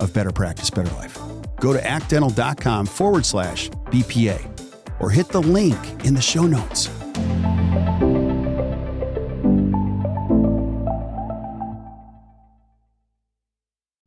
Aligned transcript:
of 0.00 0.12
Better 0.12 0.32
Practice, 0.32 0.70
Better 0.70 0.94
Life. 0.96 1.18
Go 1.60 1.72
to 1.72 1.84
actdental.com 1.86 2.86
forward 2.86 3.26
slash 3.26 3.70
BPA 3.86 5.00
or 5.00 5.10
hit 5.10 5.28
the 5.28 5.42
link 5.42 5.78
in 6.04 6.14
the 6.14 6.20
show 6.22 6.46
notes. 6.46 6.88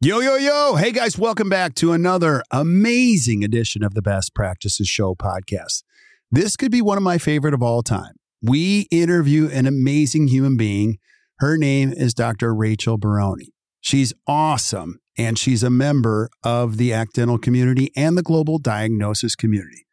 Yo, 0.02 0.22
yo, 0.22 0.38
yo. 0.38 0.76
Hey, 0.76 0.94
guys, 0.94 1.18
welcome 1.18 1.50
back 1.50 1.76
to 1.76 1.92
another 1.92 2.42
amazing 2.52 3.44
edition 3.44 3.84
of 3.84 3.94
the 3.96 4.02
Best 4.02 4.34
Practices 4.34 4.88
Show 4.88 5.14
podcast. 5.14 5.84
This 6.32 6.56
could 6.56 6.72
be 6.72 6.82
one 6.82 6.96
of 6.96 7.04
my 7.04 7.18
favorite 7.18 7.54
of 7.54 7.62
all 7.62 7.84
time. 7.84 8.14
We 8.42 8.88
interview 8.92 9.50
an 9.50 9.66
amazing 9.66 10.30
human 10.30 10.56
being. 10.56 11.00
Her 11.40 11.58
name 11.58 11.92
is 11.92 12.14
Dr. 12.14 12.56
Rachel 12.56 12.98
Barone. 12.98 13.48
She's 13.82 14.14
awesome, 14.26 15.00
and 15.20 15.38
she's 15.38 15.62
a 15.62 15.70
member 15.70 16.30
of 16.44 16.78
the 16.78 16.94
ACT 16.94 17.14
Dental 17.16 17.38
community 17.38 17.92
and 17.96 18.18
the 18.18 18.24
global 18.24 18.58
diagnosis 18.58 19.36
community. 19.36 19.86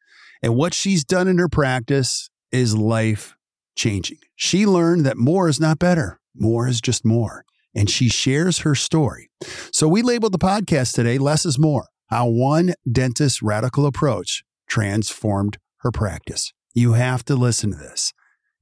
And 0.43 0.55
what 0.55 0.73
she's 0.73 1.05
done 1.05 1.29
in 1.29 1.39
her 1.39 1.49
practice 1.49 2.31
is 2.53 2.77
life 2.77 3.37
changing. 3.75 4.19
She 4.37 4.65
learned 4.65 5.05
that 5.05 5.19
more 5.19 5.49
is 5.49 5.61
not 5.61 5.79
better, 5.79 6.21
more 6.35 6.69
is 6.69 6.81
just 6.81 7.05
more 7.05 7.45
and 7.77 7.91
she 7.91 8.09
shares 8.09 8.61
her 8.61 8.75
story. 8.75 9.29
So 9.71 9.87
we 9.87 10.03
labeled 10.03 10.33
the 10.33 10.39
podcast 10.39 10.95
today 10.95 11.19
Less 11.19 11.45
is 11.45 11.59
More 11.59 11.89
How 12.07 12.27
One 12.27 12.73
Dentist's 12.91 13.43
Radical 13.43 13.87
Approach 13.87 14.43
Transformed 14.69 15.59
Her 15.81 15.93
Practice. 15.93 16.53
You 16.75 16.95
have 16.95 17.25
to 17.27 17.37
listen 17.37 17.73
to 17.73 17.77
this. 17.77 18.13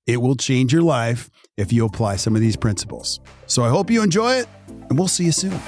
It 0.07 0.19
will 0.19 0.35
change 0.35 0.73
your 0.73 0.83
life 0.83 1.31
if 1.57 1.73
you 1.73 1.87
apply 1.87 2.17
some 2.17 2.35
of 2.35 2.43
these 2.43 2.57
principles. 2.57 3.21
So 3.47 3.63
I 3.65 3.71
hope 3.71 3.91
you 3.91 4.03
enjoy 4.03 4.35
it, 4.35 4.49
and 4.67 4.99
we'll 4.99 5.09
see 5.09 5.25
you 5.25 5.33
soon. 5.33 5.59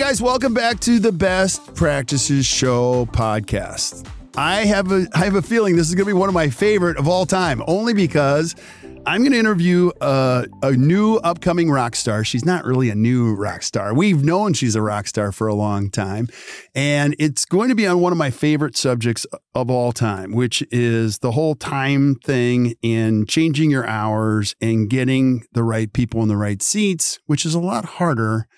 Guys, 0.00 0.22
welcome 0.22 0.54
back 0.54 0.80
to 0.80 0.98
the 0.98 1.12
Best 1.12 1.74
Practices 1.74 2.46
Show 2.46 3.04
podcast. 3.12 4.08
I 4.34 4.64
have 4.64 4.90
a 4.92 5.06
I 5.12 5.26
have 5.26 5.34
a 5.34 5.42
feeling 5.42 5.76
this 5.76 5.90
is 5.90 5.94
going 5.94 6.06
to 6.06 6.14
be 6.14 6.18
one 6.18 6.30
of 6.30 6.34
my 6.34 6.48
favorite 6.48 6.96
of 6.96 7.06
all 7.06 7.26
time, 7.26 7.62
only 7.66 7.92
because 7.92 8.56
I'm 9.04 9.20
going 9.20 9.32
to 9.32 9.38
interview 9.38 9.90
a, 10.00 10.46
a 10.62 10.72
new 10.72 11.16
upcoming 11.16 11.70
rock 11.70 11.94
star. 11.96 12.24
She's 12.24 12.46
not 12.46 12.64
really 12.64 12.88
a 12.88 12.94
new 12.94 13.34
rock 13.34 13.62
star. 13.62 13.92
We've 13.92 14.24
known 14.24 14.54
she's 14.54 14.74
a 14.74 14.80
rock 14.80 15.06
star 15.06 15.32
for 15.32 15.48
a 15.48 15.54
long 15.54 15.90
time, 15.90 16.28
and 16.74 17.14
it's 17.18 17.44
going 17.44 17.68
to 17.68 17.74
be 17.74 17.86
on 17.86 18.00
one 18.00 18.10
of 18.10 18.18
my 18.18 18.30
favorite 18.30 18.78
subjects 18.78 19.26
of 19.54 19.68
all 19.68 19.92
time, 19.92 20.32
which 20.32 20.66
is 20.70 21.18
the 21.18 21.32
whole 21.32 21.54
time 21.54 22.14
thing 22.14 22.72
and 22.82 23.28
changing 23.28 23.70
your 23.70 23.86
hours 23.86 24.56
and 24.62 24.88
getting 24.88 25.44
the 25.52 25.62
right 25.62 25.92
people 25.92 26.22
in 26.22 26.28
the 26.28 26.38
right 26.38 26.62
seats, 26.62 27.18
which 27.26 27.44
is 27.44 27.54
a 27.54 27.60
lot 27.60 27.84
harder 27.84 28.48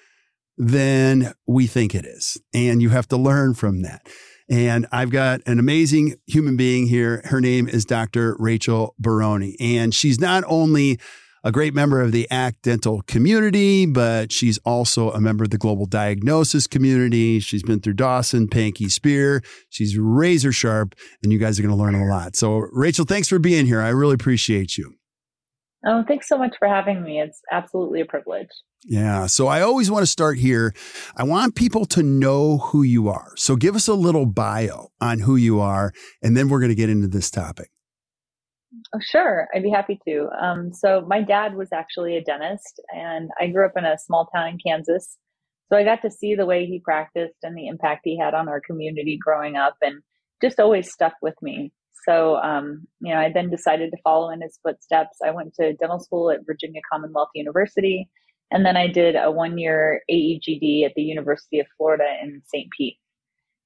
than 0.56 1.32
we 1.46 1.66
think 1.66 1.94
it 1.94 2.04
is. 2.04 2.40
And 2.54 2.82
you 2.82 2.90
have 2.90 3.08
to 3.08 3.16
learn 3.16 3.54
from 3.54 3.82
that. 3.82 4.06
And 4.50 4.86
I've 4.92 5.10
got 5.10 5.40
an 5.46 5.58
amazing 5.58 6.16
human 6.26 6.56
being 6.56 6.86
here. 6.86 7.22
Her 7.24 7.40
name 7.40 7.68
is 7.68 7.84
Dr. 7.84 8.36
Rachel 8.38 8.94
Barone. 8.98 9.54
And 9.60 9.94
she's 9.94 10.20
not 10.20 10.44
only 10.46 10.98
a 11.44 11.50
great 11.50 11.74
member 11.74 12.00
of 12.00 12.12
the 12.12 12.30
ACT 12.30 12.62
dental 12.62 13.02
community, 13.02 13.86
but 13.86 14.30
she's 14.30 14.58
also 14.58 15.10
a 15.10 15.20
member 15.20 15.44
of 15.44 15.50
the 15.50 15.58
global 15.58 15.86
diagnosis 15.86 16.66
community. 16.66 17.40
She's 17.40 17.62
been 17.62 17.80
through 17.80 17.94
Dawson, 17.94 18.46
Pankey, 18.46 18.90
Spear. 18.90 19.42
She's 19.70 19.98
razor 19.98 20.52
sharp, 20.52 20.94
and 21.22 21.32
you 21.32 21.38
guys 21.38 21.58
are 21.58 21.62
going 21.62 21.74
to 21.74 21.82
learn 21.82 21.94
a 21.94 22.04
lot. 22.04 22.36
So, 22.36 22.68
Rachel, 22.72 23.04
thanks 23.04 23.28
for 23.28 23.38
being 23.38 23.66
here. 23.66 23.80
I 23.80 23.88
really 23.88 24.14
appreciate 24.14 24.78
you. 24.78 24.94
Oh, 25.84 26.04
thanks 26.06 26.28
so 26.28 26.38
much 26.38 26.54
for 26.58 26.68
having 26.68 27.02
me. 27.02 27.20
It's 27.20 27.40
absolutely 27.50 28.02
a 28.02 28.04
privilege. 28.04 28.50
Yeah. 28.84 29.26
So 29.26 29.46
I 29.46 29.60
always 29.60 29.90
want 29.90 30.02
to 30.02 30.10
start 30.10 30.38
here. 30.38 30.74
I 31.16 31.22
want 31.22 31.54
people 31.54 31.84
to 31.86 32.02
know 32.02 32.58
who 32.58 32.82
you 32.82 33.08
are. 33.08 33.32
So 33.36 33.54
give 33.54 33.76
us 33.76 33.86
a 33.86 33.94
little 33.94 34.26
bio 34.26 34.88
on 35.00 35.20
who 35.20 35.36
you 35.36 35.60
are, 35.60 35.92
and 36.20 36.36
then 36.36 36.48
we're 36.48 36.58
going 36.58 36.70
to 36.70 36.76
get 36.76 36.90
into 36.90 37.08
this 37.08 37.30
topic. 37.30 37.70
Oh, 38.94 38.98
sure. 39.00 39.48
I'd 39.54 39.62
be 39.62 39.70
happy 39.70 40.00
to. 40.08 40.28
Um, 40.40 40.72
so 40.72 41.02
my 41.06 41.22
dad 41.22 41.54
was 41.54 41.68
actually 41.72 42.16
a 42.16 42.24
dentist, 42.24 42.80
and 42.94 43.30
I 43.40 43.46
grew 43.48 43.64
up 43.64 43.76
in 43.76 43.84
a 43.84 43.98
small 43.98 44.26
town 44.34 44.48
in 44.48 44.58
Kansas. 44.58 45.16
So 45.70 45.78
I 45.78 45.84
got 45.84 46.02
to 46.02 46.10
see 46.10 46.34
the 46.34 46.46
way 46.46 46.66
he 46.66 46.80
practiced 46.80 47.38
and 47.42 47.56
the 47.56 47.68
impact 47.68 48.02
he 48.04 48.18
had 48.18 48.34
on 48.34 48.48
our 48.48 48.60
community 48.60 49.18
growing 49.22 49.56
up, 49.56 49.76
and 49.80 50.02
just 50.42 50.58
always 50.58 50.92
stuck 50.92 51.14
with 51.22 51.40
me. 51.40 51.72
So, 52.04 52.36
um, 52.36 52.88
you 53.00 53.14
know, 53.14 53.20
I 53.20 53.30
then 53.32 53.48
decided 53.48 53.92
to 53.92 54.02
follow 54.02 54.30
in 54.30 54.42
his 54.42 54.58
footsteps. 54.62 55.18
I 55.24 55.30
went 55.30 55.54
to 55.54 55.74
dental 55.74 56.00
school 56.00 56.32
at 56.32 56.44
Virginia 56.44 56.80
Commonwealth 56.90 57.28
University 57.34 58.10
and 58.52 58.66
then 58.66 58.76
I 58.76 58.86
did 58.86 59.16
a 59.16 59.30
one 59.30 59.56
year 59.56 60.02
AEGD 60.10 60.84
at 60.84 60.92
the 60.94 61.02
University 61.02 61.58
of 61.58 61.66
Florida 61.76 62.04
in 62.22 62.42
St. 62.44 62.68
Pete. 62.76 62.98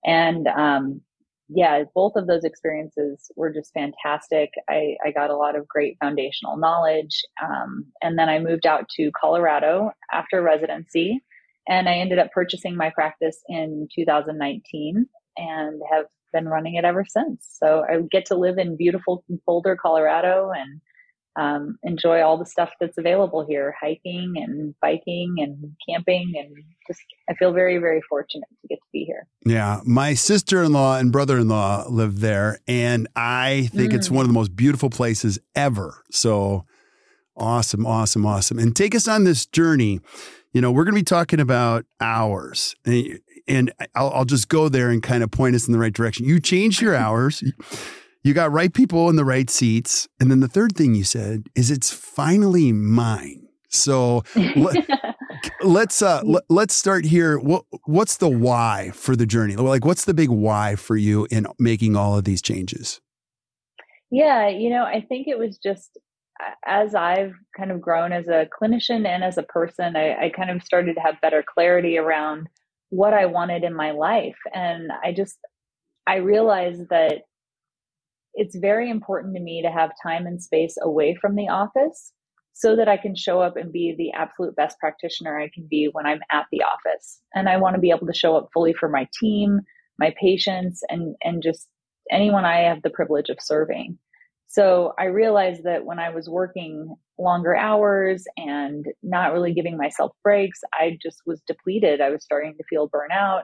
And 0.05 0.47
um, 0.47 1.01
yeah, 1.49 1.83
both 1.93 2.13
of 2.15 2.29
those 2.29 2.45
experiences 2.45 3.31
were 3.35 3.53
just 3.53 3.73
fantastic. 3.75 4.51
I, 4.71 4.97
I 5.05 5.11
got 5.11 5.31
a 5.31 5.37
lot 5.37 5.57
of 5.57 5.67
great 5.67 5.97
foundational 6.01 6.57
knowledge. 6.57 7.21
Um, 7.43 7.87
and 8.01 8.17
then 8.17 8.29
I 8.29 8.39
moved 8.39 8.65
out 8.65 8.89
to 8.91 9.11
Colorado 9.21 9.91
after 10.13 10.41
residency. 10.41 11.21
And 11.69 11.89
I 11.89 11.95
ended 11.95 12.21
up 12.21 12.31
purchasing 12.31 12.77
my 12.77 12.91
practice 12.91 13.41
in 13.49 13.89
2019 13.93 15.07
and 15.37 15.83
have 15.91 16.07
been 16.33 16.49
running 16.49 16.77
it 16.77 16.85
ever 16.85 17.05
since. 17.05 17.45
So 17.61 17.85
I 17.91 18.03
get 18.09 18.27
to 18.27 18.37
live 18.37 18.59
in 18.59 18.77
beautiful 18.77 19.25
Boulder, 19.45 19.77
Colorado, 19.77 20.53
and 20.57 20.81
um, 21.37 21.79
enjoy 21.83 22.23
all 22.23 22.39
the 22.39 22.47
stuff 22.47 22.71
that's 22.81 22.97
available 22.97 23.45
here 23.47 23.75
hiking 23.79 24.35
and 24.37 24.75
biking 24.81 25.35
and 25.39 25.73
camping 25.89 26.33
and 26.37 26.55
just 26.87 27.01
i 27.29 27.35
feel 27.35 27.53
very 27.53 27.79
very 27.79 28.01
fortunate 28.09 28.49
to 28.63 28.69
get 28.69 28.77
to 28.77 28.89
be 28.93 29.05
here. 29.05 29.27
Yeah 29.45 29.81
my 29.85 30.15
sister-in-law 30.15 30.99
and 30.99 31.13
brother-in-law 31.13 31.87
live 31.89 32.21
there 32.21 32.61
and 32.67 33.07
i 33.15 33.69
think 33.75 33.93
mm. 33.93 33.97
it's 33.97 34.11
one 34.11 34.23
of 34.23 34.29
the 34.29 34.35
most 34.35 34.57
beautiful 34.57 34.91
places 34.91 35.39
ever. 35.55 36.03
So 36.11 36.65
awesome 37.37 37.87
awesome 37.87 38.25
awesome. 38.25 38.59
And 38.59 38.75
take 38.75 38.95
us 38.95 39.07
on 39.07 39.25
this 39.25 39.47
journey. 39.47 40.01
You 40.53 40.63
know 40.63 40.73
we're 40.73 40.85
going 40.85 40.95
to 40.95 41.01
be 41.01 41.05
talking 41.05 41.41
about 41.41 41.85
hours 42.01 42.75
and, 42.87 43.21
and 43.47 43.73
I'll, 43.95 44.11
I'll 44.11 44.25
just 44.25 44.49
go 44.49 44.69
there 44.69 44.91
and 44.91 45.03
kind 45.03 45.23
of 45.23 45.31
point 45.31 45.55
us 45.55 45.67
in 45.67 45.73
the 45.73 45.79
right 45.79 45.93
direction. 45.93 46.25
You 46.25 46.41
changed 46.41 46.81
your 46.81 46.95
hours 46.97 47.45
you 48.27 48.35
got 48.35 48.51
right 48.51 48.75
people 48.75 49.09
in 49.09 49.15
the 49.15 49.25
right 49.25 49.49
seats. 49.49 50.09
And 50.19 50.31
then 50.31 50.41
the 50.41 50.49
third 50.49 50.75
thing 50.75 50.97
you 50.97 51.05
said 51.05 51.47
is 51.55 51.71
it's 51.71 51.93
finally 51.93 52.73
mine. 52.73 53.47
So 53.69 54.25
let, 55.63 55.89
us 55.89 56.03
uh, 56.03 56.23
let, 56.25 56.71
us 56.71 56.75
start 56.75 57.05
here. 57.05 57.39
What 57.39 57.65
what's 57.85 58.17
the 58.17 58.29
why 58.29 58.91
for 58.95 59.15
the 59.15 59.27
journey? 59.27 59.55
Like 59.55 59.85
what's 59.85 60.07
the 60.07 60.15
big 60.15 60.29
why 60.29 60.75
for 60.75 60.97
you 60.97 61.29
in 61.31 61.47
making 61.61 61.95
all 61.95 62.19
of 62.19 62.25
these 62.25 62.43
changes? 62.43 63.01
Yeah, 64.11 64.49
you 64.49 64.71
know, 64.71 64.83
I 64.83 65.03
think 65.09 65.29
it 65.29 65.39
was 65.39 65.59
just 65.59 65.97
as 66.65 66.97
I've 66.97 67.33
kind 67.57 67.71
of 67.71 67.81
grown 67.81 68.13
as 68.13 68.27
a 68.27 68.49
clinician 68.61 69.07
and 69.07 69.23
as 69.23 69.39
a 69.39 69.43
person, 69.45 69.97
I, 69.97 70.27
I 70.27 70.31
kind 70.31 70.51
of 70.51 70.63
started 70.65 70.95
to 70.95 71.01
have 71.01 71.21
better 71.21 71.45
clarity 71.47 71.97
around 71.97 72.49
what 72.91 73.15
I 73.15 73.27
wanted 73.27 73.63
in 73.63 73.75
my 73.75 73.93
life. 73.93 74.37
And 74.53 74.91
I 75.05 75.13
just 75.13 75.39
I 76.09 76.17
realized 76.17 76.89
that 76.91 77.23
it's 78.37 78.57
very 78.57 78.91
important 78.91 79.35
to 79.35 79.43
me 79.43 79.63
to 79.63 79.71
have 79.71 79.91
time 80.03 80.27
and 80.27 80.43
space 80.43 80.77
away 80.81 81.17
from 81.21 81.35
the 81.35 81.49
office 81.49 82.13
so 82.53 82.77
that 82.77 82.89
I 82.89 82.97
can 82.97 83.17
show 83.17 83.41
up 83.41 83.57
and 83.57 83.73
be 83.73 83.95
the 83.97 84.13
absolute 84.13 84.55
best 84.57 84.79
practitioner 84.79 85.39
I 85.39 85.51
can 85.53 85.67
be 85.69 85.89
when 85.93 86.07
I'm 86.07 86.21
at 86.31 86.47
the 86.53 86.63
office. 86.63 87.21
And 87.35 87.49
I 87.49 87.57
want 87.57 87.75
to 87.75 87.81
be 87.81 87.91
able 87.91 88.07
to 88.07 88.15
show 88.15 88.37
up 88.37 88.49
fully 88.53 88.73
for 88.73 88.89
my 88.89 89.09
team, 89.19 89.61
my 89.99 90.15
patients, 90.21 90.83
and, 90.89 91.17
and 91.23 91.43
just 91.43 91.69
anyone 92.11 92.45
I 92.45 92.61
have 92.61 92.83
the 92.83 92.91
privilege 92.91 93.29
of 93.31 93.39
serving. 93.41 93.99
So 94.49 94.93
I 94.99 95.07
realized 95.07 95.65
that 95.65 95.85
when 95.85 95.99
I 95.99 96.11
was 96.11 96.29
working 96.29 96.95
longer 97.19 97.57
hours 97.57 98.25
and 98.37 98.87
not 99.03 99.33
really 99.33 99.53
giving 99.53 99.77
myself 99.77 100.13
breaks, 100.23 100.61
I 100.73 100.99
just 101.03 101.23
was 101.27 101.43
depleted. 101.47 102.01
I 102.01 102.11
was 102.11 102.25
starting 102.25 102.55
to 102.57 102.65
feel 102.71 102.89
burnout. 102.89 103.43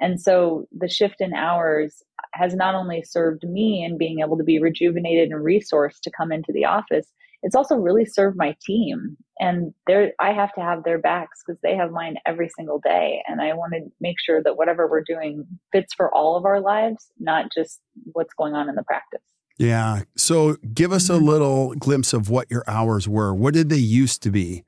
And 0.00 0.20
so 0.20 0.66
the 0.72 0.88
shift 0.88 1.16
in 1.20 1.34
hours 1.34 2.02
has 2.32 2.54
not 2.54 2.74
only 2.74 3.02
served 3.02 3.44
me 3.44 3.84
in 3.84 3.98
being 3.98 4.20
able 4.20 4.36
to 4.36 4.44
be 4.44 4.60
rejuvenated 4.60 5.30
and 5.30 5.44
resourced 5.44 6.00
to 6.02 6.10
come 6.10 6.32
into 6.32 6.52
the 6.52 6.64
office, 6.64 7.06
it's 7.42 7.54
also 7.54 7.76
really 7.76 8.04
served 8.04 8.36
my 8.36 8.54
team. 8.64 9.16
And 9.38 9.72
they 9.86 10.12
I 10.20 10.32
have 10.32 10.52
to 10.54 10.60
have 10.60 10.84
their 10.84 10.98
backs 10.98 11.42
because 11.44 11.60
they 11.62 11.74
have 11.74 11.90
mine 11.90 12.16
every 12.26 12.50
single 12.50 12.78
day. 12.78 13.22
And 13.26 13.40
I 13.40 13.54
want 13.54 13.72
to 13.72 13.80
make 14.00 14.16
sure 14.24 14.42
that 14.42 14.56
whatever 14.56 14.86
we're 14.88 15.02
doing 15.02 15.46
fits 15.72 15.94
for 15.94 16.14
all 16.14 16.36
of 16.36 16.44
our 16.44 16.60
lives, 16.60 17.06
not 17.18 17.46
just 17.54 17.80
what's 18.12 18.34
going 18.34 18.54
on 18.54 18.68
in 18.68 18.74
the 18.74 18.84
practice. 18.84 19.22
Yeah. 19.58 20.02
So 20.16 20.56
give 20.72 20.92
us 20.92 21.10
a 21.10 21.14
mm-hmm. 21.14 21.26
little 21.26 21.74
glimpse 21.74 22.12
of 22.12 22.30
what 22.30 22.50
your 22.50 22.64
hours 22.66 23.08
were. 23.08 23.34
What 23.34 23.54
did 23.54 23.68
they 23.68 23.76
used 23.76 24.22
to 24.22 24.30
be? 24.30 24.64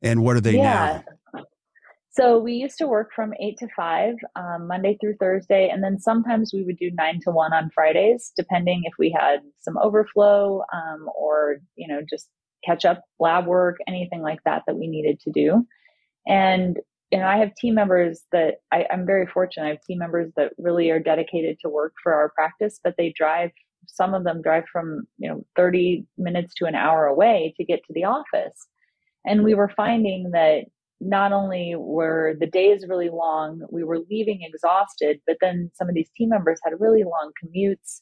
And 0.00 0.24
what 0.24 0.36
are 0.36 0.40
they 0.40 0.56
yeah. 0.56 1.02
now? 1.06 1.12
So 2.12 2.38
we 2.38 2.52
used 2.52 2.76
to 2.76 2.86
work 2.86 3.10
from 3.14 3.32
eight 3.40 3.56
to 3.58 3.68
five, 3.74 4.16
um, 4.36 4.66
Monday 4.66 4.98
through 5.00 5.16
Thursday, 5.16 5.70
and 5.70 5.82
then 5.82 5.98
sometimes 5.98 6.52
we 6.52 6.62
would 6.62 6.76
do 6.76 6.90
nine 6.92 7.20
to 7.22 7.30
one 7.30 7.54
on 7.54 7.70
Fridays, 7.74 8.32
depending 8.36 8.82
if 8.84 8.92
we 8.98 9.10
had 9.10 9.40
some 9.60 9.78
overflow 9.78 10.62
um, 10.74 11.08
or 11.18 11.56
you 11.74 11.88
know 11.88 12.02
just 12.08 12.28
catch 12.64 12.84
up 12.84 13.02
lab 13.18 13.46
work, 13.46 13.78
anything 13.88 14.20
like 14.20 14.40
that 14.44 14.62
that 14.66 14.76
we 14.76 14.88
needed 14.88 15.20
to 15.20 15.30
do. 15.32 15.66
And 16.26 16.78
you 17.10 17.18
know, 17.18 17.26
I 17.26 17.38
have 17.38 17.54
team 17.54 17.74
members 17.74 18.22
that 18.30 18.56
I, 18.70 18.86
I'm 18.90 19.06
very 19.06 19.26
fortunate. 19.26 19.64
I 19.64 19.70
have 19.70 19.82
team 19.82 19.98
members 19.98 20.32
that 20.36 20.52
really 20.58 20.90
are 20.90 21.00
dedicated 21.00 21.58
to 21.60 21.70
work 21.70 21.94
for 22.02 22.12
our 22.12 22.28
practice, 22.28 22.78
but 22.84 22.94
they 22.98 23.14
drive. 23.16 23.52
Some 23.86 24.12
of 24.12 24.24
them 24.24 24.42
drive 24.42 24.64
from 24.70 25.06
you 25.16 25.30
know 25.30 25.46
30 25.56 26.04
minutes 26.18 26.52
to 26.56 26.66
an 26.66 26.74
hour 26.74 27.06
away 27.06 27.54
to 27.56 27.64
get 27.64 27.80
to 27.86 27.94
the 27.94 28.04
office. 28.04 28.68
And 29.24 29.44
we 29.44 29.54
were 29.54 29.72
finding 29.74 30.32
that 30.32 30.64
not 31.04 31.32
only 31.32 31.74
were 31.76 32.34
the 32.38 32.46
days 32.46 32.84
really 32.88 33.10
long, 33.10 33.62
we 33.70 33.82
were 33.82 34.00
leaving 34.10 34.40
exhausted, 34.42 35.20
but 35.26 35.36
then 35.40 35.70
some 35.74 35.88
of 35.88 35.94
these 35.94 36.10
team 36.16 36.28
members 36.28 36.60
had 36.64 36.74
really 36.78 37.02
long 37.02 37.32
commutes. 37.42 38.00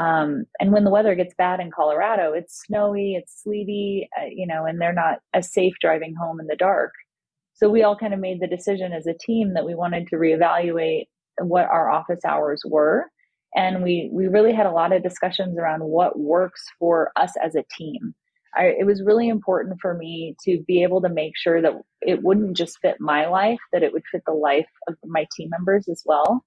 Um, 0.00 0.44
and 0.60 0.72
when 0.72 0.84
the 0.84 0.90
weather 0.90 1.14
gets 1.14 1.34
bad 1.34 1.60
in 1.60 1.70
Colorado, 1.70 2.32
it's 2.32 2.62
snowy, 2.66 3.16
it's 3.16 3.42
sleety, 3.42 4.08
uh, 4.18 4.26
you 4.30 4.46
know, 4.46 4.64
and 4.64 4.80
they're 4.80 4.92
not 4.92 5.18
as 5.34 5.52
safe 5.52 5.74
driving 5.80 6.14
home 6.14 6.40
in 6.40 6.46
the 6.46 6.56
dark. 6.56 6.92
So 7.54 7.68
we 7.68 7.82
all 7.82 7.96
kind 7.96 8.14
of 8.14 8.20
made 8.20 8.40
the 8.40 8.46
decision 8.46 8.92
as 8.92 9.06
a 9.06 9.14
team 9.14 9.54
that 9.54 9.66
we 9.66 9.74
wanted 9.74 10.06
to 10.08 10.16
reevaluate 10.16 11.06
what 11.40 11.66
our 11.66 11.90
office 11.90 12.24
hours 12.24 12.62
were. 12.64 13.06
And 13.54 13.82
we, 13.82 14.08
we 14.12 14.28
really 14.28 14.52
had 14.52 14.66
a 14.66 14.72
lot 14.72 14.92
of 14.92 15.02
discussions 15.02 15.58
around 15.58 15.82
what 15.82 16.18
works 16.18 16.64
for 16.78 17.10
us 17.16 17.32
as 17.42 17.56
a 17.56 17.64
team. 17.76 18.14
I, 18.56 18.74
it 18.78 18.86
was 18.86 19.02
really 19.02 19.28
important 19.28 19.78
for 19.80 19.94
me 19.94 20.36
to 20.44 20.62
be 20.66 20.82
able 20.82 21.00
to 21.02 21.08
make 21.08 21.32
sure 21.36 21.60
that 21.62 21.74
it 22.00 22.22
wouldn't 22.22 22.56
just 22.56 22.78
fit 22.80 22.96
my 23.00 23.26
life, 23.26 23.58
that 23.72 23.82
it 23.82 23.92
would 23.92 24.04
fit 24.10 24.22
the 24.26 24.32
life 24.32 24.68
of 24.88 24.96
my 25.04 25.26
team 25.36 25.50
members 25.50 25.88
as 25.88 26.02
well. 26.04 26.44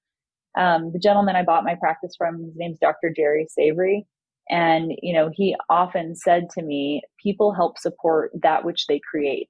Um, 0.57 0.92
the 0.92 1.00
gentleman 1.00 1.36
I 1.36 1.44
bought 1.44 1.63
my 1.63 1.75
practice 1.75 2.15
from, 2.18 2.44
his 2.44 2.56
name's 2.56 2.80
Dr. 2.80 3.13
Jerry 3.15 3.48
Savory. 3.50 4.06
And, 4.50 4.92
you 5.01 5.13
know, 5.13 5.30
he 5.33 5.56
often 5.69 6.15
said 6.15 6.50
to 6.51 6.62
me, 6.62 7.03
people 7.21 7.53
help 7.53 7.77
support 7.77 8.31
that 8.42 8.65
which 8.65 8.88
they 8.88 9.00
create. 9.00 9.48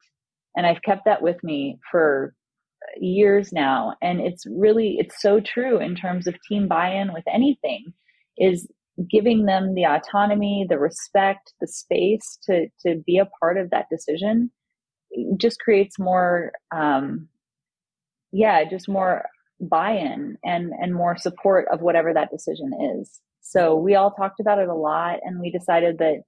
And 0.56 0.66
I've 0.68 0.82
kept 0.82 1.06
that 1.06 1.22
with 1.22 1.44
me 1.44 1.80
for 1.90 2.36
years 3.00 3.52
now. 3.52 3.96
And 4.02 4.20
it's 4.20 4.46
really, 4.46 4.98
it's 5.00 5.22
so 5.22 5.40
true 5.40 5.80
in 5.80 5.96
terms 5.96 6.28
of 6.28 6.36
team 6.48 6.68
buy-in 6.68 7.14
with 7.14 7.24
anything 7.32 7.94
is 8.38 8.68
giving 9.10 9.46
them 9.46 9.74
the 9.74 9.86
autonomy, 9.86 10.66
the 10.70 10.80
respect, 10.80 11.54
the 11.62 11.68
space 11.68 12.38
to 12.44 12.68
to 12.86 13.02
be 13.06 13.18
a 13.18 13.30
part 13.40 13.58
of 13.58 13.70
that 13.72 13.88
decision 13.90 14.52
just 15.38 15.60
creates 15.60 16.00
more 16.00 16.52
um 16.76 17.28
yeah, 18.32 18.64
just 18.70 18.88
more 18.90 19.26
buy-in 19.60 20.38
and 20.44 20.72
and 20.80 20.94
more 20.96 21.18
support 21.18 21.68
of 21.72 21.82
whatever 21.82 22.14
that 22.14 22.32
decision 22.32 22.72
is. 23.00 23.20
So 23.42 23.76
we 23.76 23.96
all 23.96 24.12
talked 24.12 24.40
about 24.40 24.60
it 24.60 24.70
a 24.70 24.76
lot 24.76 25.20
and 25.24 25.40
we 25.40 25.52
decided 25.52 25.98
that 26.00 26.24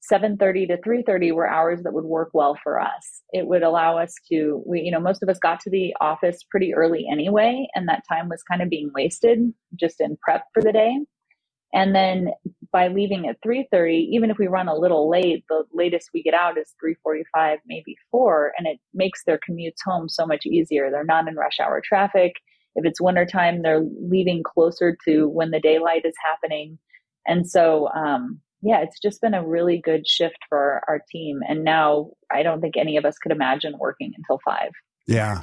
7:30 0.00 0.68
to 0.68 0.78
3:30 0.78 1.32
were 1.32 1.48
hours 1.48 1.82
that 1.82 1.92
would 1.92 2.04
work 2.04 2.30
well 2.32 2.56
for 2.62 2.80
us. 2.80 3.22
It 3.32 3.48
would 3.48 3.62
allow 3.62 3.98
us 3.98 4.14
to 4.30 4.62
we 4.66 4.80
you 4.82 4.90
know 4.92 5.00
most 5.00 5.22
of 5.22 5.28
us 5.28 5.38
got 5.38 5.60
to 5.60 5.70
the 5.70 5.94
office 6.00 6.38
pretty 6.50 6.74
early 6.74 7.06
anyway 7.10 7.66
and 7.74 7.88
that 7.88 8.04
time 8.08 8.28
was 8.28 8.42
kind 8.44 8.62
of 8.62 8.68
being 8.70 8.90
wasted 8.94 9.52
just 9.78 10.00
in 10.00 10.16
prep 10.22 10.44
for 10.54 10.62
the 10.62 10.72
day. 10.72 10.98
And 11.72 11.94
then 11.94 12.30
by 12.72 12.88
leaving 12.88 13.28
at 13.28 13.40
3:30, 13.42 14.08
even 14.12 14.30
if 14.30 14.38
we 14.38 14.46
run 14.46 14.68
a 14.68 14.74
little 14.74 15.08
late, 15.08 15.44
the 15.48 15.64
latest 15.72 16.10
we 16.12 16.22
get 16.22 16.34
out 16.34 16.58
is 16.58 16.74
3:45, 16.82 17.58
maybe 17.66 17.96
4, 18.10 18.52
and 18.58 18.66
it 18.66 18.78
makes 18.94 19.24
their 19.24 19.38
commutes 19.38 19.82
home 19.84 20.08
so 20.08 20.26
much 20.26 20.46
easier. 20.46 20.90
They're 20.90 21.04
not 21.04 21.28
in 21.28 21.36
rush 21.36 21.60
hour 21.60 21.80
traffic. 21.84 22.34
If 22.74 22.84
it's 22.84 23.00
wintertime, 23.00 23.62
they're 23.62 23.84
leaving 24.00 24.42
closer 24.42 24.96
to 25.06 25.28
when 25.28 25.50
the 25.50 25.60
daylight 25.60 26.04
is 26.04 26.14
happening. 26.24 26.78
And 27.26 27.48
so 27.48 27.88
um, 27.94 28.40
yeah, 28.62 28.80
it's 28.80 28.98
just 28.98 29.20
been 29.20 29.34
a 29.34 29.46
really 29.46 29.80
good 29.82 30.06
shift 30.06 30.38
for 30.48 30.58
our, 30.58 30.82
our 30.88 31.02
team. 31.10 31.40
And 31.48 31.64
now 31.64 32.10
I 32.32 32.42
don't 32.42 32.60
think 32.60 32.76
any 32.76 32.96
of 32.96 33.04
us 33.04 33.18
could 33.18 33.32
imagine 33.32 33.78
working 33.78 34.12
until 34.16 34.40
5. 34.44 34.70
Yeah. 35.08 35.42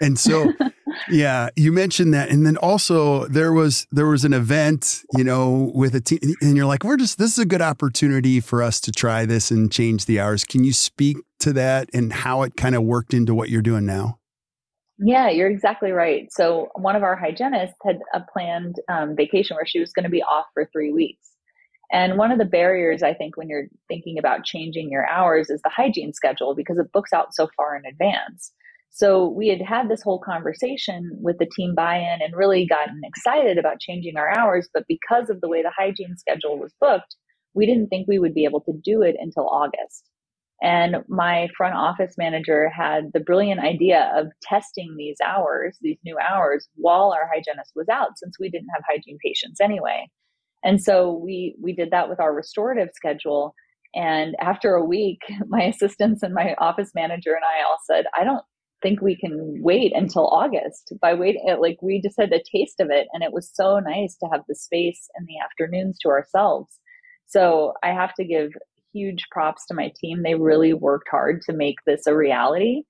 And 0.00 0.18
so, 0.18 0.52
yeah, 1.08 1.48
you 1.56 1.72
mentioned 1.72 2.12
that, 2.12 2.28
and 2.28 2.44
then 2.44 2.56
also 2.56 3.26
there 3.28 3.52
was 3.52 3.86
there 3.90 4.06
was 4.06 4.24
an 4.24 4.34
event, 4.34 5.02
you 5.16 5.24
know, 5.24 5.72
with 5.74 5.94
a 5.94 6.00
team, 6.00 6.18
and 6.42 6.56
you're 6.56 6.66
like, 6.66 6.84
we're 6.84 6.96
just 6.96 7.18
this 7.18 7.32
is 7.32 7.38
a 7.38 7.46
good 7.46 7.62
opportunity 7.62 8.40
for 8.40 8.62
us 8.62 8.80
to 8.82 8.92
try 8.92 9.24
this 9.24 9.50
and 9.50 9.72
change 9.72 10.04
the 10.06 10.20
hours. 10.20 10.44
Can 10.44 10.64
you 10.64 10.72
speak 10.72 11.16
to 11.40 11.52
that 11.54 11.88
and 11.94 12.12
how 12.12 12.42
it 12.42 12.56
kind 12.56 12.74
of 12.74 12.82
worked 12.82 13.14
into 13.14 13.34
what 13.34 13.48
you're 13.48 13.62
doing 13.62 13.86
now? 13.86 14.18
Yeah, 14.98 15.28
you're 15.28 15.50
exactly 15.50 15.90
right. 15.90 16.32
So 16.32 16.68
one 16.74 16.94
of 16.94 17.02
our 17.02 17.16
hygienists 17.16 17.74
had 17.84 17.98
a 18.12 18.20
planned 18.20 18.76
um, 18.88 19.16
vacation 19.16 19.56
where 19.56 19.66
she 19.66 19.80
was 19.80 19.92
going 19.92 20.04
to 20.04 20.10
be 20.10 20.22
off 20.22 20.46
for 20.54 20.68
three 20.72 20.92
weeks. 20.92 21.30
And 21.92 22.16
one 22.16 22.30
of 22.30 22.38
the 22.38 22.44
barriers, 22.44 23.02
I 23.02 23.12
think, 23.12 23.36
when 23.36 23.48
you're 23.48 23.66
thinking 23.88 24.18
about 24.18 24.44
changing 24.44 24.90
your 24.90 25.06
hours 25.08 25.50
is 25.50 25.60
the 25.62 25.70
hygiene 25.70 26.12
schedule 26.12 26.54
because 26.54 26.78
it 26.78 26.92
books 26.92 27.12
out 27.12 27.34
so 27.34 27.48
far 27.56 27.76
in 27.76 27.84
advance. 27.86 28.52
So 28.96 29.26
we 29.26 29.48
had 29.48 29.60
had 29.60 29.88
this 29.88 30.02
whole 30.02 30.20
conversation 30.20 31.10
with 31.20 31.38
the 31.38 31.50
team 31.52 31.74
buy 31.74 31.96
in 31.96 32.18
and 32.22 32.32
really 32.32 32.64
gotten 32.64 33.00
excited 33.02 33.58
about 33.58 33.80
changing 33.80 34.16
our 34.16 34.32
hours. 34.38 34.68
But 34.72 34.84
because 34.86 35.30
of 35.30 35.40
the 35.40 35.48
way 35.48 35.62
the 35.62 35.72
hygiene 35.76 36.16
schedule 36.16 36.60
was 36.60 36.72
booked, 36.80 37.16
we 37.54 37.66
didn't 37.66 37.88
think 37.88 38.06
we 38.06 38.20
would 38.20 38.34
be 38.34 38.44
able 38.44 38.60
to 38.60 38.72
do 38.84 39.02
it 39.02 39.16
until 39.18 39.48
August. 39.48 40.08
And 40.62 40.98
my 41.08 41.48
front 41.56 41.74
office 41.74 42.14
manager 42.16 42.68
had 42.68 43.10
the 43.12 43.18
brilliant 43.18 43.60
idea 43.60 44.12
of 44.16 44.28
testing 44.44 44.94
these 44.96 45.16
hours, 45.26 45.76
these 45.82 45.98
new 46.04 46.16
hours, 46.16 46.68
while 46.76 47.12
our 47.12 47.28
hygienist 47.34 47.72
was 47.74 47.88
out, 47.88 48.16
since 48.16 48.36
we 48.38 48.48
didn't 48.48 48.70
have 48.76 48.84
hygiene 48.88 49.18
patients 49.24 49.60
anyway. 49.60 50.06
And 50.62 50.80
so 50.80 51.20
we 51.20 51.56
we 51.60 51.72
did 51.72 51.90
that 51.90 52.08
with 52.08 52.20
our 52.20 52.32
restorative 52.32 52.90
schedule. 52.94 53.56
And 53.92 54.36
after 54.40 54.74
a 54.74 54.84
week, 54.84 55.18
my 55.48 55.62
assistants 55.64 56.22
and 56.22 56.32
my 56.32 56.54
office 56.58 56.92
manager 56.94 57.34
and 57.34 57.44
I 57.44 57.64
all 57.68 57.78
said, 57.90 58.04
I 58.16 58.22
don't 58.22 58.44
think 58.84 59.00
we 59.00 59.16
can 59.16 59.62
wait 59.62 59.92
until 59.94 60.26
August. 60.28 60.92
By 61.00 61.14
waiting, 61.14 61.42
like 61.58 61.78
we 61.80 62.02
just 62.02 62.20
had 62.20 62.32
a 62.32 62.42
taste 62.54 62.80
of 62.80 62.90
it, 62.90 63.08
and 63.12 63.22
it 63.22 63.32
was 63.32 63.50
so 63.52 63.78
nice 63.78 64.16
to 64.18 64.28
have 64.30 64.42
the 64.46 64.54
space 64.54 65.08
in 65.18 65.24
the 65.24 65.38
afternoons 65.42 65.98
to 66.00 66.10
ourselves. 66.10 66.78
So 67.26 67.72
I 67.82 67.88
have 67.88 68.14
to 68.14 68.24
give 68.24 68.50
huge 68.92 69.24
props 69.30 69.64
to 69.66 69.74
my 69.74 69.90
team. 69.98 70.22
They 70.22 70.34
really 70.34 70.74
worked 70.74 71.08
hard 71.10 71.40
to 71.46 71.54
make 71.54 71.76
this 71.86 72.06
a 72.06 72.14
reality. 72.14 72.82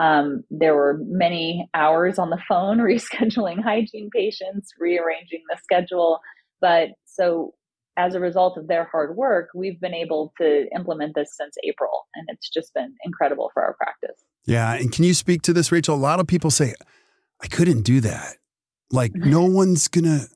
Um, 0.00 0.42
there 0.50 0.74
were 0.74 0.98
many 1.06 1.68
hours 1.74 2.18
on 2.18 2.30
the 2.30 2.42
phone 2.48 2.78
rescheduling 2.78 3.62
hygiene 3.62 4.08
patients, 4.10 4.72
rearranging 4.80 5.42
the 5.50 5.58
schedule. 5.62 6.20
But 6.62 6.88
so 7.04 7.52
as 7.98 8.14
a 8.14 8.20
result 8.20 8.56
of 8.56 8.68
their 8.68 8.88
hard 8.90 9.16
work, 9.16 9.50
we've 9.54 9.80
been 9.80 9.92
able 9.92 10.32
to 10.38 10.66
implement 10.74 11.14
this 11.14 11.36
since 11.36 11.54
April, 11.62 12.06
and 12.14 12.26
it's 12.30 12.48
just 12.48 12.72
been 12.72 12.94
incredible 13.04 13.50
for 13.52 13.62
our 13.62 13.74
practice. 13.74 14.24
Yeah. 14.46 14.74
And 14.74 14.92
can 14.92 15.04
you 15.04 15.14
speak 15.14 15.42
to 15.42 15.52
this, 15.52 15.70
Rachel? 15.70 15.94
A 15.94 15.96
lot 15.96 16.20
of 16.20 16.26
people 16.26 16.50
say, 16.50 16.74
I 17.42 17.46
couldn't 17.46 17.82
do 17.82 18.00
that. 18.00 18.36
Like, 18.90 19.12
no 19.14 19.44
one's 19.44 19.88
going 19.88 20.04
to, 20.04 20.26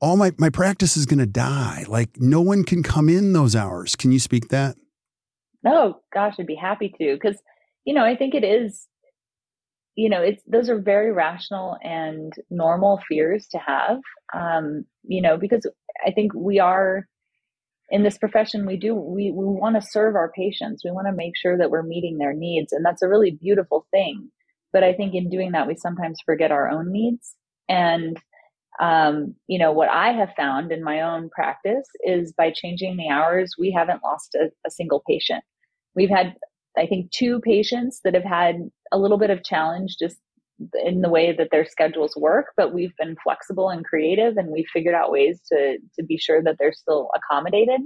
all 0.00 0.16
my, 0.16 0.32
my 0.38 0.50
practice 0.50 0.96
is 0.96 1.06
going 1.06 1.18
to 1.18 1.26
die. 1.26 1.84
Like, 1.88 2.10
no 2.16 2.40
one 2.40 2.64
can 2.64 2.82
come 2.82 3.08
in 3.08 3.32
those 3.32 3.54
hours. 3.54 3.96
Can 3.96 4.12
you 4.12 4.18
speak 4.18 4.48
that? 4.48 4.76
No, 5.62 6.00
gosh, 6.12 6.34
I'd 6.38 6.46
be 6.46 6.56
happy 6.56 6.92
to. 6.98 7.14
Because, 7.14 7.40
you 7.84 7.94
know, 7.94 8.04
I 8.04 8.16
think 8.16 8.34
it 8.34 8.44
is, 8.44 8.88
you 9.94 10.08
know, 10.08 10.22
it's, 10.22 10.42
those 10.46 10.68
are 10.68 10.80
very 10.80 11.12
rational 11.12 11.76
and 11.82 12.32
normal 12.50 13.00
fears 13.08 13.46
to 13.52 13.58
have, 13.58 13.98
um, 14.34 14.84
you 15.04 15.20
know, 15.20 15.36
because 15.36 15.66
I 16.04 16.10
think 16.10 16.32
we 16.34 16.58
are, 16.58 17.06
in 17.92 18.02
this 18.02 18.18
profession 18.18 18.66
we 18.66 18.76
do 18.76 18.94
we, 18.94 19.30
we 19.30 19.44
want 19.44 19.76
to 19.76 19.86
serve 19.86 20.16
our 20.16 20.32
patients. 20.34 20.82
We 20.82 20.90
want 20.90 21.06
to 21.06 21.12
make 21.12 21.36
sure 21.36 21.56
that 21.58 21.70
we're 21.70 21.82
meeting 21.82 22.18
their 22.18 22.32
needs 22.32 22.72
and 22.72 22.84
that's 22.84 23.02
a 23.02 23.08
really 23.08 23.30
beautiful 23.30 23.86
thing. 23.92 24.30
But 24.72 24.82
i 24.82 24.92
think 24.94 25.14
in 25.14 25.28
doing 25.28 25.52
that 25.52 25.68
we 25.68 25.76
sometimes 25.76 26.18
forget 26.24 26.50
our 26.50 26.68
own 26.68 26.90
needs. 26.90 27.36
And 27.68 28.18
um, 28.80 29.36
you 29.46 29.58
know 29.58 29.70
what 29.70 29.90
i 29.90 30.12
have 30.12 30.30
found 30.34 30.72
in 30.72 30.82
my 30.82 31.02
own 31.02 31.28
practice 31.28 31.86
is 32.02 32.32
by 32.32 32.50
changing 32.50 32.96
the 32.96 33.10
hours 33.10 33.54
we 33.58 33.70
haven't 33.70 34.02
lost 34.02 34.34
a, 34.34 34.50
a 34.66 34.70
single 34.70 35.04
patient. 35.06 35.44
We've 35.94 36.10
had 36.18 36.34
i 36.78 36.86
think 36.86 37.10
two 37.10 37.40
patients 37.40 38.00
that 38.02 38.14
have 38.14 38.24
had 38.24 38.56
a 38.90 38.98
little 38.98 39.18
bit 39.18 39.30
of 39.30 39.44
challenge 39.44 39.96
just 39.98 40.16
in 40.84 41.00
the 41.00 41.08
way 41.08 41.34
that 41.36 41.48
their 41.50 41.64
schedules 41.64 42.14
work, 42.16 42.46
but 42.56 42.72
we've 42.72 42.96
been 42.98 43.16
flexible 43.22 43.68
and 43.68 43.84
creative 43.84 44.36
and 44.36 44.50
we've 44.50 44.66
figured 44.72 44.94
out 44.94 45.12
ways 45.12 45.40
to 45.52 45.78
to 45.98 46.04
be 46.04 46.16
sure 46.18 46.42
that 46.42 46.56
they're 46.58 46.72
still 46.72 47.08
accommodated. 47.14 47.80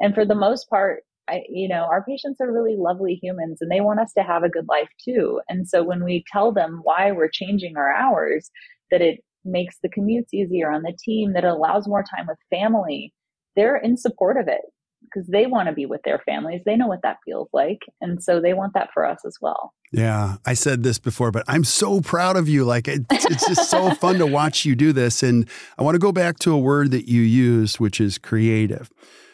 And 0.00 0.14
for 0.14 0.24
the 0.24 0.34
most 0.34 0.68
part, 0.70 1.02
I, 1.28 1.42
you 1.48 1.68
know, 1.68 1.86
our 1.90 2.04
patients 2.04 2.40
are 2.40 2.52
really 2.52 2.76
lovely 2.76 3.18
humans 3.22 3.58
and 3.60 3.70
they 3.70 3.80
want 3.80 4.00
us 4.00 4.12
to 4.16 4.24
have 4.24 4.42
a 4.42 4.48
good 4.48 4.66
life 4.68 4.88
too. 5.04 5.40
And 5.48 5.68
so 5.68 5.82
when 5.82 6.04
we 6.04 6.24
tell 6.32 6.52
them 6.52 6.80
why 6.82 7.12
we're 7.12 7.28
changing 7.28 7.76
our 7.76 7.92
hours, 7.92 8.50
that 8.90 9.02
it 9.02 9.20
makes 9.44 9.76
the 9.82 9.88
commutes 9.88 10.32
easier 10.32 10.70
on 10.70 10.82
the 10.82 10.96
team, 11.04 11.32
that 11.34 11.44
it 11.44 11.50
allows 11.50 11.86
more 11.86 12.02
time 12.02 12.26
with 12.26 12.38
family, 12.50 13.12
they're 13.56 13.76
in 13.76 13.96
support 13.96 14.38
of 14.38 14.48
it 14.48 14.62
because 15.02 15.26
they 15.28 15.46
want 15.46 15.68
to 15.68 15.74
be 15.74 15.86
with 15.86 16.02
their 16.04 16.20
families. 16.26 16.62
They 16.64 16.76
know 16.76 16.86
what 16.86 17.02
that 17.02 17.18
feels 17.24 17.48
like. 17.52 17.80
And 18.00 18.22
so 18.22 18.40
they 18.40 18.54
want 18.54 18.74
that 18.74 18.90
for 18.92 19.04
us 19.04 19.20
as 19.26 19.36
well. 19.40 19.72
Yeah, 19.92 20.36
I 20.44 20.54
said 20.54 20.82
this 20.82 20.98
before, 20.98 21.30
but 21.30 21.44
I'm 21.48 21.64
so 21.64 22.00
proud 22.00 22.36
of 22.36 22.48
you. 22.48 22.64
Like, 22.64 22.88
it's, 22.88 23.04
it's 23.10 23.46
just 23.46 23.70
so 23.70 23.90
fun 23.94 24.18
to 24.18 24.26
watch 24.26 24.64
you 24.64 24.74
do 24.74 24.92
this. 24.92 25.22
And 25.22 25.48
I 25.78 25.82
want 25.82 25.94
to 25.94 26.00
go 26.00 26.12
back 26.12 26.38
to 26.40 26.52
a 26.52 26.58
word 26.58 26.90
that 26.90 27.08
you 27.08 27.22
used, 27.22 27.80
which 27.80 28.00
is 28.00 28.18
creative. 28.18 28.90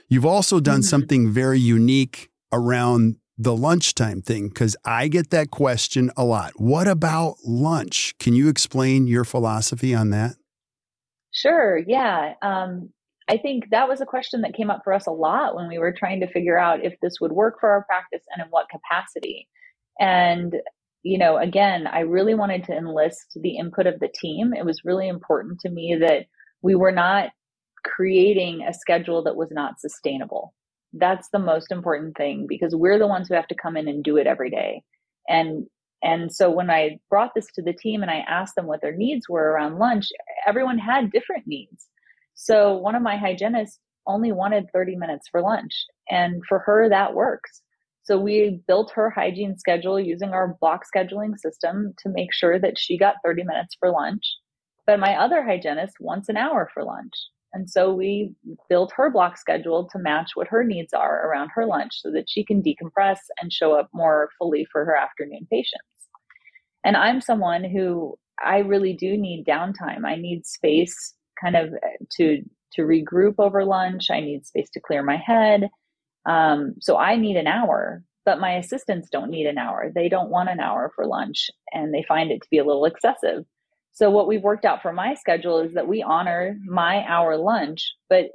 You've 0.09 0.27
also 0.27 0.61
done 0.61 0.81
mm-hmm. 0.81 0.83
something 0.83 1.31
very 1.31 1.59
unique 1.59 2.31
around 2.53 3.17
the 3.37 3.57
lunchtime 3.57 4.23
thing 4.23 4.49
because 4.49 4.77
I 4.85 5.09
get 5.09 5.31
that 5.31 5.51
question 5.51 6.11
a 6.17 6.25
lot. 6.25 6.53
What 6.57 6.87
about 6.87 7.37
lunch? 7.45 8.15
Can 8.19 8.35
you 8.35 8.49
explain 8.49 9.07
your 9.09 9.25
philosophy 9.25 9.95
on 9.95 10.11
that? 10.11 10.37
Sure. 11.33 11.81
Yeah. 11.85 12.35
Um, 12.43 12.91
I 13.29 13.39
think 13.39 13.71
that 13.71 13.89
was 13.89 14.01
a 14.01 14.07
question 14.07 14.43
that 14.43 14.55
came 14.55 14.71
up 14.71 14.83
for 14.85 14.93
us 14.93 15.07
a 15.07 15.11
lot 15.13 15.55
when 15.55 15.69
we 15.69 15.79
were 15.79 15.93
trying 15.93 16.21
to 16.21 16.31
figure 16.31 16.59
out 16.59 16.85
if 16.85 16.95
this 17.01 17.21
would 17.21 17.33
work 17.33 17.57
for 17.59 17.71
our 17.71 17.85
practice 17.85 18.23
and 18.35 18.45
in 18.45 18.51
what 18.51 18.69
capacity. 18.69 19.49
And, 19.99 20.55
you 21.03 21.17
know, 21.19 21.39
again, 21.39 21.87
I 21.87 22.01
really 22.01 22.35
wanted 22.35 22.65
to 22.65 22.77
enlist 22.77 23.39
the 23.41 23.57
input 23.57 23.87
of 23.87 23.99
the 24.01 24.11
team. 24.15 24.53
It 24.53 24.67
was 24.67 24.85
really 24.85 25.09
important 25.09 25.61
to 25.61 25.71
me 25.71 25.97
that 26.01 26.27
we 26.61 26.75
were 26.75 26.93
not 26.93 27.31
creating 27.85 28.63
a 28.63 28.75
schedule 28.75 29.23
that 29.25 29.37
was 29.37 29.51
not 29.51 29.81
sustainable. 29.81 30.55
That's 30.93 31.29
the 31.33 31.39
most 31.39 31.73
important 31.73 32.17
thing 32.17 32.47
because 32.49 32.75
we're 32.75 32.99
the 32.99 33.07
ones 33.07 33.29
who 33.29 33.35
have 33.35 33.49
to 33.49 33.55
come 33.55 33.77
in 33.77 33.89
and 33.89 34.05
do 34.05 34.17
it 34.17 34.27
every 34.27 34.51
day. 34.51 34.83
And 35.29 35.67
and 36.03 36.31
so 36.31 36.51
when 36.51 36.71
I 36.71 36.99
brought 37.09 37.33
this 37.35 37.47
to 37.55 37.63
the 37.63 37.73
team 37.73 38.03
and 38.03 38.11
I 38.11 38.19
asked 38.29 38.57
them 38.57 38.67
what 38.67 38.83
their 38.83 38.95
needs 38.95 39.27
were 39.27 39.53
around 39.53 39.79
lunch, 39.79 40.09
everyone 40.47 40.79
had 40.79 41.11
different 41.11 41.47
needs. 41.47 41.89
So 42.35 42.77
one 42.77 42.95
of 42.95 43.03
my 43.03 43.17
hygienists 43.17 43.79
only 44.07 44.33
wanted 44.33 44.71
30 44.73 44.97
minutes 44.97 45.29
for 45.31 45.41
lunch. 45.41 45.73
And 46.11 46.43
for 46.49 46.59
her, 46.61 46.89
that 46.89 47.15
works. 47.15 47.63
So 48.03 48.19
we 48.19 48.61
built 48.69 48.93
her 48.95 49.09
hygiene 49.09 49.57
schedule 49.57 49.99
using 49.99 50.31
our 50.31 50.57
block 50.61 50.83
scheduling 50.95 51.39
system 51.39 51.95
to 52.03 52.11
make 52.11 52.35
sure 52.35 52.59
that 52.59 52.79
she 52.79 52.99
got 52.99 53.17
30 53.25 53.45
minutes 53.45 53.77
for 53.81 53.91
lunch. 53.91 54.23
But 54.87 55.01
my 55.01 55.17
other 55.17 55.43
hygienist 55.43 55.95
wants 56.01 56.29
an 56.29 56.37
hour 56.37 56.69
for 56.75 56.85
lunch. 56.85 57.15
And 57.55 57.71
so 57.71 57.95
we 57.95 58.35
built 58.69 58.93
her 58.97 59.11
block 59.11 59.39
schedule 59.39 59.89
to 59.93 59.99
match 59.99 60.33
what 60.35 60.49
her 60.49 60.65
needs 60.65 60.93
are 60.93 61.27
around 61.27 61.51
her 61.55 61.65
lunch 61.65 61.93
so 61.95 62.11
that 62.11 62.29
she 62.29 62.45
can 62.45 62.63
decompress 62.63 63.19
and 63.41 63.53
show 63.53 63.73
up 63.73 63.89
more 63.95 64.29
fully 64.39 64.67
for 64.71 64.85
her 64.85 64.97
afternoon 64.97 65.47
patients. 65.51 65.85
And 66.85 66.97
I'm 66.97 67.21
someone 67.21 67.65
who 67.65 68.19
I 68.45 68.59
really 68.59 68.93
do 68.93 69.17
need 69.17 69.47
downtime. 69.47 70.05
I 70.05 70.17
need 70.17 70.45
space 70.45 71.15
kind 71.45 71.57
of 71.57 71.71
to 72.17 72.43
to 72.73 72.83
regroup 72.83 73.35
over 73.39 73.65
lunch. 73.65 74.11
I 74.11 74.21
need 74.21 74.47
space 74.47 74.71
to 74.71 74.81
clear 74.81 75.03
my 75.03 75.17
head. 75.17 75.69
Um, 76.27 76.75
so 76.81 76.97
I 76.97 77.17
need 77.17 77.37
an 77.37 77.47
hour, 77.47 78.03
but 78.25 78.41
my 78.41 78.55
assistants 78.55 79.09
don't 79.11 79.31
need 79.31 79.47
an 79.47 79.59
hour. 79.59 79.93
They 79.95 80.09
don't 80.09 80.31
want 80.31 80.49
an 80.49 80.59
hour 80.59 80.91
for 80.97 81.07
lunch 81.07 81.51
and 81.73 81.95
they 81.95 82.05
find 82.09 82.31
it 82.31 82.43
to 82.43 82.49
be 82.51 82.59
a 82.59 82.65
little 82.65 82.85
excessive. 82.85 83.45
So 83.93 84.11
what 84.11 84.27
we've 84.27 84.43
worked 84.43 84.65
out 84.65 84.83
for 84.83 84.93
my 84.93 85.15
schedule 85.15 85.61
is 85.61 85.75
that 85.75 85.87
we 85.87 86.03
honor 86.03 86.59
my 86.67 87.05
hour 87.07 87.37
lunch, 87.37 87.95
but 88.09 88.31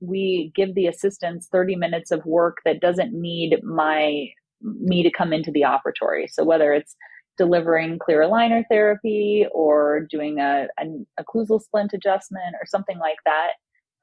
we 0.00 0.52
give 0.54 0.74
the 0.74 0.86
assistants 0.86 1.48
30 1.52 1.76
minutes 1.76 2.10
of 2.10 2.24
work 2.24 2.58
that 2.64 2.80
doesn't 2.80 3.12
need 3.12 3.62
my 3.62 4.28
me 4.62 5.02
to 5.02 5.10
come 5.10 5.32
into 5.32 5.50
the 5.50 5.62
operatory. 5.62 6.30
So 6.30 6.44
whether 6.44 6.72
it's 6.72 6.96
delivering 7.38 7.98
clear 7.98 8.20
aligner 8.20 8.62
therapy 8.70 9.46
or 9.52 10.06
doing 10.10 10.38
a, 10.38 10.68
a 10.78 11.22
occlusal 11.22 11.60
splint 11.60 11.92
adjustment 11.92 12.54
or 12.60 12.66
something 12.66 12.98
like 12.98 13.18
that, 13.24 13.52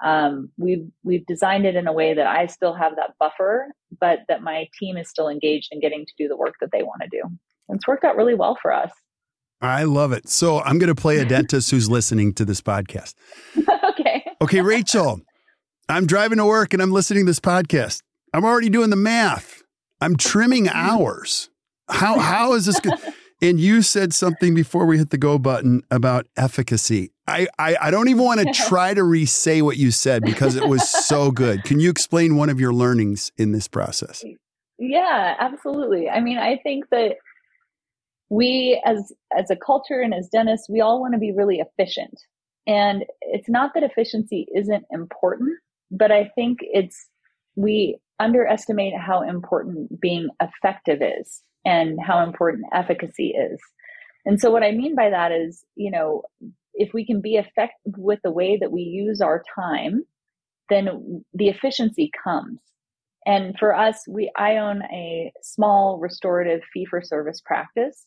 um, 0.03 0.49
we've 0.57 0.87
we've 1.03 1.25
designed 1.25 1.65
it 1.65 1.75
in 1.75 1.87
a 1.87 1.93
way 1.93 2.13
that 2.13 2.27
I 2.27 2.45
still 2.45 2.73
have 2.73 2.95
that 2.95 3.11
buffer, 3.19 3.67
but 3.99 4.19
that 4.29 4.41
my 4.41 4.67
team 4.79 4.97
is 4.97 5.09
still 5.09 5.27
engaged 5.27 5.69
in 5.71 5.79
getting 5.79 6.05
to 6.05 6.13
do 6.17 6.27
the 6.27 6.37
work 6.37 6.55
that 6.61 6.69
they 6.71 6.83
want 6.83 7.01
to 7.01 7.09
do. 7.09 7.21
And 7.67 7.77
it's 7.77 7.87
worked 7.87 8.03
out 8.03 8.15
really 8.15 8.35
well 8.35 8.57
for 8.61 8.71
us. 8.71 8.91
I 9.61 9.83
love 9.83 10.13
it. 10.13 10.29
So 10.29 10.61
I'm 10.61 10.79
going 10.79 10.93
to 10.93 10.99
play 10.99 11.19
a 11.19 11.25
dentist 11.27 11.71
who's 11.71 11.89
listening 11.89 12.33
to 12.35 12.45
this 12.45 12.61
podcast. 12.61 13.15
okay. 13.57 14.25
Okay, 14.41 14.61
Rachel, 14.61 15.19
I'm 15.89 16.05
driving 16.05 16.37
to 16.37 16.45
work 16.45 16.71
and 16.71 16.81
I'm 16.81 16.93
listening 16.93 17.25
to 17.25 17.29
this 17.29 17.41
podcast. 17.41 18.03
I'm 18.33 18.45
already 18.45 18.69
doing 18.69 18.89
the 18.89 18.95
math. 18.95 19.63
I'm 19.99 20.15
trimming 20.15 20.69
hours. 20.69 21.49
How 21.89 22.19
how 22.19 22.53
is 22.53 22.65
this 22.65 22.79
good? 22.79 22.93
And 23.41 23.59
you 23.59 23.81
said 23.81 24.13
something 24.13 24.53
before 24.53 24.85
we 24.85 24.97
hit 24.97 25.11
the 25.11 25.17
go 25.17 25.39
button 25.39 25.83
about 25.89 26.27
efficacy. 26.35 27.11
I, 27.25 27.47
I, 27.57 27.77
I 27.83 27.91
don't 27.91 28.09
even 28.09 28.23
want 28.23 28.41
to 28.41 28.51
try 28.67 28.93
to 28.93 29.03
re 29.03 29.25
say 29.25 29.61
what 29.61 29.77
you 29.77 29.91
said 29.91 30.23
because 30.23 30.55
it 30.55 30.67
was 30.67 30.87
so 30.89 31.31
good. 31.31 31.63
Can 31.63 31.79
you 31.79 31.89
explain 31.89 32.35
one 32.35 32.49
of 32.49 32.59
your 32.59 32.73
learnings 32.73 33.31
in 33.37 33.53
this 33.53 33.67
process? 33.67 34.23
Yeah, 34.77 35.35
absolutely. 35.39 36.09
I 36.09 36.19
mean, 36.19 36.37
I 36.37 36.57
think 36.57 36.89
that 36.91 37.15
we 38.29 38.81
as 38.85 39.11
as 39.37 39.49
a 39.49 39.55
culture 39.55 40.01
and 40.01 40.13
as 40.13 40.27
dentists, 40.29 40.69
we 40.69 40.81
all 40.81 40.99
want 40.99 41.13
to 41.13 41.19
be 41.19 41.31
really 41.31 41.59
efficient. 41.59 42.19
And 42.67 43.05
it's 43.21 43.49
not 43.49 43.73
that 43.73 43.83
efficiency 43.83 44.47
isn't 44.55 44.85
important, 44.91 45.57
but 45.91 46.11
I 46.11 46.29
think 46.35 46.59
it's 46.61 47.07
we 47.55 47.97
underestimate 48.19 48.93
how 48.97 49.21
important 49.21 49.99
being 49.99 50.29
effective 50.41 51.01
is 51.01 51.41
and 51.65 51.99
how 52.05 52.23
important 52.23 52.65
efficacy 52.73 53.29
is. 53.29 53.59
And 54.25 54.39
so 54.39 54.51
what 54.51 54.63
I 54.63 54.71
mean 54.71 54.95
by 54.95 55.09
that 55.09 55.31
is, 55.31 55.63
you 55.75 55.91
know, 55.91 56.23
if 56.73 56.93
we 56.93 57.05
can 57.05 57.21
be 57.21 57.35
effective 57.35 57.93
with 57.97 58.19
the 58.23 58.31
way 58.31 58.57
that 58.57 58.71
we 58.71 58.81
use 58.81 59.21
our 59.21 59.43
time, 59.55 60.03
then 60.69 61.23
the 61.33 61.49
efficiency 61.49 62.11
comes. 62.23 62.59
And 63.25 63.57
for 63.59 63.75
us, 63.75 64.07
we 64.07 64.31
I 64.37 64.57
own 64.57 64.83
a 64.91 65.31
small 65.41 65.99
restorative 65.99 66.61
fee 66.73 66.85
for 66.85 67.01
service 67.01 67.41
practice. 67.41 68.05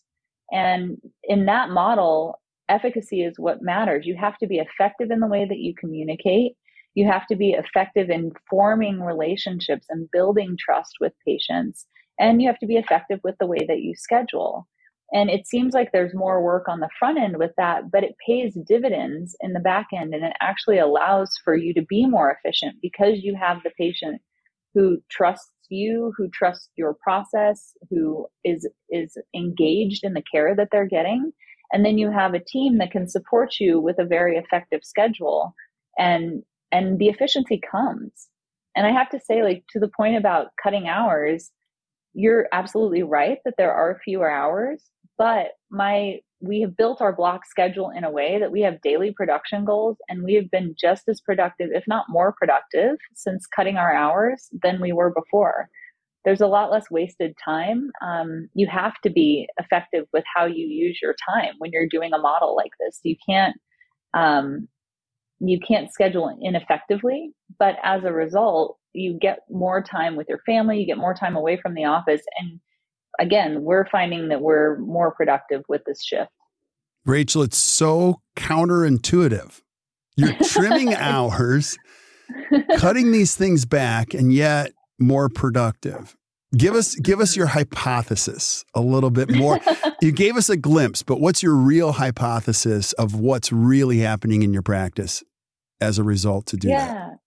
And 0.51 0.99
in 1.25 1.47
that 1.47 1.71
model, 1.71 2.41
efficacy 2.69 3.23
is 3.23 3.35
what 3.39 3.63
matters. 3.63 4.07
You 4.07 4.17
have 4.17 4.39
to 4.39 4.47
be 4.47 4.59
effective 4.59 5.11
in 5.11 5.21
the 5.21 5.27
way 5.27 5.47
that 5.47 5.59
you 5.59 5.75
communicate. 5.75 6.53
You 6.95 7.07
have 7.07 7.27
to 7.29 7.37
be 7.37 7.51
effective 7.51 8.11
in 8.11 8.33
forming 8.49 9.01
relationships 9.01 9.87
and 9.89 10.11
building 10.11 10.57
trust 10.59 10.95
with 11.01 11.13
patients 11.27 11.87
and 12.19 12.41
you 12.41 12.49
have 12.49 12.59
to 12.59 12.67
be 12.67 12.77
effective 12.77 13.21
with 13.25 13.37
the 13.39 13.47
way 13.47 13.65
that 13.69 13.81
you 13.81 13.95
schedule. 13.95 14.67
And 15.13 15.29
it 15.29 15.47
seems 15.47 15.75
like 15.75 15.93
there's 15.93 16.15
more 16.15 16.43
work 16.43 16.69
on 16.69 16.81
the 16.81 16.89
front 16.99 17.19
end 17.19 17.37
with 17.37 17.53
that, 17.59 17.91
but 17.91 18.03
it 18.03 18.17
pays 18.27 18.57
dividends 18.67 19.37
in 19.41 19.53
the 19.53 19.61
back 19.61 19.89
end 19.93 20.15
and 20.15 20.25
it 20.25 20.33
actually 20.41 20.79
allows 20.79 21.31
for 21.45 21.55
you 21.55 21.75
to 21.75 21.83
be 21.83 22.07
more 22.07 22.31
efficient 22.31 22.77
because 22.81 23.23
you 23.23 23.37
have 23.37 23.59
the 23.63 23.71
patient 23.79 24.23
who 24.75 24.99
trusts 25.11 25.51
you, 25.69 26.15
who 26.17 26.29
trusts 26.29 26.71
your 26.77 26.95
process, 26.95 27.75
who 27.91 28.27
is 28.43 28.69
is 28.91 29.17
engaged 29.35 30.03
in 30.03 30.15
the 30.15 30.25
care 30.33 30.57
that 30.57 30.69
they're 30.73 30.87
getting. 30.87 31.33
And 31.73 31.85
then 31.85 31.99
you 31.99 32.11
have 32.11 32.35
a 32.35 32.45
team 32.45 32.79
that 32.79 32.91
can 32.91 33.09
support 33.09 33.55
you 33.61 33.81
with 33.81 33.99
a 33.99 34.05
very 34.05 34.37
effective 34.37 34.81
schedule 34.83 35.55
and 35.99 36.43
and 36.71 36.99
the 36.99 37.09
efficiency 37.09 37.61
comes. 37.71 38.29
And 38.75 38.87
I 38.87 38.93
have 38.93 39.11
to 39.11 39.21
say 39.21 39.43
like 39.43 39.65
to 39.71 39.79
the 39.79 39.91
point 39.95 40.17
about 40.17 40.49
cutting 40.63 40.89
hours, 40.89 41.51
you're 42.15 42.47
absolutely 42.53 43.03
right 43.03 43.39
that 43.45 43.55
there 43.59 43.73
are 43.73 44.01
fewer 44.05 44.31
hours, 44.31 44.85
but 45.19 45.53
my 45.71 46.19
we 46.43 46.61
have 46.61 46.77
built 46.77 47.01
our 47.01 47.13
block 47.15 47.47
schedule 47.47 47.91
in 47.97 48.03
a 48.03 48.11
way 48.11 48.39
that 48.41 48.51
we 48.51 48.61
have 48.63 48.83
daily 48.83 49.13
production 49.13 49.65
goals 49.65 49.97
and 50.09 50.25
we 50.25 50.35
have 50.35 50.51
been 50.51 50.75
just 50.79 51.05
as 51.09 51.21
productive, 51.21 51.71
if 51.73 51.85
not 51.87 52.07
more 52.09 52.35
productive, 52.37 52.97
since 53.15 53.47
cutting 53.47 53.77
our 53.77 53.95
hours 53.95 54.49
than 54.61 54.81
we 54.81 54.93
were 54.93 55.13
before. 55.15 55.69
There's 56.25 56.41
a 56.41 56.49
lot 56.49 56.71
less 56.73 56.91
wasted 56.91 57.35
time. 57.45 57.91
Um, 58.05 58.49
you 58.55 58.67
have 58.67 58.95
to 59.05 59.11
be 59.11 59.47
effective 59.59 60.07
with 60.13 60.25
how 60.35 60.47
you 60.47 60.67
use 60.67 60.99
your 61.01 61.15
time 61.29 61.55
when 61.59 61.71
you're 61.73 61.89
doing 61.89 62.13
a 62.13 62.19
model 62.19 62.57
like 62.57 62.73
this. 62.81 62.99
You 63.05 63.17
can't 63.29 63.57
um, 64.15 64.69
you 65.39 65.59
can't 65.67 65.93
schedule 65.93 66.37
ineffectively, 66.43 67.33
but 67.59 67.77
as 67.83 68.05
a 68.05 68.13
result, 68.13 68.79
you 68.95 69.19
get 69.21 69.41
more 69.51 69.83
time 69.83 70.17
with 70.17 70.29
your 70.29 70.41
family, 70.45 70.79
you 70.79 70.87
get 70.87 70.99
more 70.99 71.15
time 71.15 71.37
away 71.37 71.59
from 71.61 71.75
the 71.75 71.85
office. 71.85 72.23
And 72.39 72.61
again, 73.19 73.63
we're 73.63 73.87
finding 73.89 74.29
that 74.29 74.41
we're 74.41 74.79
more 74.79 75.13
productive 75.13 75.63
with 75.69 75.83
this 75.87 76.03
shift. 76.03 76.31
Rachel, 77.05 77.43
it's 77.43 77.59
so 77.59 78.21
counterintuitive. 78.37 79.61
You're 80.17 80.35
trimming 80.45 80.95
hours, 80.95 81.77
cutting 82.79 83.13
these 83.13 83.35
things 83.35 83.65
back, 83.65 84.15
and 84.15 84.33
yet 84.33 84.73
more 84.99 85.29
productive. 85.29 86.17
Give 86.57 86.75
us 86.75 86.95
give 86.97 87.21
us 87.21 87.35
your 87.35 87.47
mm-hmm. 87.47 87.59
hypothesis 87.59 88.65
a 88.75 88.81
little 88.81 89.11
bit 89.11 89.31
more. 89.31 89.59
you 90.03 90.13
gave 90.13 90.37
us 90.37 90.49
a 90.49 90.57
glimpse, 90.57 91.03
but 91.03 91.21
what's 91.21 91.43
your 91.43 91.55
real 91.55 91.93
hypothesis 91.93 92.93
of 92.95 93.15
what's 93.15 93.51
really 93.51 93.99
happening 93.99 94.43
in 94.43 94.53
your 94.53 94.63
practice 94.63 95.25
as 95.81 95.99
a 95.99 96.05
result 96.05 96.47
to 96.47 96.57
do 96.57 96.69
yeah. 96.69 96.87
that? 96.87 97.19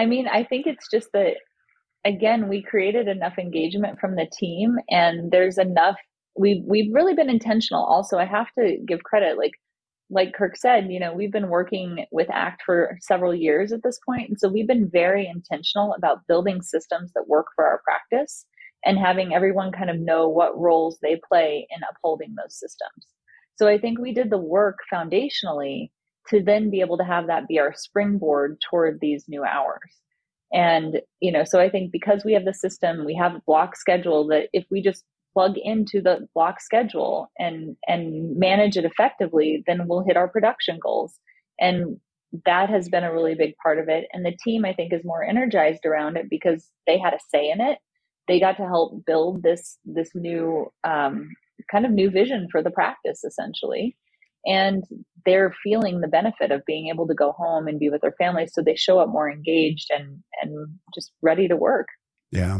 I 0.00 0.06
mean, 0.06 0.26
I 0.26 0.44
think 0.44 0.66
it's 0.66 0.88
just 0.90 1.08
that 1.12 1.34
again, 2.06 2.48
we 2.48 2.62
created 2.62 3.06
enough 3.06 3.36
engagement 3.38 4.00
from 4.00 4.16
the 4.16 4.26
team 4.32 4.76
and 4.88 5.30
there's 5.30 5.58
enough 5.58 5.96
we've 6.38 6.64
we've 6.66 6.90
really 6.94 7.12
been 7.12 7.28
intentional 7.28 7.84
also. 7.84 8.16
I 8.16 8.24
have 8.24 8.46
to 8.58 8.78
give 8.88 9.02
credit 9.02 9.36
like 9.36 9.52
like 10.08 10.32
Kirk 10.32 10.56
said, 10.56 10.90
you 10.90 10.98
know, 10.98 11.12
we've 11.12 11.30
been 11.30 11.50
working 11.50 12.06
with 12.10 12.30
ACT 12.30 12.62
for 12.64 12.96
several 13.02 13.34
years 13.34 13.72
at 13.72 13.82
this 13.82 14.00
point, 14.04 14.30
And 14.30 14.40
so 14.40 14.48
we've 14.48 14.66
been 14.66 14.90
very 14.90 15.28
intentional 15.28 15.94
about 15.94 16.26
building 16.26 16.62
systems 16.62 17.12
that 17.14 17.28
work 17.28 17.46
for 17.54 17.66
our 17.66 17.82
practice 17.84 18.46
and 18.84 18.98
having 18.98 19.34
everyone 19.34 19.70
kind 19.70 19.90
of 19.90 20.00
know 20.00 20.28
what 20.28 20.58
roles 20.58 20.98
they 21.02 21.20
play 21.28 21.68
in 21.70 21.82
upholding 21.90 22.34
those 22.34 22.58
systems. 22.58 23.06
So 23.56 23.68
I 23.68 23.78
think 23.78 23.98
we 23.98 24.14
did 24.14 24.30
the 24.30 24.38
work 24.38 24.78
foundationally 24.92 25.90
to 26.30 26.42
then 26.42 26.70
be 26.70 26.80
able 26.80 26.96
to 26.98 27.04
have 27.04 27.26
that 27.26 27.48
be 27.48 27.58
our 27.58 27.74
springboard 27.76 28.58
toward 28.68 28.98
these 29.00 29.24
new 29.28 29.44
hours. 29.44 30.00
And, 30.52 31.00
you 31.20 31.30
know, 31.30 31.44
so 31.44 31.60
I 31.60 31.70
think 31.70 31.92
because 31.92 32.24
we 32.24 32.32
have 32.32 32.44
the 32.44 32.54
system, 32.54 33.04
we 33.04 33.14
have 33.14 33.34
a 33.34 33.42
block 33.46 33.76
schedule 33.76 34.26
that 34.28 34.48
if 34.52 34.64
we 34.70 34.82
just 34.82 35.04
plug 35.32 35.56
into 35.62 36.00
the 36.00 36.26
block 36.34 36.60
schedule 36.60 37.30
and 37.38 37.76
and 37.86 38.36
manage 38.36 38.76
it 38.76 38.84
effectively, 38.84 39.62
then 39.66 39.86
we'll 39.86 40.04
hit 40.04 40.16
our 40.16 40.28
production 40.28 40.78
goals. 40.82 41.18
And 41.60 42.00
that 42.46 42.68
has 42.68 42.88
been 42.88 43.04
a 43.04 43.12
really 43.12 43.34
big 43.34 43.54
part 43.62 43.78
of 43.78 43.88
it. 43.88 44.06
And 44.12 44.24
the 44.24 44.36
team, 44.42 44.64
I 44.64 44.72
think, 44.72 44.92
is 44.92 45.04
more 45.04 45.24
energized 45.24 45.84
around 45.84 46.16
it 46.16 46.26
because 46.30 46.68
they 46.86 46.98
had 46.98 47.14
a 47.14 47.18
say 47.28 47.50
in 47.50 47.60
it. 47.60 47.78
They 48.28 48.40
got 48.40 48.56
to 48.58 48.66
help 48.66 49.04
build 49.06 49.42
this 49.42 49.78
this 49.84 50.10
new 50.14 50.72
um, 50.84 51.30
kind 51.70 51.84
of 51.84 51.92
new 51.92 52.10
vision 52.10 52.48
for 52.50 52.62
the 52.62 52.70
practice, 52.70 53.24
essentially. 53.24 53.96
And 54.46 54.84
they're 55.26 55.54
feeling 55.62 56.00
the 56.00 56.08
benefit 56.08 56.50
of 56.50 56.64
being 56.66 56.88
able 56.88 57.06
to 57.06 57.14
go 57.14 57.32
home 57.32 57.68
and 57.68 57.78
be 57.78 57.90
with 57.90 58.00
their 58.00 58.14
families, 58.18 58.52
so 58.54 58.62
they 58.62 58.76
show 58.76 58.98
up 58.98 59.08
more 59.08 59.30
engaged 59.30 59.88
and 59.90 60.22
and 60.42 60.68
just 60.94 61.12
ready 61.22 61.48
to 61.48 61.56
work. 61.56 61.86
Yeah. 62.30 62.58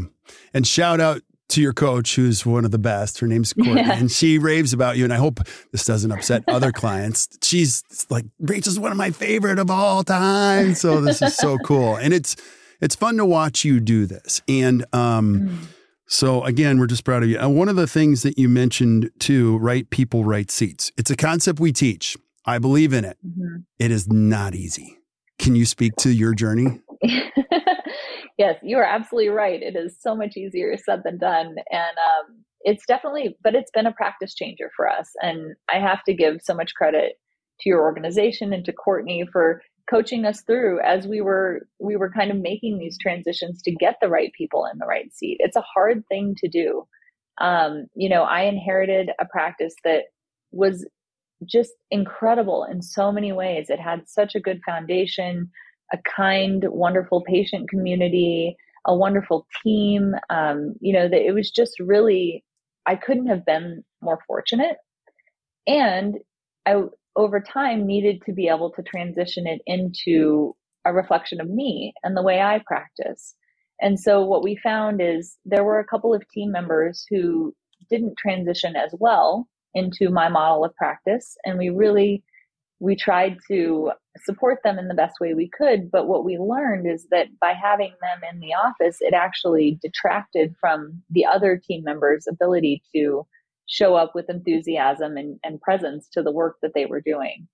And 0.53 0.67
shout 0.67 0.99
out 0.99 1.21
to 1.49 1.61
your 1.61 1.73
coach, 1.73 2.15
who's 2.15 2.45
one 2.45 2.65
of 2.65 2.71
the 2.71 2.79
best. 2.79 3.19
Her 3.19 3.27
name's 3.27 3.53
Courtney, 3.53 3.81
yeah. 3.81 3.93
and 3.97 4.11
she 4.11 4.37
raves 4.37 4.73
about 4.73 4.97
you. 4.97 5.03
And 5.03 5.13
I 5.13 5.17
hope 5.17 5.39
this 5.71 5.85
doesn't 5.85 6.11
upset 6.11 6.43
other 6.47 6.71
clients. 6.73 7.27
She's 7.43 7.83
like, 8.09 8.25
Rachel's 8.39 8.79
one 8.79 8.91
of 8.91 8.97
my 8.97 9.11
favorite 9.11 9.59
of 9.59 9.69
all 9.69 10.03
time. 10.03 10.75
So 10.75 11.01
this 11.01 11.21
is 11.21 11.35
so 11.35 11.57
cool, 11.59 11.95
and 11.95 12.13
it's 12.13 12.35
it's 12.79 12.95
fun 12.95 13.17
to 13.17 13.25
watch 13.25 13.63
you 13.63 13.79
do 13.79 14.05
this. 14.05 14.41
And 14.47 14.85
um, 14.93 15.49
mm. 15.49 15.67
So 16.11 16.43
again, 16.43 16.77
we're 16.77 16.87
just 16.87 17.05
proud 17.05 17.23
of 17.23 17.29
you. 17.29 17.39
And 17.39 17.55
one 17.55 17.69
of 17.69 17.77
the 17.77 17.87
things 17.87 18.21
that 18.23 18.37
you 18.37 18.49
mentioned 18.49 19.11
too, 19.19 19.57
right 19.59 19.89
people, 19.89 20.25
right 20.25 20.51
seats. 20.51 20.91
It's 20.97 21.09
a 21.09 21.15
concept 21.15 21.61
we 21.61 21.71
teach. 21.71 22.17
I 22.45 22.59
believe 22.59 22.91
in 22.91 23.05
it. 23.05 23.17
Mm-hmm. 23.25 23.61
it 23.79 23.91
is 23.91 24.09
not 24.09 24.53
easy. 24.53 24.97
Can 25.39 25.55
you 25.55 25.65
speak 25.65 25.95
to 25.99 26.11
your 26.11 26.33
journey? 26.33 26.81
yes, 28.37 28.59
you 28.61 28.77
are 28.77 28.83
absolutely 28.83 29.29
right. 29.29 29.61
It 29.61 29.77
is 29.77 29.95
so 30.01 30.13
much 30.13 30.35
easier 30.35 30.75
said 30.75 31.01
than 31.05 31.17
done. 31.17 31.55
And 31.71 31.97
um, 31.97 32.43
it's 32.59 32.85
definitely, 32.85 33.37
but 33.41 33.55
it's 33.55 33.71
been 33.71 33.87
a 33.87 33.93
practice 33.93 34.35
changer 34.35 34.69
for 34.75 34.89
us. 34.89 35.11
And 35.21 35.55
I 35.73 35.79
have 35.79 36.03
to 36.03 36.13
give 36.13 36.41
so 36.43 36.53
much 36.53 36.73
credit 36.75 37.13
to 37.61 37.69
your 37.69 37.81
organization 37.81 38.51
and 38.51 38.65
to 38.65 38.73
Courtney 38.73 39.25
for 39.31 39.61
coaching 39.91 40.25
us 40.25 40.41
through 40.41 40.79
as 40.79 41.05
we 41.05 41.21
were 41.21 41.67
we 41.79 41.97
were 41.97 42.09
kind 42.09 42.31
of 42.31 42.37
making 42.37 42.79
these 42.79 42.97
transitions 42.97 43.61
to 43.61 43.71
get 43.71 43.97
the 44.01 44.07
right 44.07 44.31
people 44.37 44.65
in 44.71 44.79
the 44.79 44.85
right 44.85 45.13
seat 45.13 45.37
it's 45.39 45.57
a 45.57 45.65
hard 45.73 46.03
thing 46.07 46.33
to 46.37 46.47
do 46.47 46.87
um, 47.39 47.85
you 47.95 48.09
know 48.09 48.23
i 48.23 48.43
inherited 48.43 49.11
a 49.19 49.25
practice 49.25 49.75
that 49.83 50.05
was 50.51 50.87
just 51.45 51.71
incredible 51.89 52.65
in 52.71 52.81
so 52.81 53.11
many 53.11 53.31
ways 53.31 53.69
it 53.69 53.79
had 53.79 54.07
such 54.07 54.33
a 54.35 54.39
good 54.39 54.61
foundation 54.65 55.51
a 55.91 55.97
kind, 56.15 56.63
wonderful 56.69 57.21
patient 57.21 57.69
community, 57.69 58.55
a 58.85 58.95
wonderful 58.95 59.47
team. 59.63 60.15
Um, 60.29 60.75
you 60.79 60.93
know, 60.93 61.07
that 61.07 61.25
it 61.25 61.33
was 61.33 61.51
just 61.51 61.79
really, 61.79 62.43
I 62.85 62.95
couldn't 62.95 63.27
have 63.27 63.45
been 63.45 63.83
more 64.01 64.19
fortunate. 64.27 64.77
And 65.67 66.15
I, 66.65 66.83
over 67.15 67.41
time, 67.41 67.85
needed 67.85 68.21
to 68.25 68.33
be 68.33 68.47
able 68.47 68.71
to 68.71 68.83
transition 68.83 69.47
it 69.47 69.61
into 69.65 70.55
a 70.85 70.93
reflection 70.93 71.41
of 71.41 71.49
me 71.49 71.93
and 72.03 72.15
the 72.15 72.23
way 72.23 72.41
I 72.41 72.61
practice. 72.65 73.35
And 73.81 73.99
so 73.99 74.23
what 74.23 74.43
we 74.43 74.55
found 74.55 75.01
is 75.01 75.37
there 75.45 75.63
were 75.63 75.79
a 75.79 75.85
couple 75.85 76.13
of 76.13 76.27
team 76.29 76.51
members 76.51 77.05
who 77.09 77.53
didn't 77.89 78.17
transition 78.17 78.75
as 78.75 78.93
well 78.99 79.47
into 79.73 80.09
my 80.09 80.29
model 80.29 80.63
of 80.63 80.75
practice. 80.75 81.35
And 81.45 81.57
we 81.57 81.69
really 81.69 82.23
we 82.81 82.95
tried 82.95 83.37
to 83.47 83.91
support 84.25 84.57
them 84.63 84.79
in 84.79 84.87
the 84.87 84.95
best 84.95 85.19
way 85.21 85.35
we 85.35 85.49
could. 85.55 85.91
But 85.91 86.07
what 86.07 86.25
we 86.25 86.39
learned 86.39 86.87
is 86.91 87.05
that 87.11 87.27
by 87.39 87.53
having 87.53 87.93
them 88.01 88.21
in 88.33 88.39
the 88.39 88.55
office, 88.55 88.97
it 89.01 89.13
actually 89.13 89.77
detracted 89.83 90.55
from 90.59 91.03
the 91.11 91.23
other 91.25 91.61
team 91.63 91.83
members' 91.83 92.25
ability 92.27 92.81
to 92.95 93.25
show 93.67 93.95
up 93.95 94.13
with 94.13 94.29
enthusiasm 94.29 95.17
and, 95.17 95.39
and 95.43 95.61
presence 95.61 96.07
to 96.13 96.21
the 96.21 96.31
work 96.31 96.57
that 96.61 96.71
they 96.75 96.85
were 96.85 97.01
doing. 97.01 97.47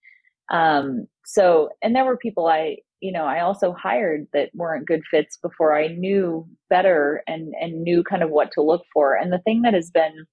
Um, 0.52 1.08
so, 1.26 1.70
and 1.82 1.96
there 1.96 2.06
were 2.06 2.18
people 2.18 2.48
I, 2.48 2.78
you 3.02 3.12
know, 3.12 3.26
I 3.26 3.42
also 3.42 3.74
hired 3.74 4.28
that 4.34 4.50
weren't 4.56 4.88
good 4.88 5.02
fits 5.12 5.38
before 5.38 5.78
I 5.78 5.88
knew 5.88 6.48
better 6.70 7.22
and, 7.28 7.54
and 7.60 7.84
knew 7.84 8.04
kind 8.04 8.24
of 8.24 8.30
what 8.30 8.52
to 8.54 8.62
look 8.62 8.84
for. 8.94 9.16
And 9.16 9.32
the 9.32 9.40
thing 9.40 9.62
that 9.64 9.74
has 9.74 9.92
been, 9.92 10.26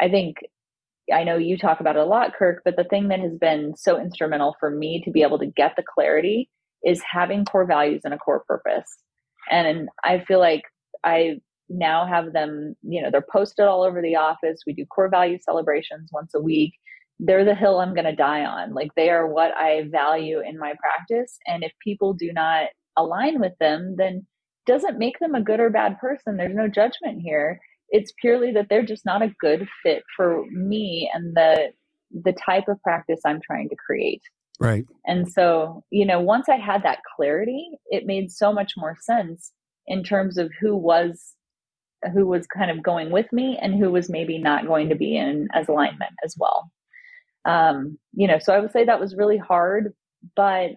I 0.00 0.08
think, 0.08 0.36
I 1.12 1.22
know 1.22 1.36
you 1.36 1.56
talk 1.56 1.78
about 1.78 1.96
it 1.96 2.02
a 2.02 2.06
lot, 2.06 2.34
Kirk, 2.36 2.62
but 2.64 2.76
the 2.76 2.84
thing 2.84 3.08
that 3.08 3.20
has 3.20 3.36
been 3.38 3.74
so 3.76 4.00
instrumental 4.00 4.56
for 4.58 4.70
me 4.70 5.00
to 5.04 5.10
be 5.12 5.22
able 5.22 5.38
to 5.38 5.46
get 5.46 5.74
the 5.76 5.84
clarity 5.94 6.48
is 6.84 7.00
having 7.08 7.44
core 7.44 7.66
values 7.66 8.02
and 8.04 8.12
a 8.12 8.18
core 8.18 8.42
purpose. 8.48 8.90
And 9.50 9.88
I 10.02 10.24
feel 10.26 10.40
like 10.40 10.62
I 11.04 11.40
now 11.68 12.06
have 12.06 12.32
them, 12.32 12.74
you 12.82 13.02
know, 13.02 13.10
they're 13.10 13.24
posted 13.32 13.66
all 13.66 13.82
over 13.82 14.00
the 14.00 14.16
office. 14.16 14.60
We 14.66 14.72
do 14.72 14.86
core 14.86 15.08
value 15.08 15.38
celebrations 15.40 16.10
once 16.12 16.32
a 16.34 16.40
week. 16.40 16.74
They're 17.18 17.44
the 17.44 17.54
hill 17.54 17.80
I'm 17.80 17.94
going 17.94 18.04
to 18.04 18.14
die 18.14 18.44
on. 18.44 18.74
Like 18.74 18.90
they 18.94 19.10
are 19.10 19.26
what 19.26 19.52
I 19.56 19.88
value 19.90 20.40
in 20.40 20.58
my 20.58 20.74
practice. 20.78 21.38
And 21.46 21.64
if 21.64 21.72
people 21.82 22.12
do 22.12 22.32
not 22.32 22.66
align 22.96 23.40
with 23.40 23.52
them, 23.58 23.96
then 23.98 24.26
doesn't 24.66 24.98
make 24.98 25.18
them 25.18 25.34
a 25.34 25.42
good 25.42 25.60
or 25.60 25.70
bad 25.70 25.98
person. 25.98 26.36
There's 26.36 26.54
no 26.54 26.68
judgment 26.68 27.22
here 27.22 27.60
it's 27.90 28.12
purely 28.20 28.52
that 28.52 28.66
they're 28.68 28.84
just 28.84 29.04
not 29.04 29.22
a 29.22 29.34
good 29.40 29.68
fit 29.82 30.02
for 30.16 30.44
me 30.50 31.10
and 31.12 31.36
the 31.36 31.70
the 32.24 32.32
type 32.32 32.68
of 32.68 32.80
practice 32.82 33.20
I'm 33.26 33.40
trying 33.44 33.68
to 33.68 33.76
create. 33.84 34.22
Right. 34.60 34.86
And 35.04 35.30
so, 35.30 35.82
you 35.90 36.06
know, 36.06 36.20
once 36.20 36.48
I 36.48 36.56
had 36.56 36.82
that 36.84 37.00
clarity, 37.16 37.68
it 37.86 38.06
made 38.06 38.30
so 38.30 38.52
much 38.52 38.72
more 38.76 38.96
sense 39.00 39.52
in 39.86 40.02
terms 40.02 40.38
of 40.38 40.50
who 40.60 40.76
was 40.76 41.34
who 42.12 42.26
was 42.26 42.46
kind 42.46 42.70
of 42.70 42.82
going 42.82 43.10
with 43.10 43.32
me 43.32 43.58
and 43.60 43.74
who 43.74 43.90
was 43.90 44.08
maybe 44.08 44.38
not 44.38 44.66
going 44.66 44.88
to 44.88 44.94
be 44.94 45.16
in 45.16 45.48
as 45.54 45.68
alignment 45.68 46.12
as 46.24 46.34
well. 46.38 46.70
Um, 47.44 47.98
you 48.12 48.26
know, 48.26 48.38
so 48.38 48.52
I 48.52 48.58
would 48.58 48.72
say 48.72 48.84
that 48.84 49.00
was 49.00 49.16
really 49.16 49.38
hard, 49.38 49.92
but 50.34 50.72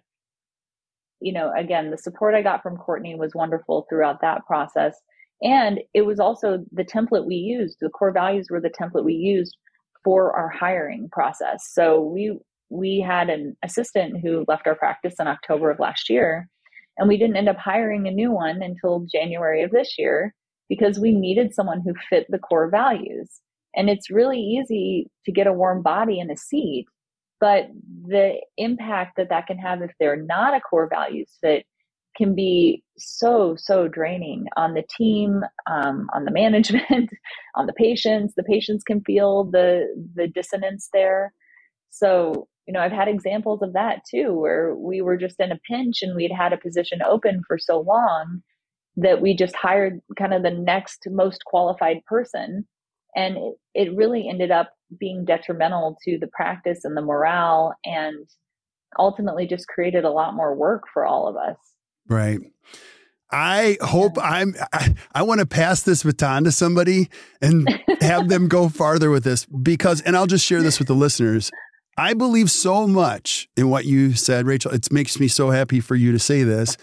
you 1.22 1.34
know, 1.34 1.52
again, 1.58 1.92
the 1.92 1.98
support 1.98 2.34
I 2.34 2.42
got 2.42 2.63
from 2.63 2.78
Courtney 2.78 3.15
was 3.15 3.36
wonderful 3.36 3.86
throughout 3.89 4.22
that 4.22 4.46
process. 4.46 4.96
And 5.42 5.82
it 5.94 6.04
was 6.04 6.20
also 6.20 6.63
the 6.72 6.84
template 6.84 7.26
we 7.26 7.36
used. 7.36 7.78
The 7.82 7.89
core 7.89 8.12
values 8.12 8.48
were 8.50 8.62
the 8.62 8.70
template 8.70 9.04
we 9.04 9.13
used 9.13 9.58
for 10.04 10.34
our 10.34 10.50
hiring 10.50 11.10
process. 11.12 11.70
So 11.72 12.02
we 12.02 12.38
we 12.72 13.00
had 13.00 13.30
an 13.30 13.58
assistant 13.63 14.22
who 14.22 14.46
left 14.48 14.68
our 14.68 14.76
practice 14.76 15.15
in 15.20 15.28
October 15.28 15.72
of 15.72 15.80
last 15.80 16.10
year, 16.10 16.48
and 16.98 17.08
we 17.08 17.18
didn't 17.18 17.38
end 17.38 17.50
up 17.50 17.58
hiring 17.58 18.08
a 18.08 18.12
new 18.12 18.32
one 18.32 18.62
until 18.62 19.08
January 19.12 19.63
of 19.63 19.72
this 19.72 19.96
year 19.98 20.36
because 20.69 20.99
we 20.99 21.12
needed 21.12 21.53
someone 21.53 21.82
who 21.82 21.93
fit 22.10 22.27
the 22.29 22.39
core 22.39 22.69
values. 22.69 23.41
And 23.75 23.89
it's 23.89 24.10
really 24.10 24.39
easy 24.39 25.10
to 25.25 25.32
get 25.32 25.47
a 25.47 25.53
warm 25.53 25.82
body 25.82 26.19
in 26.19 26.32
a 26.32 26.38
seat, 26.38 26.86
but 27.39 27.67
the 28.08 28.36
impact 28.58 29.17
that 29.17 29.29
that 29.29 29.47
can 29.47 29.58
have 29.58 29.82
if 29.82 29.91
they're 29.99 30.15
not 30.15 30.55
a 30.55 30.62
core 30.62 30.89
values 30.89 31.29
fit 31.41 31.65
can 32.17 32.36
be 32.36 32.84
so 32.97 33.55
so 33.58 33.88
draining 33.88 34.45
on 34.58 34.73
the 34.73 34.84
team 34.97 35.41
um, 35.71 36.08
on 36.13 36.25
the 36.25 36.32
management 36.43 37.10
on 37.55 37.65
the 37.65 37.73
patients 37.73 38.34
the 38.36 38.43
patients 38.43 38.84
can 38.84 39.01
feel 39.01 39.45
the 39.45 39.86
the 40.15 40.27
dissonance 40.27 40.89
there 40.91 41.34
so 41.89 42.47
you 42.67 42.73
know 42.73 42.82
i've 42.82 42.91
had 42.91 43.08
examples 43.08 43.62
of 43.62 43.73
that 43.73 44.01
too 44.10 44.34
where 44.34 44.75
we 44.75 45.01
were 45.01 45.17
just 45.17 45.39
in 45.39 45.51
a 45.51 45.60
pinch 45.69 46.01
and 46.01 46.15
we'd 46.15 46.32
had 46.32 46.51
a 46.51 46.58
position 46.58 46.99
open 47.03 47.41
for 47.47 47.58
so 47.58 47.79
long 47.79 48.41
that 49.02 49.22
we 49.22 49.36
just 49.36 49.56
hired 49.56 50.02
kind 50.18 50.34
of 50.34 50.44
the 50.44 50.52
next 50.52 51.08
most 51.10 51.44
qualified 51.46 52.04
person 52.06 52.66
and 53.16 53.38
it, 53.38 53.54
it 53.74 53.96
really 53.96 54.28
ended 54.30 54.52
up 54.52 54.72
being 55.00 55.26
detrimental 55.26 55.98
to 56.04 56.18
the 56.20 56.28
practice 56.28 56.84
and 56.84 56.96
the 56.96 57.02
morale 57.02 57.74
and 57.86 58.28
ultimately 58.98 59.46
just 59.46 59.68
created 59.68 60.04
a 60.06 60.10
lot 60.10 60.36
more 60.36 60.56
work 60.56 60.84
for 60.94 61.06
all 61.06 61.28
of 61.28 61.36
us 61.36 61.58
right 62.08 62.40
I 63.32 63.78
hope 63.82 64.18
I'm, 64.20 64.56
I, 64.74 64.96
I 65.14 65.22
want 65.22 65.40
to 65.40 65.46
pass 65.46 65.84
this 65.84 66.02
baton 66.02 66.46
to 66.46 66.52
somebody 66.52 67.10
and 67.42 67.70
have 68.02 68.28
them 68.28 68.48
go 68.48 68.70
farther 68.70 69.12
with 69.12 69.24
this 69.24 69.46
because, 69.46 70.02
and 70.02 70.18
I'll 70.18 70.26
just 70.26 70.44
share 70.44 70.64
this 70.64 70.80
with 70.80 70.88
the 70.88 70.96
listeners. 70.96 71.52
I 71.96 72.14
believe 72.16 72.50
so 72.50 72.88
much 72.88 73.48
in 73.56 73.70
what 73.70 73.86
you 73.86 74.14
said, 74.14 74.48
Rachel. 74.48 74.72
It 74.72 74.92
makes 74.92 75.20
me 75.20 75.28
so 75.28 75.52
happy 75.52 75.80
for 75.80 75.96
you 75.96 76.12
to 76.12 76.18
say 76.18 76.44
this. 76.44 76.76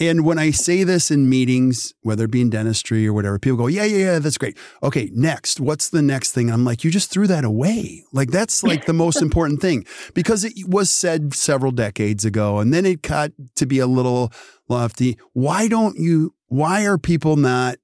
And 0.00 0.24
when 0.24 0.38
I 0.38 0.50
say 0.50 0.82
this 0.82 1.10
in 1.10 1.28
meetings, 1.28 1.92
whether 2.00 2.24
it 2.24 2.30
be 2.30 2.40
in 2.40 2.48
dentistry 2.48 3.06
or 3.06 3.12
whatever, 3.12 3.38
people 3.38 3.58
go, 3.58 3.66
yeah, 3.66 3.84
yeah, 3.84 4.12
yeah, 4.12 4.18
that's 4.18 4.38
great. 4.38 4.56
Okay, 4.82 5.10
next, 5.12 5.60
what's 5.60 5.90
the 5.90 6.00
next 6.00 6.32
thing? 6.32 6.50
I'm 6.50 6.64
like, 6.64 6.82
you 6.82 6.90
just 6.90 7.10
threw 7.10 7.26
that 7.26 7.44
away. 7.44 8.04
Like, 8.10 8.30
that's 8.30 8.62
like 8.64 8.86
the 8.86 8.94
most 8.94 9.20
important 9.20 9.60
thing 9.60 9.84
because 10.14 10.42
it 10.42 10.54
was 10.66 10.88
said 10.88 11.34
several 11.34 11.70
decades 11.70 12.24
ago 12.24 12.60
and 12.60 12.72
then 12.72 12.86
it 12.86 13.02
got 13.02 13.32
to 13.56 13.66
be 13.66 13.78
a 13.78 13.86
little 13.86 14.32
lofty. 14.70 15.18
Why 15.34 15.68
don't 15.68 15.98
you, 15.98 16.34
why 16.46 16.86
are 16.86 16.96
people 16.96 17.36
not 17.36 17.76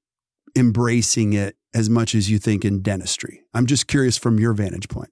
embracing 0.56 1.34
it 1.34 1.56
as 1.74 1.90
much 1.90 2.14
as 2.14 2.30
you 2.30 2.38
think 2.38 2.64
in 2.64 2.80
dentistry? 2.80 3.42
I'm 3.52 3.66
just 3.66 3.88
curious 3.88 4.16
from 4.16 4.40
your 4.40 4.54
vantage 4.54 4.88
point. 4.88 5.10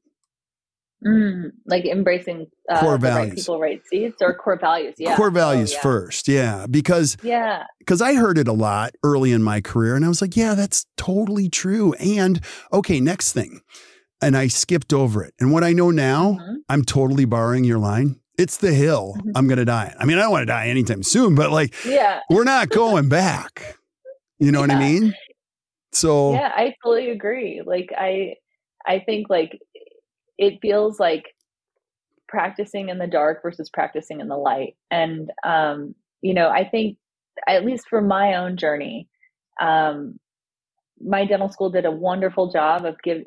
Mm, 1.07 1.51
like 1.67 1.85
embracing 1.85 2.47
uh, 2.71 2.81
core 2.81 2.97
values, 2.97 3.29
right 3.29 3.37
people, 3.37 3.61
right 3.61 3.83
seats, 3.87 4.17
or 4.23 4.35
core 4.35 4.59
values. 4.59 4.95
Yeah, 4.97 5.17
core 5.17 5.31
values 5.31 5.73
oh, 5.73 5.75
yeah. 5.75 5.83
first. 5.83 6.29
Yeah, 6.29 6.67
because 6.71 7.19
yeah, 7.23 7.65
because 7.79 8.01
I 8.01 8.15
heard 8.15 8.39
it 8.39 8.49
a 8.49 8.55
lot 8.55 8.95
early 9.03 9.33
in 9.33 9.43
my 9.43 9.61
career, 9.61 9.97
and 9.97 10.05
I 10.05 10.09
was 10.09 10.23
like, 10.23 10.35
yeah, 10.35 10.55
that's 10.55 10.87
totally 10.97 11.51
true. 11.51 11.93
And 11.95 12.41
okay, 12.73 13.01
next 13.01 13.33
thing, 13.33 13.61
and 14.23 14.35
I 14.37 14.47
skipped 14.49 14.95
over 14.95 15.23
it. 15.23 15.35
And 15.39 15.53
what 15.53 15.63
I 15.63 15.73
know 15.73 15.91
now, 15.91 16.39
mm-hmm. 16.41 16.55
I'm 16.71 16.85
totally 16.85 17.27
borrowing 17.27 17.65
your 17.65 17.79
line. 17.79 18.19
It's 18.39 18.57
the 18.57 18.73
hill 18.73 19.15
mm-hmm. 19.19 19.31
I'm 19.35 19.47
going 19.47 19.59
to 19.59 19.65
die. 19.67 19.95
I 19.99 20.07
mean, 20.07 20.17
I 20.17 20.23
don't 20.23 20.33
want 20.33 20.43
to 20.43 20.47
die 20.47 20.69
anytime 20.69 21.03
soon, 21.03 21.35
but 21.35 21.51
like, 21.51 21.75
yeah, 21.85 22.21
we're 22.31 22.45
not 22.45 22.71
going 22.71 23.11
back. 23.11 23.77
You 24.39 24.53
know 24.53 24.61
yeah. 24.61 24.67
what 24.69 24.77
I 24.77 24.79
mean? 24.79 25.15
So 25.93 26.33
yeah, 26.33 26.51
I 26.55 26.75
totally 26.83 27.11
agree. 27.11 27.63
Like 27.65 27.93
I, 27.97 28.35
I 28.87 29.01
think 29.01 29.29
like 29.31 29.61
it 30.39 30.61
feels 30.61 30.99
like 30.99 31.25
practicing 32.29 32.89
in 32.89 32.99
the 32.99 33.07
dark 33.07 33.43
versus 33.43 33.71
practicing 33.73 34.21
in 34.21 34.29
the 34.29 34.37
light. 34.37 34.77
And, 34.91 35.31
um, 35.47 35.95
you 36.23 36.35
know, 36.35 36.49
I 36.49 36.69
think, 36.69 36.99
at 37.49 37.65
least 37.65 37.87
for 37.89 38.01
my 38.01 38.37
own 38.37 38.57
journey, 38.57 39.09
um, 39.61 40.19
my 41.01 41.27
dental 41.27 41.49
school 41.49 41.71
did 41.71 41.85
a 41.85 41.91
wonderful 41.91 42.53
job 42.53 42.85
of 42.85 42.97
give, 43.03 43.23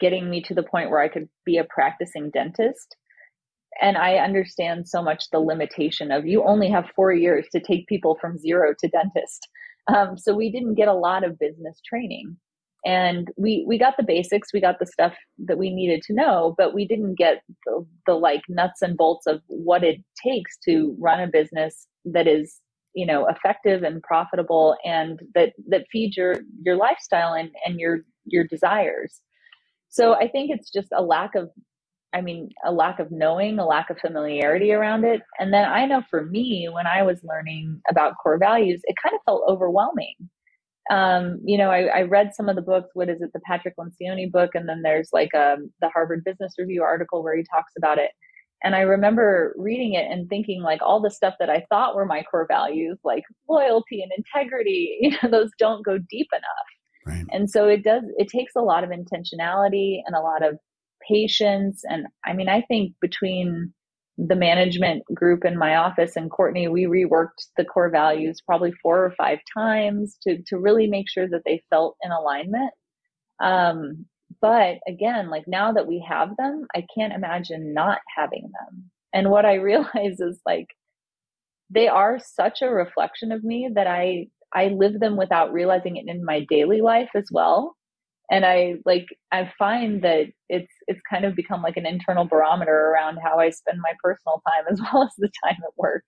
getting 0.00 0.28
me 0.28 0.42
to 0.42 0.54
the 0.54 0.62
point 0.62 0.90
where 0.90 1.00
I 1.00 1.08
could 1.08 1.28
be 1.44 1.58
a 1.58 1.64
practicing 1.64 2.30
dentist. 2.30 2.96
And 3.80 3.96
I 3.96 4.16
understand 4.16 4.88
so 4.88 5.02
much 5.02 5.30
the 5.30 5.38
limitation 5.38 6.10
of 6.10 6.26
you 6.26 6.42
only 6.44 6.70
have 6.70 6.90
four 6.96 7.12
years 7.12 7.46
to 7.52 7.60
take 7.60 7.86
people 7.86 8.18
from 8.20 8.38
zero 8.38 8.74
to 8.78 8.88
dentist. 8.88 9.48
Um, 9.86 10.18
so 10.18 10.34
we 10.34 10.50
didn't 10.50 10.74
get 10.74 10.88
a 10.88 10.94
lot 10.94 11.24
of 11.24 11.38
business 11.38 11.80
training 11.86 12.36
and 12.84 13.28
we 13.36 13.64
we 13.66 13.78
got 13.78 13.96
the 13.96 14.02
basics 14.02 14.52
we 14.52 14.60
got 14.60 14.78
the 14.78 14.86
stuff 14.86 15.12
that 15.38 15.58
we 15.58 15.70
needed 15.70 16.02
to 16.02 16.14
know 16.14 16.54
but 16.56 16.74
we 16.74 16.86
didn't 16.86 17.14
get 17.16 17.42
the, 17.66 17.86
the 18.06 18.14
like 18.14 18.42
nuts 18.48 18.82
and 18.82 18.96
bolts 18.96 19.26
of 19.26 19.40
what 19.48 19.84
it 19.84 19.98
takes 20.22 20.56
to 20.58 20.96
run 20.98 21.20
a 21.20 21.26
business 21.26 21.86
that 22.04 22.26
is 22.26 22.60
you 22.94 23.06
know 23.06 23.26
effective 23.28 23.82
and 23.82 24.02
profitable 24.02 24.76
and 24.84 25.20
that 25.34 25.52
that 25.68 25.86
feeds 25.92 26.16
your 26.16 26.36
your 26.62 26.76
lifestyle 26.76 27.32
and 27.34 27.50
and 27.64 27.78
your 27.78 28.00
your 28.26 28.44
desires. 28.44 29.20
So 29.88 30.14
i 30.14 30.28
think 30.28 30.50
it's 30.50 30.70
just 30.70 30.88
a 30.94 31.02
lack 31.02 31.34
of 31.34 31.50
i 32.12 32.20
mean 32.20 32.50
a 32.64 32.72
lack 32.72 32.98
of 32.98 33.10
knowing 33.10 33.58
a 33.58 33.66
lack 33.66 33.90
of 33.90 33.98
familiarity 33.98 34.72
around 34.72 35.04
it. 35.04 35.22
And 35.38 35.52
then 35.52 35.66
i 35.68 35.86
know 35.86 36.02
for 36.10 36.24
me 36.26 36.68
when 36.72 36.86
i 36.86 37.02
was 37.02 37.20
learning 37.24 37.80
about 37.88 38.14
core 38.22 38.38
values 38.38 38.80
it 38.84 38.96
kind 39.02 39.14
of 39.14 39.20
felt 39.24 39.44
overwhelming 39.48 40.14
um, 40.90 41.40
you 41.44 41.58
know, 41.58 41.70
I, 41.70 41.82
I, 41.84 42.02
read 42.02 42.34
some 42.34 42.48
of 42.48 42.56
the 42.56 42.62
books. 42.62 42.88
What 42.94 43.08
is 43.08 43.20
it, 43.20 43.30
the 43.32 43.40
Patrick 43.46 43.74
Lencioni 43.78 44.30
book, 44.30 44.50
and 44.54 44.68
then 44.68 44.82
there's 44.82 45.10
like 45.12 45.30
a, 45.34 45.52
um, 45.52 45.70
the 45.80 45.88
Harvard 45.90 46.24
Business 46.24 46.54
Review 46.58 46.82
article 46.82 47.22
where 47.22 47.36
he 47.36 47.44
talks 47.52 47.72
about 47.76 47.98
it. 47.98 48.10
And 48.62 48.74
I 48.74 48.80
remember 48.80 49.54
reading 49.56 49.94
it 49.94 50.10
and 50.10 50.28
thinking 50.28 50.62
like 50.62 50.82
all 50.82 51.00
the 51.00 51.10
stuff 51.10 51.34
that 51.40 51.48
I 51.48 51.64
thought 51.68 51.94
were 51.94 52.06
my 52.06 52.22
core 52.22 52.46
values, 52.48 52.98
like 53.04 53.24
loyalty 53.48 54.02
and 54.02 54.12
integrity, 54.16 54.98
you 55.00 55.10
know, 55.10 55.30
those 55.30 55.50
don't 55.58 55.84
go 55.84 55.98
deep 56.10 56.28
enough. 56.32 57.16
Right. 57.16 57.26
And 57.32 57.48
so 57.50 57.68
it 57.68 57.82
does. 57.82 58.04
It 58.18 58.28
takes 58.28 58.52
a 58.56 58.62
lot 58.62 58.84
of 58.84 58.90
intentionality 58.90 60.00
and 60.04 60.14
a 60.14 60.20
lot 60.20 60.46
of 60.46 60.58
patience. 61.08 61.82
And 61.84 62.06
I 62.26 62.34
mean, 62.34 62.48
I 62.48 62.62
think 62.62 62.92
between 63.00 63.72
the 64.26 64.36
management 64.36 65.02
group 65.14 65.44
in 65.44 65.56
my 65.56 65.76
office 65.76 66.16
and 66.16 66.30
Courtney, 66.30 66.68
we 66.68 66.84
reworked 66.84 67.48
the 67.56 67.64
core 67.64 67.90
values 67.90 68.42
probably 68.44 68.72
four 68.82 69.04
or 69.04 69.12
five 69.12 69.38
times 69.52 70.16
to 70.22 70.42
to 70.46 70.58
really 70.58 70.86
make 70.86 71.08
sure 71.08 71.28
that 71.28 71.42
they 71.46 71.62
felt 71.70 71.96
in 72.02 72.10
alignment. 72.10 72.72
Um, 73.40 74.06
but 74.40 74.78
again, 74.86 75.30
like 75.30 75.48
now 75.48 75.72
that 75.72 75.86
we 75.86 76.04
have 76.08 76.36
them, 76.36 76.66
I 76.74 76.86
can't 76.94 77.12
imagine 77.12 77.72
not 77.74 77.98
having 78.14 78.42
them. 78.42 78.90
And 79.12 79.30
what 79.30 79.46
I 79.46 79.54
realize 79.70 80.20
is 80.20 80.40
like 80.44 80.68
they 81.70 81.88
are 81.88 82.18
such 82.18 82.62
a 82.62 82.70
reflection 82.70 83.32
of 83.32 83.44
me 83.44 83.70
that 83.74 83.86
I 83.86 84.28
I 84.52 84.66
live 84.68 85.00
them 85.00 85.16
without 85.16 85.52
realizing 85.52 85.96
it 85.96 86.08
in 86.08 86.24
my 86.24 86.44
daily 86.48 86.80
life 86.82 87.10
as 87.14 87.28
well 87.32 87.76
and 88.30 88.44
i 88.44 88.76
like 88.84 89.06
i 89.32 89.50
find 89.58 90.02
that 90.02 90.26
it's 90.48 90.72
it's 90.86 91.00
kind 91.08 91.24
of 91.24 91.34
become 91.34 91.62
like 91.62 91.76
an 91.76 91.86
internal 91.86 92.24
barometer 92.24 92.90
around 92.90 93.18
how 93.22 93.38
i 93.38 93.50
spend 93.50 93.78
my 93.80 93.92
personal 94.02 94.42
time 94.48 94.64
as 94.70 94.80
well 94.92 95.02
as 95.02 95.10
the 95.18 95.30
time 95.44 95.56
at 95.62 95.76
work. 95.76 96.04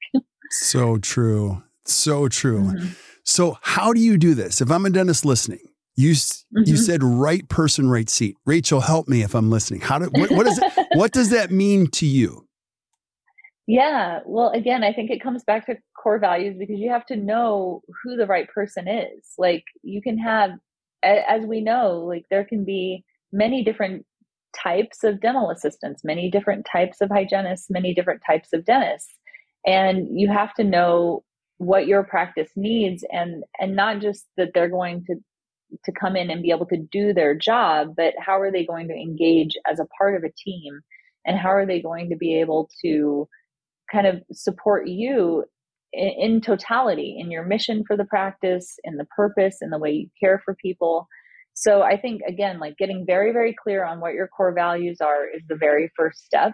So 0.50 0.98
true. 0.98 1.62
So 1.84 2.28
true. 2.28 2.60
Mm-hmm. 2.60 2.88
so 3.24 3.58
how 3.62 3.92
do 3.92 4.00
you 4.00 4.16
do 4.16 4.34
this? 4.34 4.60
If 4.60 4.70
i'm 4.70 4.86
a 4.86 4.90
dentist 4.90 5.24
listening 5.24 5.60
you 5.94 6.12
mm-hmm. 6.12 6.62
you 6.64 6.76
said 6.76 7.02
right 7.02 7.46
person 7.48 7.90
right 7.90 8.08
seat. 8.08 8.36
Rachel 8.46 8.80
help 8.80 9.08
me 9.08 9.22
if 9.22 9.34
i'm 9.34 9.50
listening. 9.50 9.80
How 9.80 9.98
do 9.98 10.06
what, 10.06 10.30
what 10.30 10.46
is 10.46 10.58
it 10.58 10.72
what 10.94 11.12
does 11.12 11.30
that 11.30 11.50
mean 11.50 11.88
to 11.88 12.06
you? 12.06 12.46
Yeah. 13.66 14.20
Well 14.26 14.50
again 14.50 14.84
i 14.84 14.92
think 14.92 15.10
it 15.10 15.22
comes 15.22 15.44
back 15.44 15.66
to 15.66 15.76
core 16.02 16.18
values 16.18 16.56
because 16.58 16.78
you 16.78 16.90
have 16.90 17.06
to 17.06 17.16
know 17.16 17.82
who 18.02 18.16
the 18.16 18.26
right 18.26 18.48
person 18.48 18.88
is. 18.88 19.34
Like 19.38 19.64
you 19.82 20.02
can 20.02 20.18
have 20.18 20.52
as 21.02 21.44
we 21.46 21.60
know, 21.60 22.04
like 22.06 22.24
there 22.30 22.44
can 22.44 22.64
be 22.64 23.04
many 23.32 23.64
different 23.64 24.04
types 24.54 25.04
of 25.04 25.20
dental 25.20 25.50
assistants, 25.50 26.04
many 26.04 26.30
different 26.30 26.66
types 26.70 27.00
of 27.00 27.10
hygienists, 27.10 27.70
many 27.70 27.94
different 27.94 28.22
types 28.26 28.52
of 28.52 28.64
dentists. 28.64 29.12
And 29.66 30.08
you 30.18 30.28
have 30.28 30.54
to 30.54 30.64
know 30.64 31.24
what 31.58 31.86
your 31.86 32.02
practice 32.02 32.50
needs 32.56 33.04
and 33.10 33.44
and 33.60 33.76
not 33.76 34.00
just 34.00 34.26
that 34.36 34.50
they're 34.52 34.68
going 34.68 35.04
to 35.06 35.14
to 35.84 35.92
come 35.92 36.16
in 36.16 36.30
and 36.30 36.42
be 36.42 36.50
able 36.50 36.66
to 36.66 36.76
do 36.76 37.14
their 37.14 37.34
job, 37.34 37.94
but 37.96 38.14
how 38.18 38.38
are 38.40 38.52
they 38.52 38.66
going 38.66 38.88
to 38.88 38.94
engage 38.94 39.56
as 39.70 39.80
a 39.80 39.86
part 39.98 40.14
of 40.14 40.22
a 40.22 40.32
team 40.36 40.80
and 41.24 41.38
how 41.38 41.48
are 41.48 41.66
they 41.66 41.80
going 41.80 42.10
to 42.10 42.16
be 42.16 42.38
able 42.40 42.68
to 42.82 43.26
kind 43.90 44.06
of 44.06 44.22
support 44.32 44.88
you 44.88 45.44
in, 45.92 46.40
totality 46.40 47.16
in 47.18 47.30
your 47.30 47.44
mission 47.44 47.84
for 47.86 47.96
the 47.96 48.04
practice 48.04 48.78
in 48.84 48.96
the 48.96 49.04
purpose 49.06 49.58
in 49.60 49.70
the 49.70 49.78
way 49.78 49.90
you 49.92 50.08
care 50.18 50.40
for 50.44 50.54
people. 50.54 51.06
So 51.54 51.82
i 51.82 51.96
think 51.98 52.22
again 52.26 52.58
like 52.58 52.78
getting 52.78 53.04
very 53.06 53.32
very 53.32 53.54
clear 53.62 53.84
on 53.84 54.00
what 54.00 54.14
your 54.14 54.28
core 54.28 54.54
values 54.54 55.00
are 55.00 55.26
is 55.28 55.42
the 55.48 55.56
very 55.56 55.90
first 55.96 56.24
step. 56.24 56.52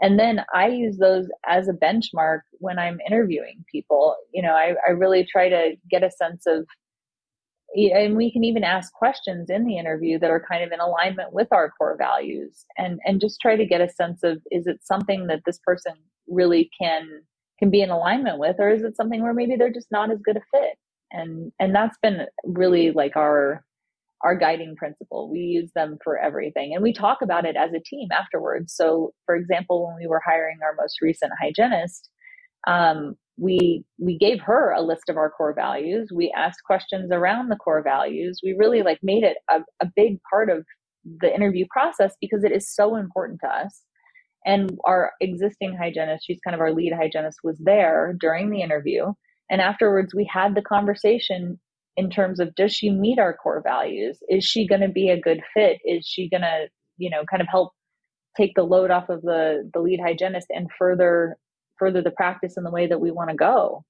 And 0.00 0.18
then 0.18 0.44
i 0.54 0.66
use 0.66 0.98
those 0.98 1.28
as 1.46 1.68
a 1.68 1.72
benchmark 1.72 2.40
when 2.58 2.78
i'm 2.78 2.98
interviewing 3.06 3.64
people. 3.70 4.16
You 4.32 4.42
know 4.42 4.54
i, 4.54 4.74
I 4.86 4.90
really 4.90 5.26
try 5.30 5.48
to 5.48 5.76
get 5.90 6.02
a 6.02 6.10
sense 6.10 6.44
of 6.46 6.66
and 7.74 8.16
we 8.16 8.30
can 8.30 8.44
even 8.44 8.64
ask 8.64 8.92
questions 8.92 9.48
in 9.48 9.64
the 9.64 9.78
interview 9.78 10.18
that 10.18 10.30
are 10.30 10.44
kind 10.46 10.62
of 10.62 10.72
in 10.72 10.80
alignment 10.80 11.32
with 11.32 11.48
our 11.52 11.70
core 11.70 11.96
values 11.96 12.64
and 12.76 13.00
and 13.04 13.20
just 13.20 13.40
try 13.40 13.56
to 13.56 13.64
get 13.64 13.80
a 13.80 13.88
sense 13.88 14.22
of 14.22 14.38
is 14.50 14.66
it 14.66 14.78
something 14.82 15.26
that 15.28 15.42
this 15.46 15.58
person 15.64 15.94
really 16.28 16.70
can 16.78 17.22
can 17.62 17.70
be 17.70 17.80
in 17.80 17.90
alignment 17.90 18.40
with 18.40 18.56
or 18.58 18.70
is 18.70 18.82
it 18.82 18.96
something 18.96 19.22
where 19.22 19.32
maybe 19.32 19.54
they're 19.56 19.72
just 19.72 19.92
not 19.92 20.10
as 20.10 20.18
good 20.24 20.36
a 20.36 20.40
fit? 20.52 20.76
And 21.12 21.52
and 21.60 21.72
that's 21.74 21.96
been 22.02 22.26
really 22.44 22.90
like 22.90 23.16
our 23.16 23.64
our 24.24 24.36
guiding 24.36 24.74
principle. 24.76 25.30
We 25.30 25.40
use 25.40 25.70
them 25.74 25.98
for 26.02 26.18
everything 26.18 26.72
and 26.74 26.82
we 26.82 26.92
talk 26.92 27.18
about 27.22 27.44
it 27.44 27.54
as 27.56 27.70
a 27.72 27.80
team 27.80 28.08
afterwards. 28.10 28.74
So 28.74 29.12
for 29.26 29.36
example 29.36 29.86
when 29.86 29.96
we 29.96 30.08
were 30.08 30.22
hiring 30.24 30.58
our 30.64 30.74
most 30.80 31.00
recent 31.00 31.32
hygienist 31.40 32.08
um, 32.66 33.14
we 33.38 33.84
we 33.98 34.18
gave 34.18 34.40
her 34.40 34.72
a 34.72 34.82
list 34.82 35.08
of 35.08 35.16
our 35.16 35.30
core 35.30 35.54
values. 35.54 36.10
We 36.14 36.32
asked 36.36 36.64
questions 36.66 37.10
around 37.12 37.48
the 37.48 37.56
core 37.56 37.82
values. 37.82 38.40
We 38.42 38.52
really 38.52 38.82
like 38.82 38.98
made 39.02 39.24
it 39.24 39.38
a, 39.50 39.60
a 39.80 39.86
big 39.94 40.18
part 40.30 40.50
of 40.50 40.64
the 41.20 41.34
interview 41.34 41.66
process 41.70 42.14
because 42.20 42.44
it 42.44 42.52
is 42.52 42.72
so 42.72 42.96
important 42.96 43.40
to 43.44 43.48
us 43.48 43.82
and 44.46 44.78
our 44.86 45.12
existing 45.20 45.76
hygienist, 45.76 46.26
she's 46.26 46.40
kind 46.44 46.54
of 46.54 46.60
our 46.60 46.72
lead 46.72 46.92
hygienist, 46.92 47.40
was 47.44 47.58
there 47.58 48.14
during 48.20 48.50
the 48.50 48.62
interview. 48.62 49.12
And 49.50 49.60
afterwards, 49.60 50.14
we 50.14 50.28
had 50.32 50.54
the 50.54 50.62
conversation 50.62 51.60
in 51.96 52.10
terms 52.10 52.40
of 52.40 52.54
does 52.54 52.72
she 52.74 52.90
meet 52.90 53.18
our 53.18 53.34
core 53.36 53.62
values? 53.62 54.18
Is 54.28 54.44
she 54.44 54.66
going 54.66 54.80
to 54.80 54.88
be 54.88 55.10
a 55.10 55.20
good 55.20 55.42
fit? 55.54 55.78
Is 55.84 56.06
she 56.06 56.28
going 56.28 56.42
to, 56.42 56.68
you 56.98 57.10
know, 57.10 57.24
kind 57.30 57.42
of 57.42 57.48
help 57.50 57.72
take 58.36 58.54
the 58.56 58.64
load 58.64 58.90
off 58.90 59.08
of 59.10 59.22
the 59.22 59.70
the 59.74 59.80
lead 59.80 60.00
hygienist 60.00 60.48
and 60.50 60.68
further 60.78 61.36
further 61.78 62.02
the 62.02 62.10
practice 62.12 62.56
in 62.56 62.64
the 62.64 62.70
way 62.70 62.86
that 62.86 63.00
we 63.00 63.10
want 63.10 63.30
to 63.30 63.36
go? 63.36 63.84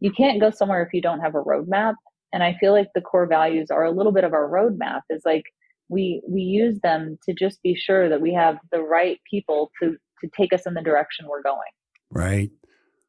You 0.00 0.12
can't 0.12 0.40
go 0.40 0.50
somewhere 0.50 0.82
if 0.82 0.94
you 0.94 1.02
don't 1.02 1.20
have 1.20 1.34
a 1.34 1.42
roadmap. 1.42 1.94
And 2.32 2.42
I 2.42 2.56
feel 2.60 2.72
like 2.72 2.88
the 2.94 3.00
core 3.02 3.26
values 3.26 3.70
are 3.70 3.84
a 3.84 3.90
little 3.92 4.12
bit 4.12 4.24
of 4.24 4.34
our 4.34 4.48
roadmap. 4.48 5.02
Is 5.10 5.22
like 5.24 5.44
we 5.90 6.22
we 6.26 6.40
use 6.40 6.78
them 6.82 7.18
to 7.26 7.34
just 7.34 7.62
be 7.62 7.74
sure 7.74 8.08
that 8.08 8.20
we 8.20 8.32
have 8.32 8.56
the 8.72 8.80
right 8.80 9.20
people 9.28 9.70
to 9.82 9.96
to 10.22 10.30
take 10.36 10.52
us 10.52 10.66
in 10.66 10.74
the 10.74 10.82
direction 10.82 11.26
we're 11.28 11.42
going. 11.42 11.58
Right. 12.10 12.50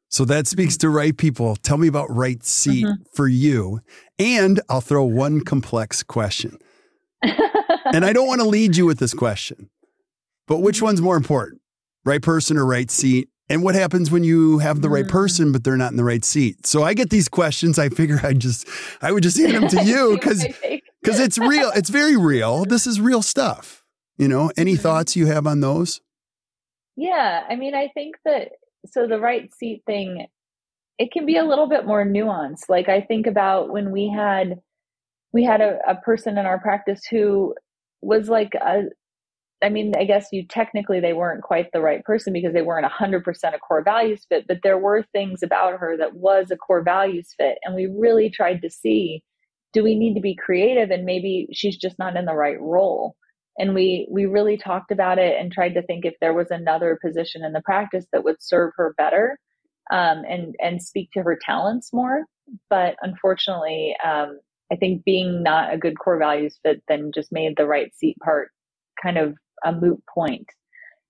So 0.09 0.25
that 0.25 0.47
speaks 0.47 0.75
to 0.77 0.89
right 0.89 1.15
people. 1.15 1.55
Tell 1.55 1.77
me 1.77 1.87
about 1.87 2.13
right 2.13 2.43
seat 2.43 2.85
mm-hmm. 2.85 3.03
for 3.13 3.27
you. 3.27 3.79
And 4.19 4.59
I'll 4.69 4.81
throw 4.81 5.05
one 5.05 5.41
complex 5.41 6.03
question. 6.03 6.57
and 7.23 8.03
I 8.03 8.11
don't 8.11 8.27
want 8.27 8.41
to 8.41 8.47
lead 8.47 8.75
you 8.75 8.85
with 8.85 8.99
this 8.99 9.13
question, 9.13 9.69
but 10.47 10.57
which 10.57 10.77
mm-hmm. 10.77 10.85
one's 10.85 11.01
more 11.01 11.15
important? 11.15 11.61
Right 12.03 12.21
person 12.21 12.57
or 12.57 12.65
right 12.65 12.91
seat? 12.91 13.29
And 13.51 13.63
what 13.63 13.75
happens 13.75 14.09
when 14.09 14.23
you 14.23 14.59
have 14.59 14.81
the 14.81 14.89
right 14.89 15.05
mm. 15.05 15.09
person, 15.09 15.51
but 15.51 15.63
they're 15.63 15.75
not 15.75 15.91
in 15.91 15.97
the 15.97 16.03
right 16.03 16.23
seat? 16.23 16.65
So 16.65 16.83
I 16.83 16.93
get 16.93 17.09
these 17.09 17.27
questions. 17.27 17.77
I 17.77 17.89
figure 17.89 18.19
I 18.23 18.31
just, 18.33 18.67
I 19.01 19.11
would 19.11 19.23
just 19.23 19.37
hand 19.37 19.53
them 19.53 19.67
to 19.67 19.83
you 19.83 20.13
because, 20.19 20.45
because 21.01 21.19
it's 21.19 21.37
real. 21.37 21.69
It's 21.75 21.89
very 21.89 22.15
real. 22.15 22.63
This 22.63 22.87
is 22.87 23.01
real 23.01 23.21
stuff. 23.21 23.83
You 24.17 24.29
know, 24.29 24.51
any 24.55 24.73
mm-hmm. 24.73 24.81
thoughts 24.81 25.15
you 25.17 25.25
have 25.25 25.45
on 25.45 25.59
those? 25.59 25.99
Yeah. 26.95 27.43
I 27.49 27.55
mean, 27.57 27.75
I 27.75 27.89
think 27.89 28.15
that 28.23 28.51
so 28.85 29.05
the 29.05 29.19
right 29.19 29.53
seat 29.53 29.83
thing 29.85 30.27
it 30.97 31.11
can 31.11 31.25
be 31.25 31.37
a 31.37 31.43
little 31.43 31.67
bit 31.67 31.85
more 31.85 32.05
nuanced 32.05 32.69
like 32.69 32.89
i 32.89 33.01
think 33.01 33.27
about 33.27 33.69
when 33.69 33.91
we 33.91 34.09
had 34.09 34.59
we 35.33 35.43
had 35.43 35.61
a, 35.61 35.77
a 35.87 35.95
person 35.95 36.37
in 36.37 36.45
our 36.45 36.59
practice 36.59 37.01
who 37.09 37.55
was 38.01 38.27
like 38.27 38.53
a 38.55 38.83
I 39.63 39.69
mean, 39.69 39.93
I 39.97 40.05
guess 40.05 40.27
you 40.31 40.45
technically 40.45 40.99
they 40.99 41.13
weren't 41.13 41.43
quite 41.43 41.71
the 41.71 41.81
right 41.81 42.03
person 42.03 42.33
because 42.33 42.53
they 42.53 42.63
weren't 42.63 42.91
100% 42.91 43.23
a 43.53 43.59
core 43.59 43.83
values 43.83 44.25
fit, 44.27 44.47
but 44.47 44.59
there 44.63 44.77
were 44.77 45.03
things 45.11 45.43
about 45.43 45.79
her 45.79 45.97
that 45.97 46.15
was 46.15 46.49
a 46.51 46.57
core 46.57 46.83
values 46.83 47.33
fit. 47.37 47.59
And 47.63 47.75
we 47.75 47.85
really 47.85 48.29
tried 48.29 48.61
to 48.63 48.69
see 48.69 49.23
do 49.73 49.83
we 49.83 49.95
need 49.95 50.15
to 50.15 50.21
be 50.21 50.35
creative 50.35 50.91
and 50.91 51.05
maybe 51.05 51.47
she's 51.53 51.77
just 51.77 51.97
not 51.97 52.17
in 52.17 52.25
the 52.25 52.33
right 52.33 52.59
role? 52.59 53.15
and 53.57 53.73
we 53.73 54.07
we 54.09 54.25
really 54.25 54.57
talked 54.57 54.91
about 54.91 55.19
it 55.19 55.39
and 55.39 55.51
tried 55.51 55.73
to 55.73 55.81
think 55.83 56.05
if 56.05 56.15
there 56.21 56.33
was 56.33 56.51
another 56.51 56.97
position 57.03 57.43
in 57.43 57.53
the 57.53 57.61
practice 57.61 58.05
that 58.11 58.23
would 58.23 58.41
serve 58.41 58.71
her 58.75 58.93
better 58.97 59.37
um, 59.91 60.23
and 60.27 60.55
and 60.59 60.81
speak 60.81 61.09
to 61.11 61.21
her 61.21 61.37
talents 61.39 61.91
more 61.93 62.25
but 62.69 62.95
unfortunately 63.01 63.95
um, 64.03 64.39
i 64.71 64.75
think 64.75 65.03
being 65.03 65.43
not 65.43 65.73
a 65.73 65.77
good 65.77 65.97
core 65.99 66.17
values 66.17 66.59
fit 66.63 66.81
then 66.87 67.11
just 67.13 67.31
made 67.31 67.55
the 67.57 67.67
right 67.67 67.93
seat 67.95 68.17
part 68.23 68.49
kind 69.01 69.17
of 69.17 69.35
a 69.65 69.71
moot 69.71 70.01
point 70.13 70.45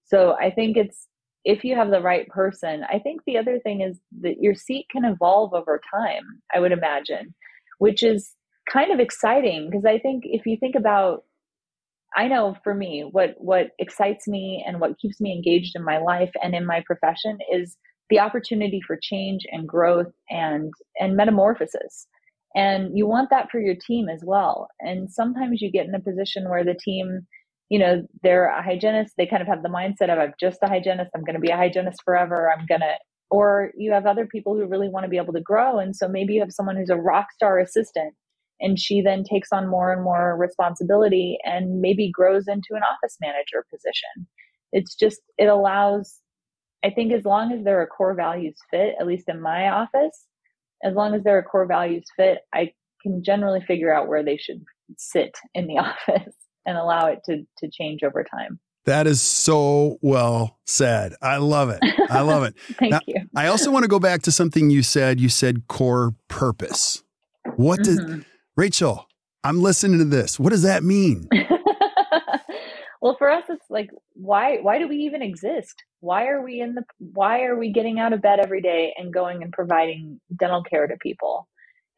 so 0.06 0.36
i 0.40 0.50
think 0.50 0.78
it's 0.78 1.08
if 1.44 1.64
you 1.64 1.76
have 1.76 1.90
the 1.90 2.02
right 2.02 2.28
person 2.28 2.84
i 2.90 3.00
think 3.00 3.22
the 3.26 3.38
other 3.38 3.60
thing 3.60 3.82
is 3.82 4.00
that 4.22 4.42
your 4.42 4.56
seat 4.56 4.86
can 4.92 5.06
evolve 5.06 5.54
over 5.54 5.80
time 5.94 6.24
i 6.54 6.60
would 6.60 6.72
imagine 6.72 7.34
which 7.80 8.04
is 8.04 8.34
kind 8.72 8.92
of 8.92 9.00
exciting 9.00 9.70
because 9.70 9.86
i 9.86 9.98
think 9.98 10.24
if 10.26 10.46
you 10.46 10.58
think 10.60 10.76
about 10.76 11.24
I 12.16 12.28
know 12.28 12.58
for 12.64 12.74
me, 12.74 13.08
what 13.10 13.36
what 13.38 13.70
excites 13.80 14.28
me 14.28 14.64
and 14.68 14.80
what 14.82 15.00
keeps 15.00 15.22
me 15.22 15.32
engaged 15.32 15.76
in 15.76 15.84
my 15.84 15.98
life 15.98 16.32
and 16.44 16.54
in 16.54 16.66
my 16.66 16.84
profession 16.86 17.38
is 17.52 17.78
the 18.10 18.20
opportunity 18.20 18.82
for 18.86 19.00
change 19.02 19.46
and 19.52 19.68
growth 19.68 20.12
and 20.30 20.74
and 21.00 21.16
metamorphosis. 21.16 22.08
And 22.54 22.98
you 22.98 23.08
want 23.08 23.30
that 23.30 23.50
for 23.50 23.62
your 23.62 23.76
team 23.76 24.10
as 24.10 24.24
well. 24.26 24.68
And 24.82 25.10
sometimes 25.10 25.62
you 25.62 25.72
get 25.72 25.86
in 25.86 25.96
a 25.96 26.02
position 26.02 26.50
where 26.50 26.66
the 26.66 26.74
team, 26.74 27.26
you 27.72 27.80
know, 27.80 28.06
they're 28.22 28.48
a 28.48 28.62
hygienist, 28.62 29.14
they 29.18 29.26
kind 29.26 29.42
of 29.42 29.48
have 29.48 29.64
the 29.64 29.70
mindset 29.70 30.12
of 30.12 30.20
I'm 30.20 30.34
just 30.38 30.60
a 30.62 30.68
hygienist, 30.68 31.12
I'm 31.16 31.24
going 31.24 31.36
to 31.36 31.40
be 31.40 31.52
a 31.52 31.56
hygienist 31.56 32.02
forever, 32.04 32.52
I'm 32.52 32.66
going 32.66 32.82
to 32.82 32.96
or 33.30 33.72
you 33.78 33.94
have 33.94 34.06
other 34.06 34.28
people 34.28 34.56
who 34.56 34.68
really 34.68 34.90
want 34.90 35.06
to 35.06 35.10
be 35.10 35.16
able 35.16 35.32
to 35.32 35.40
grow 35.40 35.80
and 35.80 35.96
so 35.96 36.10
maybe 36.10 36.34
you 36.34 36.42
have 36.42 36.52
someone 36.52 36.76
who's 36.76 36.90
a 36.90 36.98
rock 36.98 37.28
star 37.34 37.60
assistant 37.60 38.14
and 38.60 38.78
she 38.78 39.02
then 39.02 39.24
takes 39.24 39.54
on 39.54 39.70
more 39.70 39.94
and 39.94 40.04
more 40.04 40.36
responsibility 40.38 41.38
and 41.46 41.80
maybe 41.80 42.12
grows 42.12 42.50
into 42.50 42.72
an 42.72 42.82
office 42.84 43.16
manager 43.22 43.66
position. 43.72 44.28
It's 44.74 44.94
just 44.94 45.22
it 45.38 45.46
allows 45.46 46.20
i 46.84 46.90
think 46.90 47.14
as 47.14 47.24
long 47.24 47.54
as 47.54 47.64
there 47.64 47.82
are 47.82 47.88
core 47.88 48.16
values 48.16 48.58
fit 48.70 48.96
at 49.00 49.08
least 49.08 49.30
in 49.30 49.42
my 49.42 49.70
office 49.70 50.26
as 50.84 50.94
long 50.94 51.14
as 51.14 51.24
there 51.24 51.38
are 51.38 51.44
core 51.44 51.68
values 51.68 52.04
fit 52.18 52.40
i 52.54 52.74
can 53.02 53.24
generally 53.24 53.62
figure 53.62 53.94
out 53.94 54.08
where 54.08 54.24
they 54.24 54.38
should 54.38 54.62
sit 54.98 55.36
in 55.54 55.68
the 55.68 55.78
office 55.78 56.36
and 56.66 56.78
allow 56.78 57.08
it 57.08 57.20
to 57.26 57.46
to 57.58 57.70
change 57.70 58.04
over 58.04 58.24
time 58.24 58.60
that 58.86 59.08
is 59.08 59.22
so 59.22 59.98
well 60.02 60.58
said. 60.66 61.14
I 61.22 61.38
love 61.38 61.70
it. 61.70 61.80
I 62.10 62.22
love 62.22 62.44
it. 62.44 62.56
Thank 62.80 62.92
now, 62.92 63.00
you. 63.06 63.16
I 63.36 63.48
also 63.48 63.72
want 63.72 63.84
to 63.84 63.88
go 63.88 64.00
back 64.00 64.24
to 64.24 64.32
something 64.32 64.70
you 64.70 64.82
said. 64.82 65.20
You 65.20 65.30
said 65.30 65.68
core 65.68 66.16
purpose. 66.28 67.04
What 67.56 67.82
mm-hmm. 67.82 68.14
did 68.14 68.26
Rachel, 68.58 69.08
I'm 69.44 69.62
listening 69.62 70.00
to 70.00 70.06
this. 70.06 70.40
What 70.40 70.50
does 70.50 70.64
that 70.64 70.84
mean? 70.84 71.28
well, 73.02 73.16
for 73.18 73.30
us, 73.30 73.46
it's 73.50 73.70
like, 73.70 73.90
why, 74.14 74.58
why 74.58 74.78
do 74.80 74.88
we 74.88 74.98
even 74.98 75.22
exist? 75.22 75.84
Why 76.00 76.28
are 76.28 76.42
we 76.42 76.60
in 76.60 76.76
the, 76.76 76.84
why 77.00 77.44
are 77.44 77.58
we 77.58 77.72
getting 77.72 78.00
out 78.00 78.14
of 78.14 78.22
bed 78.22 78.40
every 78.40 78.62
day 78.62 78.94
and 78.98 79.14
going 79.14 79.42
and 79.44 79.54
providing 79.54 80.20
dental 80.38 80.64
care 80.64 80.88
to 80.88 80.98
people? 80.98 81.48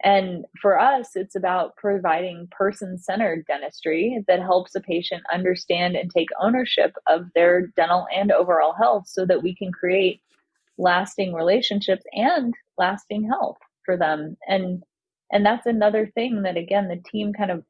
And 0.03 0.45
for 0.61 0.77
us, 0.77 1.11
it's 1.15 1.35
about 1.35 1.77
providing 1.77 2.49
person 2.51 2.97
centered 2.97 3.45
dentistry 3.47 4.23
that 4.27 4.41
helps 4.41 4.75
a 4.75 4.81
patient 4.81 5.23
understand 5.33 5.95
and 5.95 6.11
take 6.11 6.27
ownership 6.41 6.93
of 7.07 7.27
their 7.35 7.67
dental 7.77 8.05
and 8.13 8.31
overall 8.31 8.73
health 8.73 9.07
so 9.07 9.25
that 9.25 9.41
we 9.41 9.55
can 9.55 9.71
create 9.71 10.21
lasting 10.77 11.33
relationships 11.33 12.03
and 12.11 12.53
lasting 12.77 13.27
health 13.29 13.57
for 13.85 13.97
them. 13.97 14.35
And 14.47 14.83
and 15.31 15.45
that's 15.45 15.65
another 15.65 16.11
thing 16.13 16.43
that 16.43 16.57
again 16.57 16.87
the 16.87 17.01
team 17.09 17.33
kind 17.33 17.51
of 17.51 17.63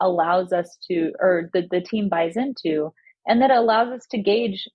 allows 0.00 0.52
us 0.52 0.76
to 0.88 1.12
or 1.20 1.50
the, 1.52 1.68
the 1.70 1.80
team 1.80 2.08
buys 2.08 2.36
into 2.36 2.92
and 3.26 3.40
that 3.40 3.52
allows 3.52 3.92
us 3.92 4.06
to 4.10 4.18
gauge 4.18 4.66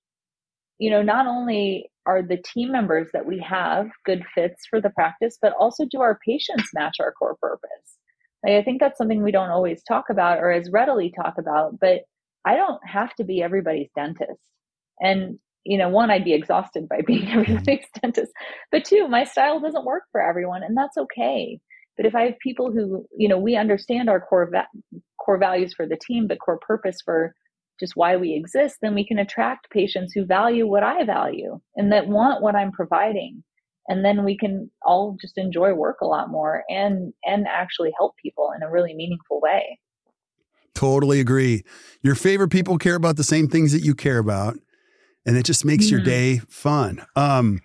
you 0.78 0.90
know 0.90 1.02
not 1.02 1.28
only 1.28 1.90
are 2.08 2.24
the 2.24 2.38
team 2.38 2.72
members 2.72 3.10
that 3.14 3.26
we 3.26 3.40
have 3.48 3.88
good 4.06 4.24
fits 4.34 4.66
for 4.70 4.82
the 4.82 4.90
practice 4.90 5.38
but 5.42 5.54
also 5.60 5.86
do 5.90 6.02
our 6.02 6.18
patients 6.26 6.70
match 6.74 6.96
our 7.00 7.12
core 7.12 7.38
purpose? 7.42 7.98
Like, 8.44 8.54
i 8.54 8.64
think 8.64 8.80
that's 8.80 8.98
something 8.98 9.22
we 9.22 9.32
don't 9.32 9.52
always 9.52 9.84
talk 9.84 10.06
about 10.10 10.40
or 10.40 10.52
as 10.52 10.72
readily 10.72 11.14
talk 11.16 11.36
about 11.38 11.80
but 11.80 12.02
i 12.46 12.56
don't 12.56 12.80
have 12.86 13.14
to 13.16 13.24
be 13.24 13.42
everybody's 13.42 13.90
dentist. 13.96 14.42
And 15.00 15.40
you 15.64 15.78
know 15.78 15.90
one 15.90 16.10
i'd 16.10 16.24
be 16.24 16.34
exhausted 16.34 16.88
by 16.88 17.02
being 17.06 17.26
mm-hmm. 17.26 17.40
everybody's 17.42 17.86
dentist 18.02 18.32
but 18.72 18.86
two 18.86 19.08
my 19.08 19.26
style 19.26 19.60
doesn't 19.60 19.86
work 19.86 20.04
for 20.12 20.22
everyone 20.22 20.64
and 20.64 20.76
that's 20.76 20.98
okay. 20.98 21.60
But 21.98 22.06
if 22.06 22.16
I 22.16 22.26
have 22.26 22.40
people 22.40 22.72
who, 22.72 23.08
you 23.18 23.28
know, 23.28 23.40
we 23.40 23.56
understand 23.56 24.08
our 24.08 24.22
core 24.22 24.50
va- 24.52 25.02
core 25.20 25.40
values 25.40 25.74
for 25.74 25.88
the 25.88 25.98
team, 25.98 26.28
but 26.28 26.40
core 26.40 26.60
purpose 26.60 26.98
for 27.04 27.34
just 27.80 27.96
why 27.96 28.16
we 28.16 28.34
exist, 28.34 28.78
then 28.82 28.96
we 28.96 29.06
can 29.06 29.20
attract 29.20 29.70
patients 29.70 30.14
who 30.14 30.26
value 30.26 30.68
what 30.68 30.84
I 30.84 31.04
value 31.04 31.60
and 31.76 31.92
that 31.92 32.08
want 32.08 32.42
what 32.42 32.56
I'm 32.56 32.72
providing. 32.72 33.44
And 33.88 34.04
then 34.04 34.26
we 34.26 34.38
can 34.38 34.70
all 34.82 35.18
just 35.20 35.38
enjoy 35.38 35.74
work 35.74 35.98
a 36.02 36.08
lot 36.08 36.30
more 36.30 36.64
and 36.70 37.14
and 37.24 37.48
actually 37.48 37.92
help 37.98 38.16
people 38.22 38.52
in 38.56 38.64
a 38.64 38.70
really 38.70 38.94
meaningful 38.94 39.40
way. 39.42 39.80
Totally 40.76 41.20
agree. 41.20 41.64
Your 42.04 42.16
favorite 42.16 42.50
people 42.50 42.78
care 42.78 42.96
about 42.96 43.16
the 43.16 43.24
same 43.24 43.48
things 43.48 43.72
that 43.72 43.82
you 43.82 43.96
care 43.96 44.20
about, 44.20 44.58
and 45.26 45.36
it 45.36 45.44
just 45.44 45.66
makes 45.66 45.86
mm-hmm. 45.86 45.96
your 45.96 46.04
day 46.04 46.42
fun. 46.50 47.04
Um, 47.16 47.62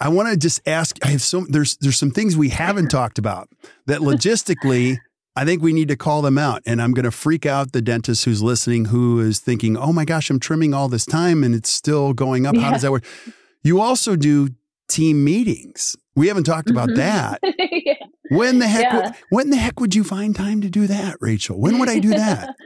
I 0.00 0.08
want 0.08 0.28
to 0.28 0.36
just 0.36 0.60
ask. 0.66 0.98
I 1.02 1.08
have 1.08 1.22
some. 1.22 1.46
There's 1.48 1.76
there's 1.78 1.98
some 1.98 2.10
things 2.10 2.36
we 2.36 2.50
haven't 2.50 2.88
talked 2.90 3.18
about 3.18 3.48
that 3.86 4.00
logistically. 4.00 4.98
I 5.38 5.44
think 5.44 5.62
we 5.62 5.72
need 5.72 5.86
to 5.86 5.96
call 5.96 6.20
them 6.20 6.36
out. 6.36 6.62
And 6.66 6.82
I'm 6.82 6.90
going 6.90 7.04
to 7.04 7.12
freak 7.12 7.46
out 7.46 7.70
the 7.70 7.80
dentist 7.80 8.24
who's 8.24 8.42
listening, 8.42 8.86
who 8.86 9.20
is 9.20 9.38
thinking, 9.38 9.76
"Oh 9.76 9.92
my 9.92 10.04
gosh, 10.04 10.30
I'm 10.30 10.40
trimming 10.40 10.74
all 10.74 10.88
this 10.88 11.06
time 11.06 11.44
and 11.44 11.54
it's 11.54 11.70
still 11.70 12.12
going 12.12 12.44
up. 12.44 12.56
Yeah. 12.56 12.62
How 12.62 12.70
does 12.72 12.82
that 12.82 12.90
work?" 12.90 13.04
You 13.62 13.80
also 13.80 14.16
do 14.16 14.48
team 14.88 15.22
meetings. 15.22 15.94
We 16.16 16.26
haven't 16.26 16.42
talked 16.42 16.70
about 16.70 16.88
mm-hmm. 16.88 16.96
that. 16.96 17.40
yeah. 17.86 17.94
When 18.30 18.58
the 18.58 18.66
heck? 18.66 18.92
Yeah. 18.92 19.12
When 19.30 19.50
the 19.50 19.56
heck 19.56 19.78
would 19.78 19.94
you 19.94 20.02
find 20.02 20.34
time 20.34 20.60
to 20.62 20.68
do 20.68 20.88
that, 20.88 21.14
Rachel? 21.20 21.60
When 21.60 21.78
would 21.78 21.88
I 21.88 22.00
do 22.00 22.10
that? 22.10 22.56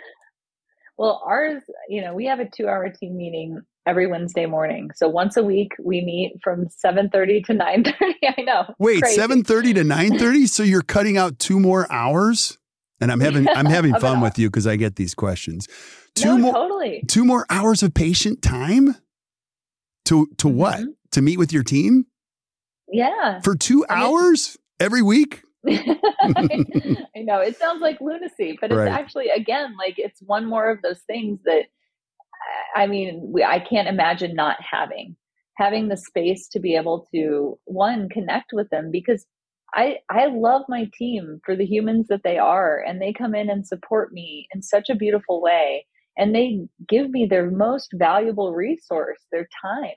well, 0.97 1.23
ours, 1.27 1.63
you 1.91 2.01
know, 2.01 2.15
we 2.15 2.25
have 2.25 2.41
a 2.41 2.49
two-hour 2.49 2.89
team 2.89 3.19
meeting 3.19 3.61
every 3.87 4.07
Wednesday 4.07 4.47
morning. 4.47 4.89
So 4.95 5.11
once 5.11 5.37
a 5.37 5.43
week 5.43 5.73
we 5.79 6.01
meet 6.01 6.39
from 6.43 6.69
7:30 6.83 7.45
to 7.45 7.53
9:30. 7.53 8.15
I 8.39 8.41
know. 8.41 8.75
Wait, 8.79 9.03
7:30 9.03 9.75
to 9.75 9.83
9:30? 9.83 10.49
so 10.49 10.63
you're 10.63 10.81
cutting 10.81 11.19
out 11.19 11.39
two 11.39 11.61
more 11.61 11.87
hours? 11.93 12.59
And 13.03 13.11
I'm 13.11 13.21
having 13.21 13.49
I'm 13.49 13.67
having 13.67 13.95
fun 13.97 14.21
with 14.21 14.39
you 14.39 14.49
because 14.49 14.67
I 14.67 14.77
get 14.77 14.97
these 14.97 15.15
questions. 15.15 15.67
Two 16.15 16.29
no, 16.29 16.39
more 16.39 16.53
totally. 16.55 17.05
Two 17.09 17.25
more 17.25 17.45
hours 17.51 17.83
of 17.83 17.95
patient 17.95 18.43
time? 18.43 18.97
To 20.07 20.29
to 20.39 20.49
what? 20.49 20.79
Mm-hmm. 20.79 20.91
To 21.13 21.23
meet 21.23 21.39
with 21.39 21.53
your 21.53 21.65
team? 21.65 22.07
Yeah. 22.91 23.41
For 23.43 23.57
2 23.57 23.87
I 23.89 23.95
mean, 23.95 24.05
hours? 24.05 24.57
every 24.79 25.03
week. 25.03 25.43
I 25.69 27.09
know 27.17 27.39
it 27.41 27.57
sounds 27.57 27.81
like 27.81 28.01
lunacy, 28.01 28.59
but 28.61 28.71
it's 28.71 28.79
right. 28.79 28.93
actually 28.93 29.29
again 29.29 29.75
like 29.79 29.95
it's 29.99 30.21
one 30.23 30.47
more 30.47 30.71
of 30.71 30.83
those 30.83 31.01
things 31.01 31.41
that 31.45 31.67
I 32.77 32.87
mean 32.87 33.31
we, 33.33 33.43
I 33.45 33.59
can't 33.59 33.89
imagine 33.89 34.35
not 34.35 34.57
having 34.61 35.17
having 35.57 35.89
the 35.89 35.97
space 35.97 36.49
to 36.49 36.61
be 36.61 36.77
able 36.77 37.07
to 37.15 37.59
one 37.65 38.09
connect 38.09 38.53
with 38.53 38.71
them 38.71 38.91
because 38.91 39.27
I 39.75 39.99
I 40.11 40.27
love 40.27 40.63
my 40.69 40.91
team 40.97 41.41
for 41.45 41.57
the 41.57 41.67
humans 41.67 42.09
that 42.09 42.23
they 42.25 42.39
are 42.39 42.83
and 42.87 43.01
they 43.01 43.13
come 43.13 43.35
in 43.35 43.51
and 43.51 43.67
support 43.67 44.13
me 44.13 44.49
in 44.55 44.63
such 44.63 44.91
a 44.91 44.95
beautiful 44.95 45.41
way 45.43 45.87
and 46.19 46.35
they 46.35 46.67
give 46.89 47.11
me 47.11 47.27
their 47.27 47.51
most 47.51 47.91
valuable 47.95 48.53
resource, 48.53 49.19
their 49.33 49.49
time. 49.63 49.95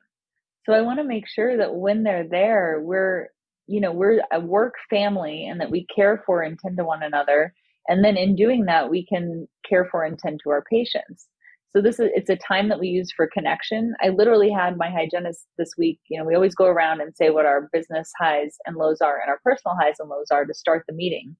So 0.65 0.73
I 0.73 0.81
want 0.81 0.99
to 0.99 1.03
make 1.03 1.27
sure 1.27 1.57
that 1.57 1.75
when 1.75 2.03
they're 2.03 2.27
there, 2.27 2.79
we're 2.81 3.29
you 3.67 3.81
know, 3.81 3.91
we're 3.91 4.21
a 4.31 4.39
work 4.39 4.75
family 4.89 5.47
and 5.47 5.59
that 5.59 5.71
we 5.71 5.87
care 5.95 6.21
for 6.25 6.41
and 6.41 6.57
tend 6.59 6.77
to 6.77 6.83
one 6.83 7.01
another. 7.03 7.53
And 7.87 8.03
then 8.03 8.15
in 8.17 8.35
doing 8.35 8.65
that, 8.65 8.89
we 8.89 9.05
can 9.05 9.47
care 9.67 9.87
for 9.91 10.03
and 10.03 10.17
tend 10.19 10.39
to 10.43 10.51
our 10.51 10.63
patients. 10.69 11.27
So 11.75 11.81
this 11.81 11.99
is 11.99 12.09
it's 12.15 12.29
a 12.29 12.37
time 12.37 12.69
that 12.69 12.79
we 12.79 12.87
use 12.87 13.11
for 13.13 13.27
connection. 13.27 13.95
I 14.01 14.09
literally 14.09 14.49
had 14.49 14.77
my 14.77 14.89
hygienist 14.89 15.45
this 15.57 15.71
week. 15.77 15.99
You 16.07 16.17
know, 16.17 16.25
we 16.25 16.33
always 16.33 16.55
go 16.55 16.67
around 16.67 17.01
and 17.01 17.13
say 17.13 17.31
what 17.31 17.45
our 17.45 17.69
business 17.73 18.09
highs 18.17 18.55
and 18.65 18.77
lows 18.77 19.01
are 19.01 19.19
and 19.19 19.29
our 19.29 19.41
personal 19.43 19.75
highs 19.75 19.95
and 19.99 20.07
lows 20.07 20.27
are 20.31 20.45
to 20.45 20.53
start 20.53 20.85
the 20.87 20.95
meeting. 20.95 21.35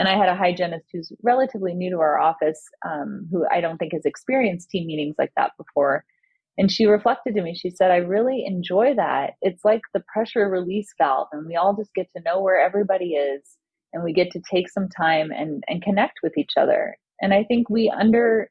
And 0.00 0.08
I 0.08 0.16
had 0.18 0.28
a 0.28 0.34
hygienist 0.34 0.86
who's 0.92 1.12
relatively 1.22 1.72
new 1.72 1.90
to 1.90 1.98
our 1.98 2.18
office, 2.18 2.60
um, 2.84 3.28
who 3.30 3.46
I 3.48 3.60
don't 3.60 3.78
think 3.78 3.92
has 3.92 4.04
experienced 4.04 4.70
team 4.70 4.88
meetings 4.88 5.14
like 5.18 5.30
that 5.36 5.52
before. 5.56 6.04
And 6.58 6.72
she 6.72 6.86
reflected 6.86 7.36
to 7.36 7.42
me, 7.42 7.54
she 7.54 7.70
said, 7.70 7.92
I 7.92 7.98
really 7.98 8.44
enjoy 8.44 8.94
that. 8.96 9.34
It's 9.40 9.64
like 9.64 9.82
the 9.94 10.02
pressure 10.12 10.48
release 10.48 10.92
valve, 10.98 11.28
and 11.30 11.46
we 11.46 11.54
all 11.54 11.76
just 11.76 11.94
get 11.94 12.08
to 12.16 12.22
know 12.24 12.40
where 12.40 12.60
everybody 12.60 13.12
is, 13.12 13.42
and 13.92 14.02
we 14.02 14.12
get 14.12 14.32
to 14.32 14.42
take 14.50 14.68
some 14.68 14.88
time 14.88 15.30
and, 15.30 15.62
and 15.68 15.80
connect 15.80 16.18
with 16.24 16.36
each 16.36 16.54
other. 16.56 16.96
And 17.20 17.32
I 17.32 17.44
think 17.44 17.70
we 17.70 17.88
under 17.88 18.50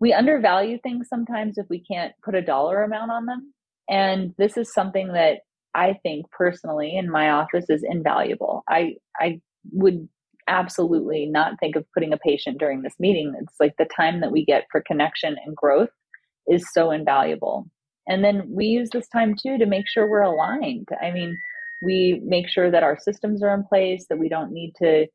we 0.00 0.12
undervalue 0.12 0.78
things 0.82 1.08
sometimes 1.08 1.58
if 1.58 1.66
we 1.70 1.82
can't 1.82 2.12
put 2.24 2.34
a 2.34 2.42
dollar 2.42 2.82
amount 2.82 3.10
on 3.10 3.26
them. 3.26 3.52
And 3.88 4.34
this 4.38 4.56
is 4.56 4.72
something 4.72 5.12
that 5.12 5.38
I 5.74 5.98
think 6.02 6.26
personally 6.30 6.96
in 6.96 7.10
my 7.10 7.30
office 7.30 7.66
is 7.68 7.84
invaluable. 7.88 8.64
I 8.68 8.94
I 9.18 9.40
would 9.72 10.08
absolutely 10.48 11.26
not 11.26 11.58
think 11.60 11.76
of 11.76 11.84
putting 11.92 12.12
a 12.12 12.18
patient 12.18 12.58
during 12.58 12.82
this 12.82 12.94
meeting. 12.98 13.34
It's 13.40 13.56
like 13.58 13.74
the 13.78 13.88
time 13.96 14.20
that 14.20 14.30
we 14.32 14.44
get 14.44 14.66
for 14.70 14.82
connection 14.86 15.36
and 15.44 15.56
growth 15.56 15.90
is 16.46 16.64
so 16.72 16.90
invaluable. 16.90 17.66
And 18.08 18.24
then 18.24 18.44
we 18.48 18.66
use 18.66 18.90
this 18.92 19.08
time 19.08 19.34
too 19.40 19.58
to 19.58 19.66
make 19.66 19.88
sure 19.88 20.08
we're 20.08 20.22
aligned. 20.22 20.88
I 21.02 21.10
mean, 21.10 21.36
we 21.84 22.22
make 22.24 22.48
sure 22.48 22.70
that 22.70 22.84
our 22.84 22.98
systems 22.98 23.42
are 23.42 23.52
in 23.52 23.64
place, 23.64 24.06
that 24.08 24.18
we 24.18 24.28
don't 24.28 24.52
need 24.52 24.72
to 24.80 25.06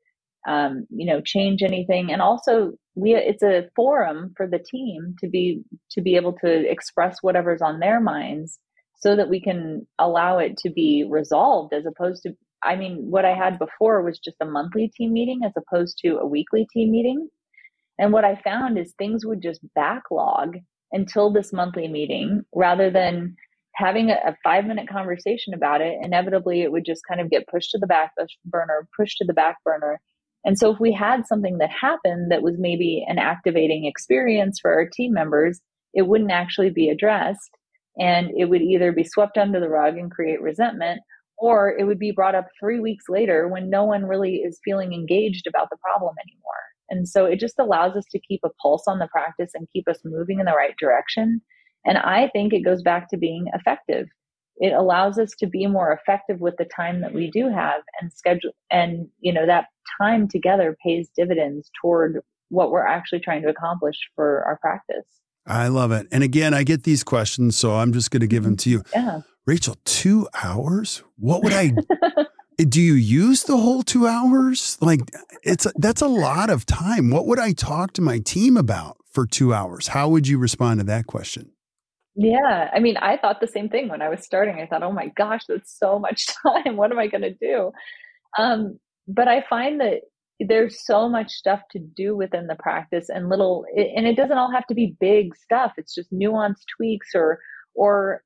um, 0.48 0.86
you 0.90 1.06
know 1.06 1.22
change 1.22 1.62
anything. 1.64 2.12
And 2.12 2.22
also 2.22 2.74
we 2.96 3.16
it's 3.16 3.44
a 3.44 3.70
forum 3.76 4.34
for 4.36 4.48
the 4.48 4.60
team 4.60 5.16
to 5.20 5.28
be 5.28 5.64
to 5.92 6.02
be 6.02 6.16
able 6.16 6.34
to 6.34 6.70
express 6.70 7.18
whatever's 7.22 7.62
on 7.62 7.80
their 7.80 8.00
minds 8.00 8.60
so 9.00 9.16
that 9.16 9.30
we 9.30 9.42
can 9.42 9.88
allow 9.98 10.38
it 10.38 10.58
to 10.58 10.70
be 10.70 11.06
resolved 11.10 11.74
as 11.74 11.86
opposed 11.86 12.24
to 12.24 12.34
i 12.64 12.76
mean 12.76 12.98
what 13.10 13.26
i 13.26 13.34
had 13.34 13.58
before 13.58 14.04
was 14.04 14.20
just 14.20 14.38
a 14.42 14.46
monthly 14.46 14.90
team 14.90 15.14
meeting 15.14 15.42
as 15.46 15.54
opposed 15.56 15.98
to 16.00 16.18
a 16.18 16.26
weekly 16.26 16.68
team 16.74 16.92
meeting. 16.92 17.30
And 17.98 18.12
what 18.12 18.26
i 18.26 18.36
found 18.44 18.78
is 18.78 18.94
things 18.94 19.26
would 19.26 19.42
just 19.42 19.62
backlog 19.76 20.58
until 20.92 21.32
this 21.32 21.54
monthly 21.54 21.88
meeting 21.88 22.44
rather 22.54 22.90
than 22.92 23.36
having 23.76 24.10
a, 24.10 24.16
a 24.26 24.36
five 24.44 24.66
minute 24.66 24.90
conversation 24.90 25.54
about 25.54 25.80
it. 25.80 25.98
Inevitably 26.02 26.62
it 26.62 26.72
would 26.74 26.86
just 26.86 27.04
kind 27.08 27.22
of 27.22 27.30
get 27.30 27.48
pushed 27.48 27.72
to 27.72 27.78
the 27.78 27.88
back 27.88 28.12
burner 28.46 28.88
pushed 28.98 29.18
to 29.20 29.26
the 29.26 29.34
back 29.34 29.58
burner 29.64 30.02
and 30.44 30.58
so 30.58 30.72
if 30.72 30.80
we 30.80 30.92
had 30.92 31.28
something 31.28 31.60
that 31.60 31.70
happened 31.70 32.32
that 32.32 32.42
was 32.42 32.56
maybe 32.58 33.06
an 33.08 33.20
activating 33.20 33.86
experience 33.86 34.60
for 34.60 34.74
our 34.74 34.88
team 34.88 35.14
members, 35.14 35.62
it 35.94 36.08
wouldn't 36.08 36.32
actually 36.32 36.72
be 36.72 36.90
addressed. 36.90 37.52
And 38.00 38.32
it 38.36 38.46
would 38.46 38.62
either 38.62 38.92
be 38.92 39.04
swept 39.04 39.38
under 39.38 39.60
the 39.60 39.70
rug 39.70 39.98
and 39.98 40.10
create 40.10 40.42
resentment, 40.42 41.02
or 41.38 41.76
it 41.78 41.84
would 41.84 42.00
be 42.00 42.12
brought 42.12 42.36
up 42.36 42.48
three 42.60 42.80
weeks 42.80 43.06
later 43.10 43.48
when 43.48 43.70
no 43.70 43.84
one 43.84 44.06
really 44.06 44.38
is 44.38 44.62
feeling 44.64 44.94
engaged 44.94 45.46
about 45.46 45.70
the 45.70 45.78
problem 45.78 46.16
anymore. 46.26 46.42
And 46.90 47.08
so 47.08 47.26
it 47.26 47.40
just 47.40 47.60
allows 47.60 47.96
us 47.96 48.06
to 48.12 48.20
keep 48.20 48.42
a 48.44 48.50
pulse 48.62 48.84
on 48.88 49.00
the 49.00 49.08
practice 49.12 49.52
and 49.54 49.68
keep 49.72 49.88
us 49.88 50.00
moving 50.04 50.40
in 50.40 50.46
the 50.46 50.54
right 50.54 50.76
direction. 50.80 51.42
And 51.86 51.98
I 51.98 52.30
think 52.30 52.54
it 52.54 52.66
goes 52.66 52.82
back 52.82 53.10
to 53.10 53.18
being 53.18 53.46
effective 53.54 54.08
it 54.62 54.74
allows 54.74 55.18
us 55.18 55.32
to 55.40 55.48
be 55.48 55.66
more 55.66 55.92
effective 55.92 56.40
with 56.40 56.56
the 56.58 56.66
time 56.66 57.02
that 57.02 57.14
we 57.14 57.32
do 57.32 57.50
have 57.50 57.82
and 58.00 58.14
schedule 58.14 58.52
and 58.70 59.08
you 59.20 59.34
know 59.34 59.46
that 59.46 59.66
time 60.00 60.28
together 60.28 60.78
pays 60.84 61.10
dividends 61.16 61.70
toward 61.82 62.22
what 62.50 62.72
we're 62.72 62.86
actually 62.86 63.20
trying 63.20 63.42
to 63.44 63.50
accomplish 63.50 63.96
for 64.16 64.44
our 64.46 64.58
practice. 64.58 65.06
I 65.48 65.68
love 65.70 65.92
it. 65.92 66.08
And 66.12 66.24
again 66.24 66.54
i 66.54 66.64
get 66.64 66.84
these 66.84 67.04
questions 67.04 67.58
so 67.58 67.76
i'm 67.76 67.94
just 67.94 68.12
going 68.12 68.22
to 68.22 68.28
give 68.28 68.44
them 68.44 68.58
to 68.58 68.70
you. 68.70 68.84
Yeah. 68.94 69.22
Rachel 69.46 69.76
two 69.86 70.28
hours? 70.44 71.04
What 71.18 71.44
would 71.44 71.54
i 71.54 71.74
do 72.58 72.82
you 72.82 72.94
use 72.94 73.44
the 73.44 73.58
whole 73.58 73.84
two 73.84 74.08
hours? 74.08 74.78
Like 74.82 75.02
it's 75.44 75.68
that's 75.76 76.02
a 76.02 76.08
lot 76.08 76.50
of 76.50 76.66
time. 76.66 77.10
What 77.10 77.26
would 77.28 77.40
i 77.40 77.54
talk 77.54 77.94
to 77.94 78.02
my 78.02 78.20
team 78.20 78.58
about 78.58 78.98
for 79.12 79.26
two 79.26 79.54
hours? 79.54 79.88
How 79.88 80.10
would 80.10 80.28
you 80.28 80.38
respond 80.38 80.80
to 80.80 80.86
that 80.86 81.08
question? 81.08 81.52
Yeah, 82.16 82.70
I 82.74 82.80
mean, 82.80 82.98
I 82.98 83.18
thought 83.18 83.40
the 83.40 83.48
same 83.48 83.70
thing 83.70 83.88
when 83.88 84.02
I 84.02 84.10
was 84.10 84.22
starting. 84.22 84.60
I 84.60 84.68
thought, 84.68 84.84
oh 84.84 84.92
my 84.92 85.08
gosh, 85.08 85.46
that's 85.48 85.78
so 85.78 85.98
much 85.98 86.28
time. 86.44 86.76
What 86.76 86.92
am 86.92 87.00
I 87.00 87.08
going 87.08 87.22
to 87.22 87.34
do? 87.34 87.72
Um, 88.38 88.80
but 89.08 89.28
I 89.28 89.44
find 89.50 89.80
that 89.82 90.02
there's 90.40 90.86
so 90.86 91.08
much 91.08 91.32
stuff 91.32 91.62
to 91.72 91.80
do 91.80 92.16
within 92.16 92.48
the 92.48 92.56
practice 92.56 93.10
and 93.10 93.30
little, 93.30 93.66
and 93.76 94.08
it 94.08 94.16
doesn't 94.16 94.38
all 94.38 94.52
have 94.52 94.66
to 94.68 94.76
be 94.76 94.96
big 95.00 95.36
stuff. 95.36 95.74
It's 95.78 95.94
just 95.94 96.12
nuanced 96.12 96.66
tweaks 96.76 97.10
or, 97.14 97.40
or, 97.76 98.24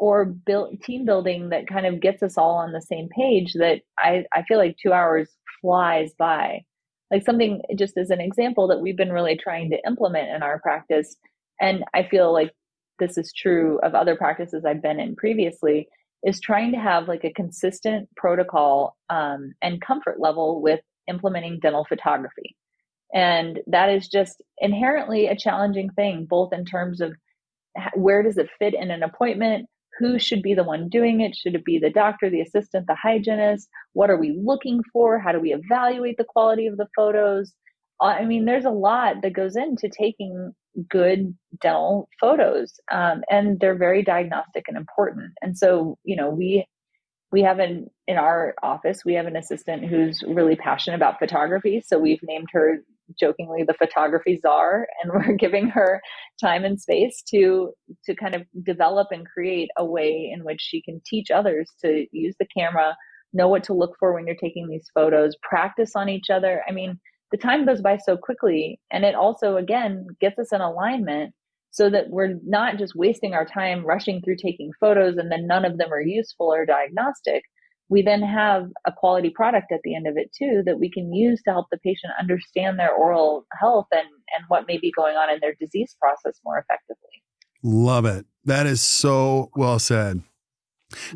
or 0.00 0.24
build 0.24 0.80
team 0.82 1.04
building 1.04 1.50
that 1.50 1.66
kind 1.66 1.86
of 1.86 2.00
gets 2.00 2.22
us 2.22 2.38
all 2.38 2.56
on 2.56 2.72
the 2.72 2.80
same 2.80 3.08
page 3.08 3.52
that 3.54 3.82
I, 3.98 4.24
I 4.32 4.42
feel 4.42 4.58
like 4.58 4.76
two 4.82 4.92
hours 4.92 5.30
flies 5.60 6.12
by. 6.18 6.62
Like 7.10 7.24
something, 7.24 7.60
just 7.76 7.96
as 7.96 8.10
an 8.10 8.20
example, 8.20 8.66
that 8.68 8.80
we've 8.80 8.96
been 8.96 9.12
really 9.12 9.36
trying 9.36 9.70
to 9.70 9.78
implement 9.86 10.30
in 10.30 10.42
our 10.42 10.58
practice. 10.60 11.14
And 11.60 11.84
I 11.94 12.08
feel 12.08 12.32
like 12.32 12.52
this 12.98 13.18
is 13.18 13.32
true 13.32 13.78
of 13.82 13.94
other 13.94 14.16
practices 14.16 14.64
I've 14.64 14.82
been 14.82 14.98
in 14.98 15.14
previously, 15.14 15.88
is 16.24 16.40
trying 16.40 16.72
to 16.72 16.78
have 16.78 17.06
like 17.06 17.24
a 17.24 17.32
consistent 17.32 18.08
protocol 18.16 18.96
um, 19.10 19.52
and 19.62 19.80
comfort 19.80 20.18
level 20.18 20.62
with 20.62 20.80
implementing 21.08 21.60
dental 21.60 21.84
photography. 21.88 22.56
And 23.12 23.60
that 23.66 23.90
is 23.90 24.08
just 24.08 24.42
inherently 24.58 25.26
a 25.26 25.36
challenging 25.36 25.90
thing, 25.90 26.26
both 26.28 26.52
in 26.52 26.64
terms 26.64 27.00
of 27.00 27.14
where 27.94 28.22
does 28.22 28.38
it 28.38 28.48
fit 28.58 28.74
in 28.74 28.90
an 28.90 29.02
appointment? 29.02 29.68
Who 29.98 30.18
should 30.18 30.42
be 30.42 30.54
the 30.54 30.64
one 30.64 30.88
doing 30.88 31.20
it? 31.20 31.36
Should 31.36 31.54
it 31.54 31.64
be 31.64 31.78
the 31.78 31.90
doctor, 31.90 32.28
the 32.28 32.40
assistant, 32.40 32.86
the 32.88 32.96
hygienist? 32.96 33.68
What 33.92 34.10
are 34.10 34.16
we 34.16 34.36
looking 34.42 34.82
for? 34.92 35.20
How 35.20 35.30
do 35.30 35.38
we 35.38 35.52
evaluate 35.52 36.16
the 36.16 36.24
quality 36.24 36.66
of 36.66 36.76
the 36.76 36.88
photos? 36.96 37.52
I 38.00 38.24
mean, 38.24 38.44
there's 38.44 38.64
a 38.64 38.70
lot 38.70 39.22
that 39.22 39.32
goes 39.32 39.56
into 39.56 39.88
taking 39.88 40.52
good 40.88 41.34
dental 41.60 42.08
photos 42.20 42.80
um, 42.90 43.22
and 43.30 43.60
they're 43.60 43.78
very 43.78 44.02
diagnostic 44.02 44.64
and 44.68 44.76
important. 44.76 45.32
And 45.40 45.56
so 45.56 45.98
you 46.04 46.16
know 46.16 46.30
we 46.30 46.66
we 47.30 47.42
have 47.42 47.58
an 47.58 47.88
in 48.06 48.16
our 48.16 48.54
office 48.62 49.04
we 49.04 49.14
have 49.14 49.26
an 49.26 49.36
assistant 49.36 49.84
who's 49.84 50.22
really 50.26 50.56
passionate 50.56 50.96
about 50.96 51.18
photography. 51.18 51.82
So 51.84 51.98
we've 51.98 52.22
named 52.22 52.48
her 52.52 52.78
jokingly 53.20 53.62
the 53.64 53.74
photography 53.74 54.40
czar 54.40 54.88
and 55.02 55.12
we're 55.14 55.34
giving 55.34 55.68
her 55.68 56.00
time 56.40 56.64
and 56.64 56.80
space 56.80 57.22
to 57.30 57.72
to 58.04 58.14
kind 58.14 58.34
of 58.34 58.42
develop 58.62 59.08
and 59.10 59.26
create 59.26 59.68
a 59.76 59.84
way 59.84 60.30
in 60.34 60.42
which 60.44 60.60
she 60.60 60.82
can 60.82 61.00
teach 61.06 61.30
others 61.30 61.70
to 61.82 62.06
use 62.12 62.34
the 62.38 62.46
camera 62.56 62.96
know 63.32 63.48
what 63.48 63.64
to 63.64 63.74
look 63.74 63.96
for 63.98 64.12
when 64.12 64.26
you're 64.26 64.36
taking 64.36 64.68
these 64.68 64.88
photos 64.94 65.34
practice 65.42 65.96
on 65.96 66.08
each 66.08 66.30
other. 66.30 66.62
I 66.68 66.72
mean 66.72 66.98
the 67.30 67.38
time 67.38 67.66
goes 67.66 67.80
by 67.80 67.96
so 67.96 68.16
quickly 68.16 68.80
and 68.90 69.04
it 69.04 69.14
also 69.14 69.56
again 69.56 70.06
gets 70.20 70.38
us 70.38 70.52
in 70.52 70.60
alignment 70.60 71.34
so 71.74 71.90
that 71.90 72.08
we're 72.08 72.38
not 72.46 72.78
just 72.78 72.94
wasting 72.94 73.34
our 73.34 73.44
time 73.44 73.84
rushing 73.84 74.22
through 74.22 74.36
taking 74.36 74.70
photos 74.78 75.16
and 75.16 75.32
then 75.32 75.46
none 75.48 75.64
of 75.64 75.76
them 75.76 75.92
are 75.92 76.00
useful 76.00 76.46
or 76.46 76.64
diagnostic. 76.64 77.42
We 77.88 78.00
then 78.00 78.22
have 78.22 78.68
a 78.86 78.92
quality 78.92 79.30
product 79.30 79.72
at 79.72 79.80
the 79.82 79.96
end 79.96 80.06
of 80.06 80.16
it 80.16 80.30
too 80.38 80.62
that 80.66 80.78
we 80.78 80.88
can 80.88 81.12
use 81.12 81.42
to 81.42 81.50
help 81.50 81.66
the 81.72 81.78
patient 81.78 82.12
understand 82.18 82.78
their 82.78 82.92
oral 82.92 83.44
health 83.60 83.88
and 83.90 84.06
and 84.06 84.44
what 84.46 84.68
may 84.68 84.78
be 84.78 84.92
going 84.96 85.16
on 85.16 85.32
in 85.32 85.40
their 85.40 85.54
disease 85.58 85.96
process 86.00 86.38
more 86.44 86.58
effectively. 86.58 87.10
Love 87.64 88.04
it. 88.04 88.24
That 88.44 88.66
is 88.66 88.80
so 88.80 89.50
well 89.56 89.80
said. 89.80 90.22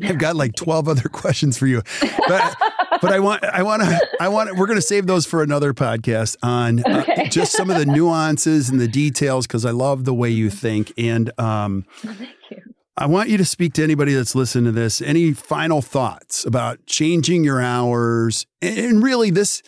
I've 0.03 0.17
got 0.17 0.35
like 0.35 0.55
12 0.57 0.89
other 0.89 1.09
questions 1.09 1.57
for 1.57 1.67
you. 1.67 1.83
But 2.27 2.57
but 3.01 3.11
I 3.11 3.19
want, 3.19 3.43
I 3.43 3.63
want 3.63 3.81
to, 3.83 3.99
I 4.19 4.29
want, 4.29 4.55
we're 4.57 4.67
going 4.67 4.77
to 4.77 4.81
save 4.81 5.07
those 5.07 5.25
for 5.25 5.43
another 5.43 5.73
podcast 5.73 6.37
on 6.43 6.83
uh, 6.83 7.05
okay. 7.07 7.29
just 7.29 7.51
some 7.53 7.69
of 7.69 7.77
the 7.77 7.85
nuances 7.85 8.69
and 8.69 8.79
the 8.79 8.87
details 8.87 9.47
because 9.47 9.65
I 9.65 9.71
love 9.71 10.05
the 10.05 10.13
way 10.13 10.29
you 10.29 10.49
think. 10.49 10.93
And 10.97 11.31
um, 11.39 11.85
thank 11.97 12.19
you. 12.51 12.59
I 12.99 13.05
want 13.05 13.29
you 13.29 13.37
to 13.37 13.45
speak 13.45 13.73
to 13.75 13.83
anybody 13.83 14.13
that's 14.13 14.35
listening 14.35 14.65
to 14.65 14.71
this. 14.73 15.01
Any 15.01 15.31
final 15.31 15.81
thoughts 15.81 16.45
about 16.45 16.85
changing 16.85 17.45
your 17.45 17.61
hours? 17.61 18.45
And 18.61 19.01
really, 19.01 19.29
this, 19.29 19.63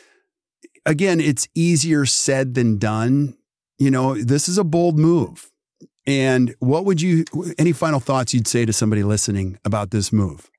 again, 0.85 1.21
it's 1.21 1.47
easier 1.55 2.05
said 2.05 2.55
than 2.55 2.77
done. 2.77 3.37
You 3.79 3.89
know, 3.89 4.15
this 4.15 4.49
is 4.49 4.57
a 4.57 4.65
bold 4.65 4.99
move. 4.99 5.49
And 6.05 6.55
what 6.59 6.83
would 6.83 7.01
you, 7.01 7.23
any 7.57 7.71
final 7.71 8.01
thoughts 8.01 8.33
you'd 8.33 8.47
say 8.47 8.65
to 8.65 8.73
somebody 8.73 9.01
listening 9.01 9.57
about 9.63 9.91
this 9.91 10.11
move? 10.11 10.51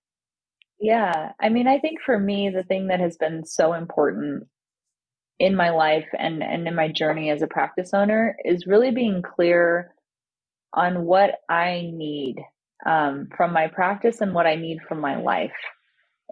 Yeah. 0.82 1.32
I 1.40 1.50
mean, 1.50 1.68
I 1.68 1.80
think 1.80 2.00
for 2.06 2.18
me, 2.18 2.50
the 2.50 2.64
thing 2.64 2.88
that 2.88 3.00
has 3.00 3.16
been 3.18 3.46
so 3.46 3.74
important 3.74 4.48
in 5.38 5.56
my 5.56 5.70
life 5.70 6.08
and, 6.18 6.42
and 6.42 6.68
in 6.68 6.74
my 6.74 6.88
journey 6.88 7.30
as 7.30 7.42
a 7.42 7.48
practice 7.48 7.92
owner 7.94 8.36
is 8.44 8.66
really 8.66 8.92
being 8.92 9.22
clear 9.22 9.94
on 10.74 11.04
what 11.04 11.32
I 11.48 11.90
need 11.92 12.36
um, 12.86 13.28
from 13.36 13.52
my 13.52 13.68
practice 13.68 14.20
and 14.22 14.34
what 14.34 14.46
I 14.46 14.56
need 14.56 14.78
from 14.88 15.00
my 15.00 15.18
life. 15.18 15.52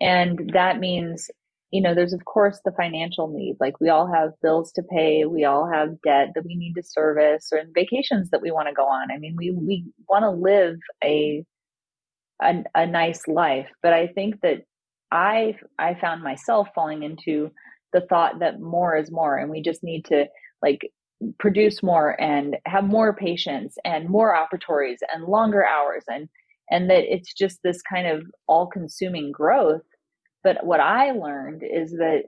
And 0.00 0.52
that 0.54 0.80
means, 0.80 1.30
you 1.72 1.82
know, 1.82 1.94
there's 1.94 2.14
of 2.14 2.24
course 2.24 2.60
the 2.64 2.72
financial 2.72 3.28
need. 3.28 3.56
Like 3.60 3.80
we 3.80 3.90
all 3.90 4.12
have 4.12 4.32
bills 4.42 4.72
to 4.74 4.82
pay, 4.82 5.26
we 5.26 5.44
all 5.44 5.70
have 5.72 6.02
debt 6.02 6.30
that 6.34 6.44
we 6.46 6.56
need 6.56 6.74
to 6.74 6.84
service, 6.84 7.50
or 7.52 7.62
vacations 7.74 8.30
that 8.30 8.42
we 8.42 8.52
want 8.52 8.68
to 8.68 8.74
go 8.74 8.84
on. 8.86 9.12
I 9.12 9.18
mean, 9.18 9.36
we 9.38 9.52
we 9.52 9.86
want 10.08 10.24
to 10.24 10.30
live 10.30 10.76
a, 11.04 11.44
a 12.42 12.62
a 12.74 12.86
nice 12.86 13.26
life, 13.28 13.68
but 13.82 13.92
I 13.92 14.08
think 14.08 14.40
that 14.42 14.64
I 15.10 15.56
I 15.78 15.94
found 16.00 16.22
myself 16.22 16.68
falling 16.74 17.02
into 17.02 17.50
the 17.92 18.02
thought 18.02 18.40
that 18.40 18.60
more 18.60 18.96
is 18.96 19.10
more, 19.10 19.36
and 19.36 19.50
we 19.50 19.62
just 19.62 19.82
need 19.82 20.04
to 20.06 20.26
like 20.62 20.90
produce 21.38 21.82
more 21.82 22.20
and 22.20 22.56
have 22.66 22.84
more 22.84 23.14
patients 23.14 23.76
and 23.84 24.08
more 24.08 24.34
operatories 24.34 24.98
and 25.14 25.24
longer 25.24 25.64
hours 25.66 26.04
and 26.08 26.28
and 26.70 26.88
that 26.88 27.12
it's 27.12 27.34
just 27.34 27.58
this 27.62 27.82
kind 27.82 28.06
of 28.06 28.22
all 28.46 28.66
consuming 28.66 29.30
growth. 29.32 29.82
But 30.42 30.64
what 30.64 30.80
i 30.80 31.10
learned 31.12 31.62
is 31.62 31.92
that 31.92 32.22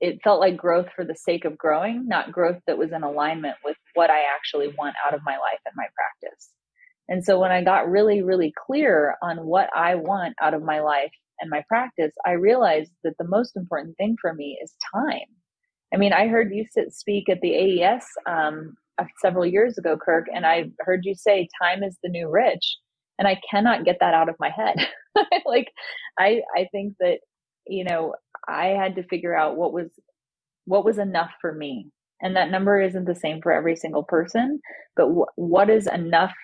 it 0.00 0.20
felt 0.24 0.40
like 0.40 0.56
growth 0.56 0.88
for 0.94 1.04
the 1.04 1.14
sake 1.16 1.44
of 1.44 1.56
growing 1.58 2.06
not 2.06 2.32
growth 2.32 2.60
that 2.66 2.78
was 2.78 2.92
in 2.92 3.02
alignment 3.02 3.56
with 3.64 3.76
what 3.94 4.10
i 4.10 4.20
actually 4.34 4.68
want 4.78 4.94
out 5.06 5.14
of 5.14 5.20
my 5.24 5.32
life 5.32 5.60
and 5.66 5.74
my 5.76 5.86
practice 5.94 6.50
and 7.10 7.24
so 7.24 7.40
when 7.40 7.52
i 7.52 7.64
got 7.64 7.90
really 7.90 8.22
really 8.22 8.54
clear 8.66 9.16
on 9.22 9.38
what 9.46 9.70
i 9.76 9.96
want 9.96 10.34
out 10.42 10.54
of 10.54 10.62
my 10.64 10.80
life 10.80 11.12
and 11.40 11.50
my 11.50 11.64
practice 11.68 12.12
i 12.26 12.32
realized 12.32 12.92
that 13.04 13.14
the 13.18 13.28
most 13.28 13.56
important 13.56 13.96
thing 13.98 14.16
for 14.22 14.34
me 14.34 14.58
is 14.62 14.74
time 14.94 15.28
I 15.94 15.96
mean, 15.96 16.12
I 16.12 16.28
heard 16.28 16.52
you 16.52 16.64
sit, 16.70 16.92
speak 16.92 17.28
at 17.28 17.40
the 17.40 17.82
AES 17.84 18.04
um, 18.28 18.74
several 19.20 19.46
years 19.46 19.78
ago, 19.78 19.96
Kirk, 19.96 20.26
and 20.34 20.46
I 20.46 20.70
heard 20.80 21.04
you 21.04 21.14
say 21.14 21.48
time 21.62 21.82
is 21.82 21.98
the 22.02 22.10
new 22.10 22.30
rich, 22.30 22.76
and 23.18 23.26
I 23.26 23.40
cannot 23.50 23.84
get 23.84 23.98
that 24.00 24.14
out 24.14 24.28
of 24.28 24.36
my 24.38 24.50
head. 24.50 24.76
like, 25.46 25.68
I 26.18 26.42
I 26.56 26.68
think 26.72 26.94
that 27.00 27.18
you 27.66 27.84
know 27.84 28.14
I 28.48 28.66
had 28.68 28.96
to 28.96 29.02
figure 29.04 29.36
out 29.36 29.56
what 29.56 29.72
was 29.72 29.88
what 30.66 30.84
was 30.84 30.98
enough 30.98 31.30
for 31.40 31.54
me, 31.54 31.90
and 32.22 32.36
that 32.36 32.50
number 32.50 32.80
isn't 32.80 33.06
the 33.06 33.14
same 33.16 33.42
for 33.42 33.52
every 33.52 33.76
single 33.76 34.04
person. 34.04 34.60
But 34.96 35.08
what 35.36 35.70
is 35.70 35.86
enough 35.88 36.34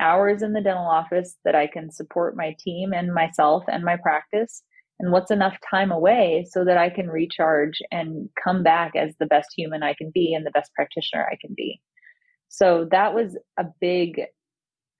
hours 0.00 0.42
in 0.42 0.52
the 0.52 0.60
dental 0.60 0.86
office 0.86 1.36
that 1.44 1.54
I 1.54 1.66
can 1.66 1.90
support 1.90 2.36
my 2.36 2.56
team 2.58 2.92
and 2.92 3.14
myself 3.14 3.64
and 3.68 3.84
my 3.84 3.96
practice 3.96 4.62
and 4.98 5.12
what's 5.12 5.30
enough 5.30 5.56
time 5.68 5.90
away 5.90 6.46
so 6.50 6.64
that 6.64 6.76
I 6.76 6.90
can 6.90 7.08
recharge 7.08 7.80
and 7.90 8.28
come 8.42 8.62
back 8.62 8.92
as 8.96 9.14
the 9.18 9.26
best 9.26 9.48
human 9.56 9.82
I 9.82 9.94
can 9.94 10.10
be 10.12 10.34
and 10.34 10.44
the 10.44 10.50
best 10.50 10.72
practitioner 10.74 11.28
I 11.30 11.36
can 11.40 11.54
be. 11.56 11.80
So 12.48 12.88
that 12.90 13.14
was 13.14 13.38
a 13.58 13.64
big, 13.80 14.20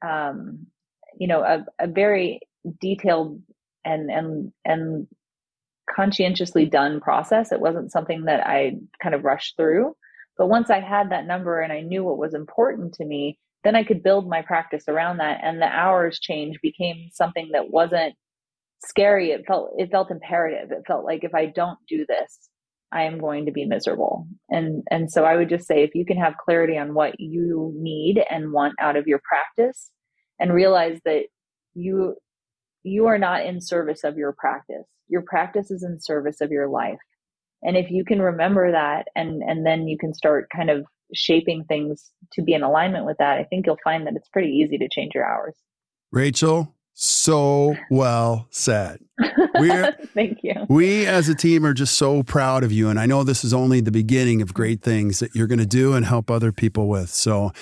um, 0.06 0.66
you 1.18 1.26
know, 1.26 1.42
a, 1.42 1.66
a 1.78 1.86
very 1.86 2.40
detailed 2.80 3.42
and 3.84 4.10
and 4.10 4.52
and 4.64 5.06
conscientiously 5.94 6.66
done 6.66 7.00
process. 7.00 7.52
It 7.52 7.60
wasn't 7.60 7.92
something 7.92 8.24
that 8.24 8.46
I 8.46 8.76
kind 9.02 9.14
of 9.14 9.24
rushed 9.24 9.56
through. 9.56 9.94
But 10.38 10.46
once 10.46 10.70
I 10.70 10.80
had 10.80 11.10
that 11.10 11.26
number 11.26 11.60
and 11.60 11.72
I 11.72 11.80
knew 11.80 12.04
what 12.04 12.16
was 12.16 12.32
important 12.32 12.94
to 12.94 13.04
me, 13.04 13.38
then 13.64 13.76
I 13.76 13.84
could 13.84 14.02
build 14.02 14.28
my 14.28 14.42
practice 14.42 14.84
around 14.88 15.18
that. 15.18 15.40
And 15.42 15.60
the 15.60 15.66
hours 15.66 16.18
change 16.18 16.58
became 16.62 17.08
something 17.12 17.50
that 17.52 17.70
wasn't 17.70 18.14
scary. 18.84 19.30
It 19.30 19.44
felt 19.46 19.72
it 19.76 19.90
felt 19.90 20.10
imperative. 20.10 20.70
It 20.70 20.84
felt 20.86 21.04
like 21.04 21.24
if 21.24 21.34
i 21.34 21.46
don't 21.46 21.78
do 21.88 22.06
this 22.08 22.48
i 22.92 23.02
am 23.02 23.18
going 23.18 23.46
to 23.46 23.52
be 23.52 23.64
miserable. 23.64 24.26
And 24.48 24.82
and 24.90 25.10
so 25.10 25.24
i 25.24 25.36
would 25.36 25.48
just 25.48 25.66
say 25.66 25.82
if 25.82 25.94
you 25.94 26.04
can 26.04 26.16
have 26.18 26.34
clarity 26.44 26.76
on 26.78 26.94
what 26.94 27.14
you 27.18 27.72
need 27.76 28.22
and 28.30 28.52
want 28.52 28.74
out 28.80 28.96
of 28.96 29.06
your 29.06 29.20
practice 29.28 29.90
and 30.38 30.52
realize 30.52 30.98
that 31.04 31.24
you 31.74 32.16
you 32.82 33.06
are 33.06 33.18
not 33.18 33.44
in 33.44 33.60
service 33.60 34.04
of 34.04 34.16
your 34.16 34.34
practice. 34.38 34.86
Your 35.08 35.22
practice 35.22 35.70
is 35.70 35.84
in 35.84 36.00
service 36.00 36.40
of 36.40 36.50
your 36.50 36.68
life. 36.68 36.98
And 37.62 37.76
if 37.76 37.90
you 37.90 38.04
can 38.04 38.22
remember 38.22 38.72
that 38.72 39.08
and 39.14 39.42
and 39.42 39.66
then 39.66 39.86
you 39.86 39.98
can 39.98 40.14
start 40.14 40.48
kind 40.54 40.70
of 40.70 40.86
shaping 41.14 41.64
things 41.64 42.10
to 42.32 42.42
be 42.42 42.54
in 42.54 42.62
alignment 42.62 43.04
with 43.04 43.16
that 43.18 43.38
i 43.38 43.44
think 43.44 43.66
you'll 43.66 43.78
find 43.82 44.06
that 44.06 44.14
it's 44.16 44.28
pretty 44.28 44.48
easy 44.48 44.78
to 44.78 44.88
change 44.88 45.12
your 45.14 45.24
hours 45.24 45.54
rachel 46.12 46.74
so 47.02 47.76
well 47.90 48.46
said. 48.50 49.00
We're, 49.54 49.92
Thank 50.14 50.40
you. 50.42 50.52
We 50.68 51.06
as 51.06 51.30
a 51.30 51.34
team 51.34 51.64
are 51.64 51.72
just 51.72 51.96
so 51.96 52.22
proud 52.22 52.62
of 52.62 52.72
you. 52.72 52.90
And 52.90 53.00
I 53.00 53.06
know 53.06 53.24
this 53.24 53.42
is 53.42 53.54
only 53.54 53.80
the 53.80 53.90
beginning 53.90 54.42
of 54.42 54.52
great 54.52 54.82
things 54.82 55.18
that 55.20 55.34
you're 55.34 55.46
going 55.46 55.60
to 55.60 55.66
do 55.66 55.94
and 55.94 56.04
help 56.04 56.30
other 56.30 56.52
people 56.52 56.88
with. 56.88 57.08
So, 57.08 57.52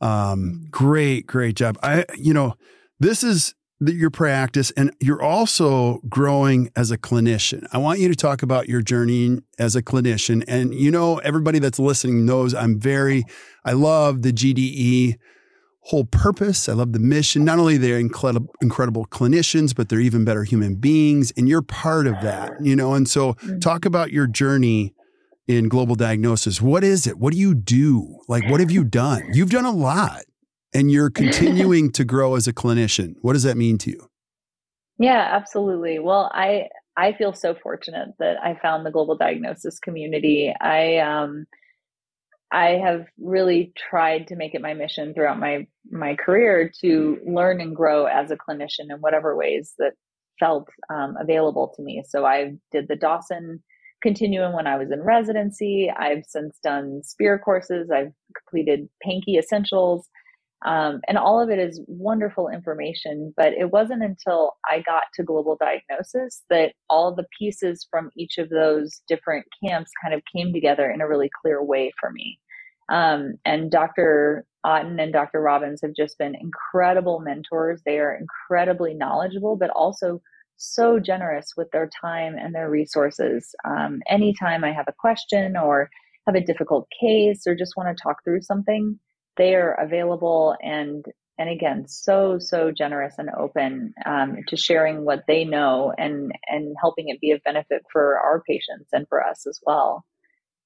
um, 0.00 0.66
great, 0.70 1.26
great 1.26 1.56
job. 1.56 1.78
I, 1.82 2.06
you 2.16 2.32
know, 2.32 2.54
this 2.98 3.22
is 3.22 3.54
your 3.80 4.10
practice 4.10 4.70
and 4.72 4.94
you're 5.00 5.22
also 5.22 6.00
growing 6.08 6.70
as 6.76 6.90
a 6.90 6.98
clinician. 6.98 7.66
I 7.72 7.78
want 7.78 8.00
you 8.00 8.08
to 8.08 8.14
talk 8.14 8.42
about 8.42 8.68
your 8.68 8.80
journey 8.80 9.38
as 9.58 9.76
a 9.76 9.82
clinician. 9.82 10.44
And, 10.48 10.74
you 10.74 10.90
know, 10.90 11.18
everybody 11.18 11.58
that's 11.58 11.78
listening 11.78 12.24
knows 12.24 12.54
I'm 12.54 12.80
very, 12.80 13.24
I 13.64 13.72
love 13.72 14.22
the 14.22 14.32
GDE 14.32 15.16
whole 15.86 16.04
purpose. 16.04 16.68
I 16.68 16.72
love 16.72 16.92
the 16.92 16.98
mission. 16.98 17.44
Not 17.44 17.60
only 17.60 17.76
they're 17.76 17.98
incredible, 17.98 18.52
incredible 18.60 19.06
clinicians, 19.06 19.74
but 19.74 19.88
they're 19.88 20.00
even 20.00 20.24
better 20.24 20.42
human 20.42 20.74
beings, 20.74 21.32
and 21.36 21.48
you're 21.48 21.62
part 21.62 22.08
of 22.08 22.20
that. 22.22 22.52
You 22.60 22.74
know, 22.74 22.94
and 22.94 23.08
so 23.08 23.34
mm-hmm. 23.34 23.60
talk 23.60 23.84
about 23.84 24.10
your 24.10 24.26
journey 24.26 24.94
in 25.46 25.68
global 25.68 25.94
diagnosis. 25.94 26.60
What 26.60 26.82
is 26.82 27.06
it? 27.06 27.18
What 27.18 27.32
do 27.32 27.38
you 27.38 27.54
do? 27.54 28.20
Like, 28.26 28.50
what 28.50 28.58
have 28.58 28.72
you 28.72 28.82
done? 28.82 29.28
You've 29.32 29.50
done 29.50 29.64
a 29.64 29.70
lot, 29.70 30.22
and 30.74 30.90
you're 30.90 31.10
continuing 31.24 31.90
to 31.92 32.04
grow 32.04 32.34
as 32.34 32.46
a 32.46 32.52
clinician. 32.52 33.14
What 33.22 33.34
does 33.34 33.44
that 33.44 33.56
mean 33.56 33.78
to 33.78 33.90
you? 33.90 34.10
Yeah, 34.98 35.28
absolutely. 35.30 35.98
Well, 35.98 36.30
I 36.32 36.68
I 36.96 37.12
feel 37.12 37.34
so 37.34 37.54
fortunate 37.54 38.08
that 38.18 38.36
I 38.42 38.58
found 38.60 38.86
the 38.86 38.90
global 38.90 39.16
diagnosis 39.16 39.78
community. 39.78 40.54
I 40.60 40.98
um 40.98 41.46
I 42.52 42.78
have 42.82 43.06
really 43.18 43.72
tried 43.76 44.28
to 44.28 44.36
make 44.36 44.54
it 44.54 44.62
my 44.62 44.74
mission 44.74 45.12
throughout 45.12 45.38
my 45.38 45.66
my 45.90 46.14
career 46.14 46.70
to 46.80 47.18
learn 47.26 47.60
and 47.60 47.74
grow 47.74 48.06
as 48.06 48.30
a 48.30 48.36
clinician 48.36 48.90
in 48.90 48.98
whatever 49.00 49.36
ways 49.36 49.74
that 49.78 49.92
felt 50.38 50.68
um, 50.90 51.16
available 51.20 51.72
to 51.74 51.82
me. 51.82 52.02
So 52.06 52.24
I 52.24 52.54
did 52.70 52.88
the 52.88 52.96
Dawson 52.96 53.62
continuum 54.02 54.52
when 54.52 54.66
I 54.66 54.76
was 54.76 54.90
in 54.90 55.02
residency. 55.02 55.90
I've 55.96 56.24
since 56.28 56.58
done 56.62 57.02
SPEAR 57.02 57.38
courses. 57.38 57.90
I've 57.90 58.12
completed 58.38 58.88
Pankey 59.04 59.38
Essentials. 59.38 60.08
Um, 60.64 61.00
and 61.06 61.18
all 61.18 61.40
of 61.40 61.50
it 61.50 61.58
is 61.58 61.80
wonderful 61.86 62.48
information. 62.48 63.34
But 63.36 63.52
it 63.52 63.70
wasn't 63.70 64.02
until 64.02 64.52
I 64.70 64.80
got 64.80 65.04
to 65.14 65.22
global 65.22 65.58
diagnosis 65.60 66.42
that 66.50 66.72
all 66.88 67.14
the 67.14 67.26
pieces 67.38 67.86
from 67.90 68.10
each 68.16 68.38
of 68.38 68.48
those 68.48 69.02
different 69.08 69.46
camps 69.64 69.90
kind 70.02 70.14
of 70.14 70.22
came 70.34 70.52
together 70.52 70.90
in 70.90 71.00
a 71.00 71.08
really 71.08 71.30
clear 71.42 71.62
way 71.62 71.92
for 72.00 72.10
me. 72.10 72.38
Um, 72.88 73.34
and 73.44 73.70
Dr. 73.70 74.44
Otten 74.64 74.98
and 74.98 75.12
Dr. 75.12 75.40
Robbins 75.40 75.80
have 75.82 75.94
just 75.94 76.18
been 76.18 76.34
incredible 76.34 77.20
mentors. 77.20 77.82
They 77.84 77.98
are 77.98 78.16
incredibly 78.16 78.94
knowledgeable, 78.94 79.56
but 79.56 79.70
also 79.70 80.20
so 80.56 80.98
generous 80.98 81.52
with 81.56 81.70
their 81.70 81.90
time 82.00 82.36
and 82.38 82.54
their 82.54 82.70
resources. 82.70 83.54
Um, 83.64 84.00
anytime 84.08 84.64
I 84.64 84.72
have 84.72 84.86
a 84.88 84.94
question 84.98 85.56
or 85.56 85.90
have 86.26 86.34
a 86.34 86.40
difficult 86.40 86.88
case 87.00 87.46
or 87.46 87.54
just 87.54 87.74
want 87.76 87.96
to 87.96 88.02
talk 88.02 88.24
through 88.24 88.42
something, 88.42 88.98
they 89.36 89.54
are 89.54 89.72
available 89.74 90.56
and 90.62 91.04
and 91.38 91.50
again 91.50 91.86
so 91.86 92.38
so 92.38 92.70
generous 92.70 93.14
and 93.18 93.28
open 93.38 93.92
um, 94.06 94.38
to 94.48 94.56
sharing 94.56 95.04
what 95.04 95.24
they 95.26 95.44
know 95.44 95.92
and 95.98 96.32
and 96.46 96.74
helping 96.80 97.08
it 97.08 97.20
be 97.20 97.30
of 97.30 97.42
benefit 97.44 97.82
for 97.92 98.18
our 98.18 98.42
patients 98.48 98.88
and 98.92 99.06
for 99.08 99.22
us 99.22 99.46
as 99.46 99.60
well. 99.64 100.04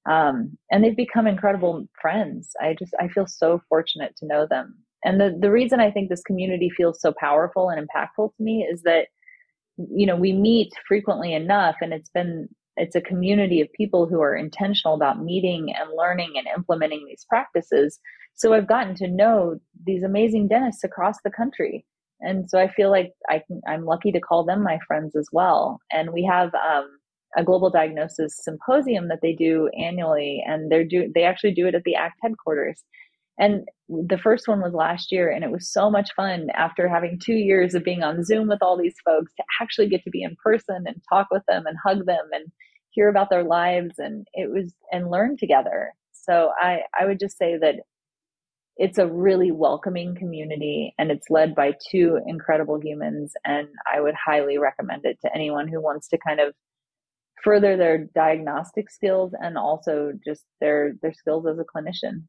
Um, 0.08 0.56
and 0.70 0.82
they've 0.82 0.96
become 0.96 1.26
incredible 1.26 1.86
friends. 2.00 2.50
I 2.60 2.74
just 2.78 2.94
i 3.00 3.08
feel 3.08 3.26
so 3.26 3.60
fortunate 3.68 4.16
to 4.18 4.26
know 4.26 4.46
them. 4.48 4.76
And 5.04 5.20
the, 5.20 5.36
the 5.38 5.50
reason 5.50 5.80
i 5.80 5.90
think 5.90 6.08
this 6.08 6.22
community 6.22 6.70
feels 6.76 7.00
so 7.00 7.12
powerful 7.18 7.70
and 7.70 7.86
impactful 7.86 8.34
to 8.36 8.42
me 8.42 8.66
is 8.70 8.82
that 8.82 9.08
you 9.76 10.06
know 10.06 10.16
we 10.16 10.32
meet 10.32 10.72
frequently 10.86 11.32
enough 11.32 11.76
and 11.80 11.92
it's 11.92 12.10
been 12.10 12.48
it's 12.80 12.96
a 12.96 13.00
community 13.00 13.60
of 13.60 13.68
people 13.72 14.06
who 14.06 14.20
are 14.20 14.34
intentional 14.34 14.94
about 14.94 15.22
meeting 15.22 15.72
and 15.78 15.90
learning 15.96 16.32
and 16.36 16.46
implementing 16.56 17.04
these 17.06 17.26
practices 17.28 18.00
so 18.40 18.54
I've 18.54 18.66
gotten 18.66 18.94
to 18.96 19.06
know 19.06 19.60
these 19.84 20.02
amazing 20.02 20.48
dentists 20.48 20.82
across 20.82 21.16
the 21.22 21.30
country. 21.30 21.84
And 22.20 22.48
so 22.48 22.58
I 22.58 22.72
feel 22.72 22.90
like 22.90 23.12
I 23.28 23.42
can, 23.46 23.60
I'm 23.68 23.84
lucky 23.84 24.12
to 24.12 24.20
call 24.20 24.44
them 24.44 24.62
my 24.62 24.78
friends 24.86 25.14
as 25.14 25.28
well. 25.30 25.78
And 25.92 26.10
we 26.10 26.24
have 26.24 26.54
um, 26.54 26.88
a 27.36 27.44
global 27.44 27.68
diagnosis 27.68 28.40
symposium 28.42 29.08
that 29.08 29.18
they 29.20 29.34
do 29.34 29.68
annually, 29.78 30.42
and 30.46 30.72
they're 30.72 30.86
do 30.86 31.12
they 31.14 31.24
actually 31.24 31.52
do 31.52 31.66
it 31.66 31.74
at 31.74 31.84
the 31.84 31.96
ACT 31.96 32.18
headquarters. 32.22 32.82
And 33.38 33.68
the 33.88 34.18
first 34.18 34.48
one 34.48 34.62
was 34.62 34.72
last 34.72 35.12
year, 35.12 35.30
and 35.30 35.44
it 35.44 35.50
was 35.50 35.70
so 35.70 35.90
much 35.90 36.08
fun 36.16 36.48
after 36.54 36.88
having 36.88 37.18
two 37.18 37.34
years 37.34 37.74
of 37.74 37.84
being 37.84 38.02
on 38.02 38.24
Zoom 38.24 38.48
with 38.48 38.62
all 38.62 38.78
these 38.78 38.96
folks 39.04 39.32
to 39.36 39.44
actually 39.60 39.88
get 39.90 40.02
to 40.04 40.10
be 40.10 40.22
in 40.22 40.34
person 40.42 40.84
and 40.86 41.02
talk 41.10 41.28
with 41.30 41.42
them 41.46 41.66
and 41.66 41.76
hug 41.84 42.06
them 42.06 42.26
and 42.32 42.50
hear 42.90 43.08
about 43.08 43.30
their 43.30 43.44
lives 43.44 43.98
and 43.98 44.26
it 44.32 44.50
was 44.50 44.72
and 44.92 45.10
learn 45.10 45.36
together. 45.36 45.92
So 46.12 46.52
I 46.60 46.82
I 46.98 47.06
would 47.06 47.18
just 47.18 47.38
say 47.38 47.56
that 47.58 47.76
it's 48.76 48.98
a 48.98 49.06
really 49.06 49.50
welcoming 49.50 50.14
community 50.14 50.94
and 50.98 51.10
it's 51.10 51.28
led 51.28 51.54
by 51.54 51.74
two 51.90 52.18
incredible 52.26 52.80
humans 52.82 53.34
and 53.44 53.68
i 53.92 54.00
would 54.00 54.14
highly 54.14 54.58
recommend 54.58 55.04
it 55.04 55.18
to 55.20 55.32
anyone 55.34 55.68
who 55.68 55.82
wants 55.82 56.08
to 56.08 56.16
kind 56.26 56.40
of 56.40 56.54
further 57.44 57.76
their 57.76 57.98
diagnostic 58.14 58.90
skills 58.90 59.32
and 59.38 59.58
also 59.58 60.12
just 60.24 60.44
their 60.60 60.94
their 61.02 61.12
skills 61.12 61.46
as 61.46 61.58
a 61.58 61.64
clinician 61.64 62.22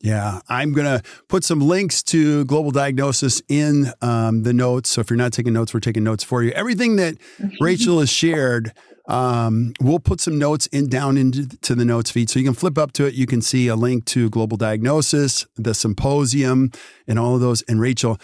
yeah, 0.00 0.40
I'm 0.50 0.72
going 0.72 0.98
to 0.98 1.02
put 1.28 1.44
some 1.44 1.60
links 1.60 2.02
to 2.04 2.44
Global 2.44 2.72
Diagnosis 2.72 3.40
in 3.48 3.86
um, 4.02 4.42
the 4.42 4.52
notes. 4.52 4.90
So 4.90 5.00
if 5.00 5.08
you're 5.08 5.16
not 5.16 5.32
taking 5.32 5.54
notes, 5.54 5.72
we're 5.72 5.80
taking 5.80 6.04
notes 6.04 6.22
for 6.22 6.42
you. 6.42 6.50
Everything 6.50 6.96
that 6.96 7.16
Rachel 7.60 8.00
has 8.00 8.10
shared, 8.10 8.74
um, 9.06 9.74
we'll 9.80 9.98
put 9.98 10.20
some 10.20 10.38
notes 10.38 10.66
in 10.68 10.88
down 10.88 11.16
into 11.16 11.48
to 11.58 11.74
the 11.74 11.84
notes 11.84 12.10
feed. 12.10 12.30
So 12.30 12.38
you 12.38 12.44
can 12.44 12.54
flip 12.54 12.78
up 12.78 12.92
to 12.92 13.06
it. 13.06 13.14
You 13.14 13.26
can 13.26 13.42
see 13.42 13.68
a 13.68 13.76
link 13.76 14.06
to 14.06 14.30
Global 14.30 14.56
Diagnosis, 14.56 15.46
the 15.56 15.74
symposium, 15.74 16.70
and 17.06 17.18
all 17.18 17.34
of 17.34 17.40
those. 17.40 17.62
And 17.62 17.80
Rachel, 17.80 18.18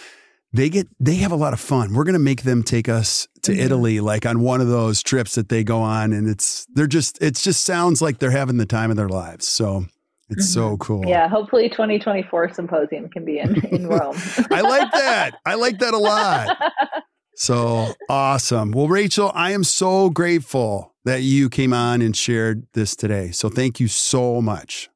they 0.52 0.70
get 0.70 0.88
they 0.98 1.16
have 1.16 1.32
a 1.32 1.36
lot 1.36 1.52
of 1.52 1.60
fun. 1.60 1.92
We're 1.92 2.04
going 2.04 2.14
to 2.14 2.18
make 2.18 2.42
them 2.42 2.62
take 2.62 2.88
us 2.88 3.28
to 3.42 3.52
mm-hmm. 3.52 3.60
Italy 3.60 4.00
like 4.00 4.24
on 4.24 4.40
one 4.40 4.60
of 4.60 4.68
those 4.68 5.02
trips 5.02 5.34
that 5.34 5.48
they 5.48 5.64
go 5.64 5.80
on 5.80 6.12
and 6.12 6.28
it's 6.28 6.66
they're 6.74 6.86
just 6.86 7.22
it 7.22 7.34
just 7.34 7.64
sounds 7.64 8.00
like 8.00 8.18
they're 8.18 8.30
having 8.30 8.56
the 8.56 8.66
time 8.66 8.90
of 8.90 8.96
their 8.96 9.08
lives. 9.08 9.46
So 9.46 9.84
it's 10.30 10.46
mm-hmm. 10.46 10.70
so 10.70 10.76
cool. 10.78 11.04
Yeah, 11.06 11.28
hopefully 11.28 11.68
2024 11.68 12.54
symposium 12.54 13.08
can 13.10 13.24
be 13.24 13.38
in, 13.38 13.64
in 13.66 13.86
Rome. 13.86 14.16
I 14.50 14.60
like 14.62 14.92
that. 14.92 15.40
I 15.44 15.54
like 15.56 15.78
that 15.80 15.92
a 15.92 15.98
lot. 15.98 16.56
So 17.40 17.94
awesome. 18.10 18.70
Well, 18.70 18.86
Rachel, 18.86 19.32
I 19.34 19.52
am 19.52 19.64
so 19.64 20.10
grateful 20.10 20.94
that 21.06 21.22
you 21.22 21.48
came 21.48 21.72
on 21.72 22.02
and 22.02 22.14
shared 22.14 22.66
this 22.74 22.94
today. 22.94 23.30
So 23.30 23.48
thank 23.48 23.80
you 23.80 23.88
so 23.88 24.42
much. 24.42 24.90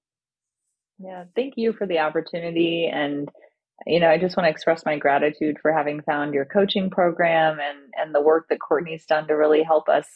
Yeah, 0.99 1.25
thank 1.35 1.55
you 1.57 1.73
for 1.73 1.87
the 1.87 2.01
opportunity. 2.01 2.87
And, 2.87 3.31
you 3.87 3.99
know, 3.99 4.11
I 4.11 4.19
just 4.19 4.37
want 4.37 4.45
to 4.45 4.51
express 4.51 4.85
my 4.85 4.99
gratitude 4.99 5.57
for 5.63 5.73
having 5.73 6.03
found 6.03 6.35
your 6.35 6.45
coaching 6.45 6.91
program 6.91 7.59
and, 7.61 7.79
and 7.97 8.15
the 8.15 8.21
work 8.21 8.49
that 8.51 8.61
Courtney's 8.61 9.07
done 9.07 9.27
to 9.29 9.33
really 9.33 9.63
help 9.63 9.89
us 9.89 10.07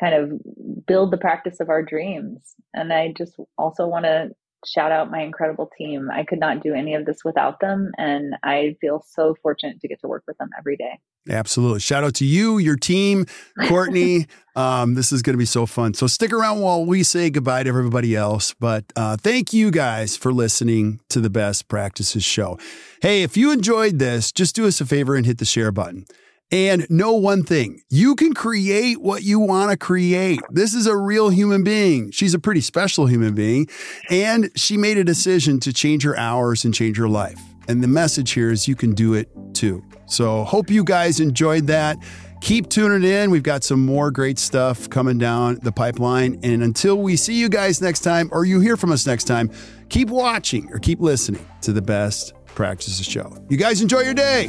kind 0.00 0.16
of 0.16 0.40
build 0.84 1.12
the 1.12 1.16
practice 1.16 1.60
of 1.60 1.68
our 1.68 1.84
dreams. 1.84 2.56
And 2.74 2.92
I 2.92 3.14
just 3.16 3.36
also 3.56 3.86
want 3.86 4.04
to 4.04 4.32
shout 4.66 4.92
out 4.92 5.10
my 5.10 5.20
incredible 5.22 5.70
team. 5.76 6.08
I 6.12 6.24
could 6.24 6.38
not 6.40 6.62
do 6.62 6.74
any 6.74 6.94
of 6.94 7.06
this 7.06 7.24
without 7.24 7.60
them. 7.60 7.90
And 7.98 8.34
I 8.42 8.76
feel 8.80 9.04
so 9.08 9.34
fortunate 9.42 9.80
to 9.80 9.88
get 9.88 10.00
to 10.00 10.08
work 10.08 10.24
with 10.26 10.38
them 10.38 10.50
every 10.58 10.76
day. 10.76 10.98
Absolutely. 11.28 11.80
Shout 11.80 12.02
out 12.02 12.14
to 12.16 12.24
you, 12.24 12.58
your 12.58 12.76
team, 12.76 13.26
Courtney. 13.68 14.26
um, 14.56 14.94
this 14.94 15.12
is 15.12 15.22
going 15.22 15.34
to 15.34 15.38
be 15.38 15.44
so 15.44 15.66
fun. 15.66 15.94
So 15.94 16.06
stick 16.06 16.32
around 16.32 16.60
while 16.60 16.84
we 16.84 17.02
say 17.02 17.30
goodbye 17.30 17.62
to 17.62 17.68
everybody 17.68 18.16
else. 18.16 18.54
But 18.58 18.84
uh, 18.96 19.16
thank 19.16 19.52
you 19.52 19.70
guys 19.70 20.16
for 20.16 20.32
listening 20.32 21.00
to 21.10 21.20
the 21.20 21.30
Best 21.30 21.68
Practices 21.68 22.24
Show. 22.24 22.58
Hey, 23.00 23.22
if 23.22 23.36
you 23.36 23.52
enjoyed 23.52 23.98
this, 23.98 24.32
just 24.32 24.56
do 24.56 24.66
us 24.66 24.80
a 24.80 24.86
favor 24.86 25.14
and 25.14 25.24
hit 25.24 25.38
the 25.38 25.44
share 25.44 25.70
button. 25.70 26.06
And 26.52 26.88
know 26.90 27.14
one 27.14 27.42
thing 27.42 27.80
you 27.88 28.14
can 28.14 28.34
create 28.34 29.00
what 29.00 29.22
you 29.22 29.40
want 29.40 29.70
to 29.70 29.76
create. 29.76 30.40
This 30.50 30.74
is 30.74 30.86
a 30.86 30.94
real 30.94 31.30
human 31.30 31.64
being. 31.64 32.10
She's 32.10 32.34
a 32.34 32.38
pretty 32.38 32.60
special 32.60 33.06
human 33.06 33.34
being. 33.34 33.68
And 34.10 34.50
she 34.54 34.76
made 34.76 34.98
a 34.98 35.04
decision 35.04 35.58
to 35.60 35.72
change 35.72 36.04
her 36.04 36.16
hours 36.16 36.64
and 36.64 36.74
change 36.74 36.98
her 36.98 37.08
life. 37.08 37.40
And 37.68 37.82
the 37.82 37.88
message 37.88 38.32
here 38.32 38.50
is 38.50 38.68
you 38.68 38.76
can 38.76 38.92
do 38.92 39.14
it 39.14 39.30
too. 39.54 39.82
So, 40.06 40.44
hope 40.44 40.68
you 40.68 40.84
guys 40.84 41.20
enjoyed 41.20 41.68
that. 41.68 41.96
Keep 42.42 42.68
tuning 42.68 43.08
in. 43.08 43.30
We've 43.30 43.42
got 43.42 43.62
some 43.62 43.86
more 43.86 44.10
great 44.10 44.38
stuff 44.38 44.90
coming 44.90 45.16
down 45.16 45.60
the 45.62 45.72
pipeline. 45.72 46.40
And 46.42 46.62
until 46.62 46.96
we 46.96 47.16
see 47.16 47.34
you 47.34 47.48
guys 47.48 47.80
next 47.80 48.00
time 48.00 48.28
or 48.32 48.44
you 48.44 48.60
hear 48.60 48.76
from 48.76 48.92
us 48.92 49.06
next 49.06 49.24
time, 49.24 49.48
keep 49.88 50.10
watching 50.10 50.70
or 50.72 50.80
keep 50.80 51.00
listening 51.00 51.46
to 51.62 51.72
the 51.72 51.82
best 51.82 52.34
practices 52.46 53.06
show. 53.06 53.32
You 53.48 53.56
guys 53.56 53.80
enjoy 53.80 54.00
your 54.00 54.14
day. 54.14 54.48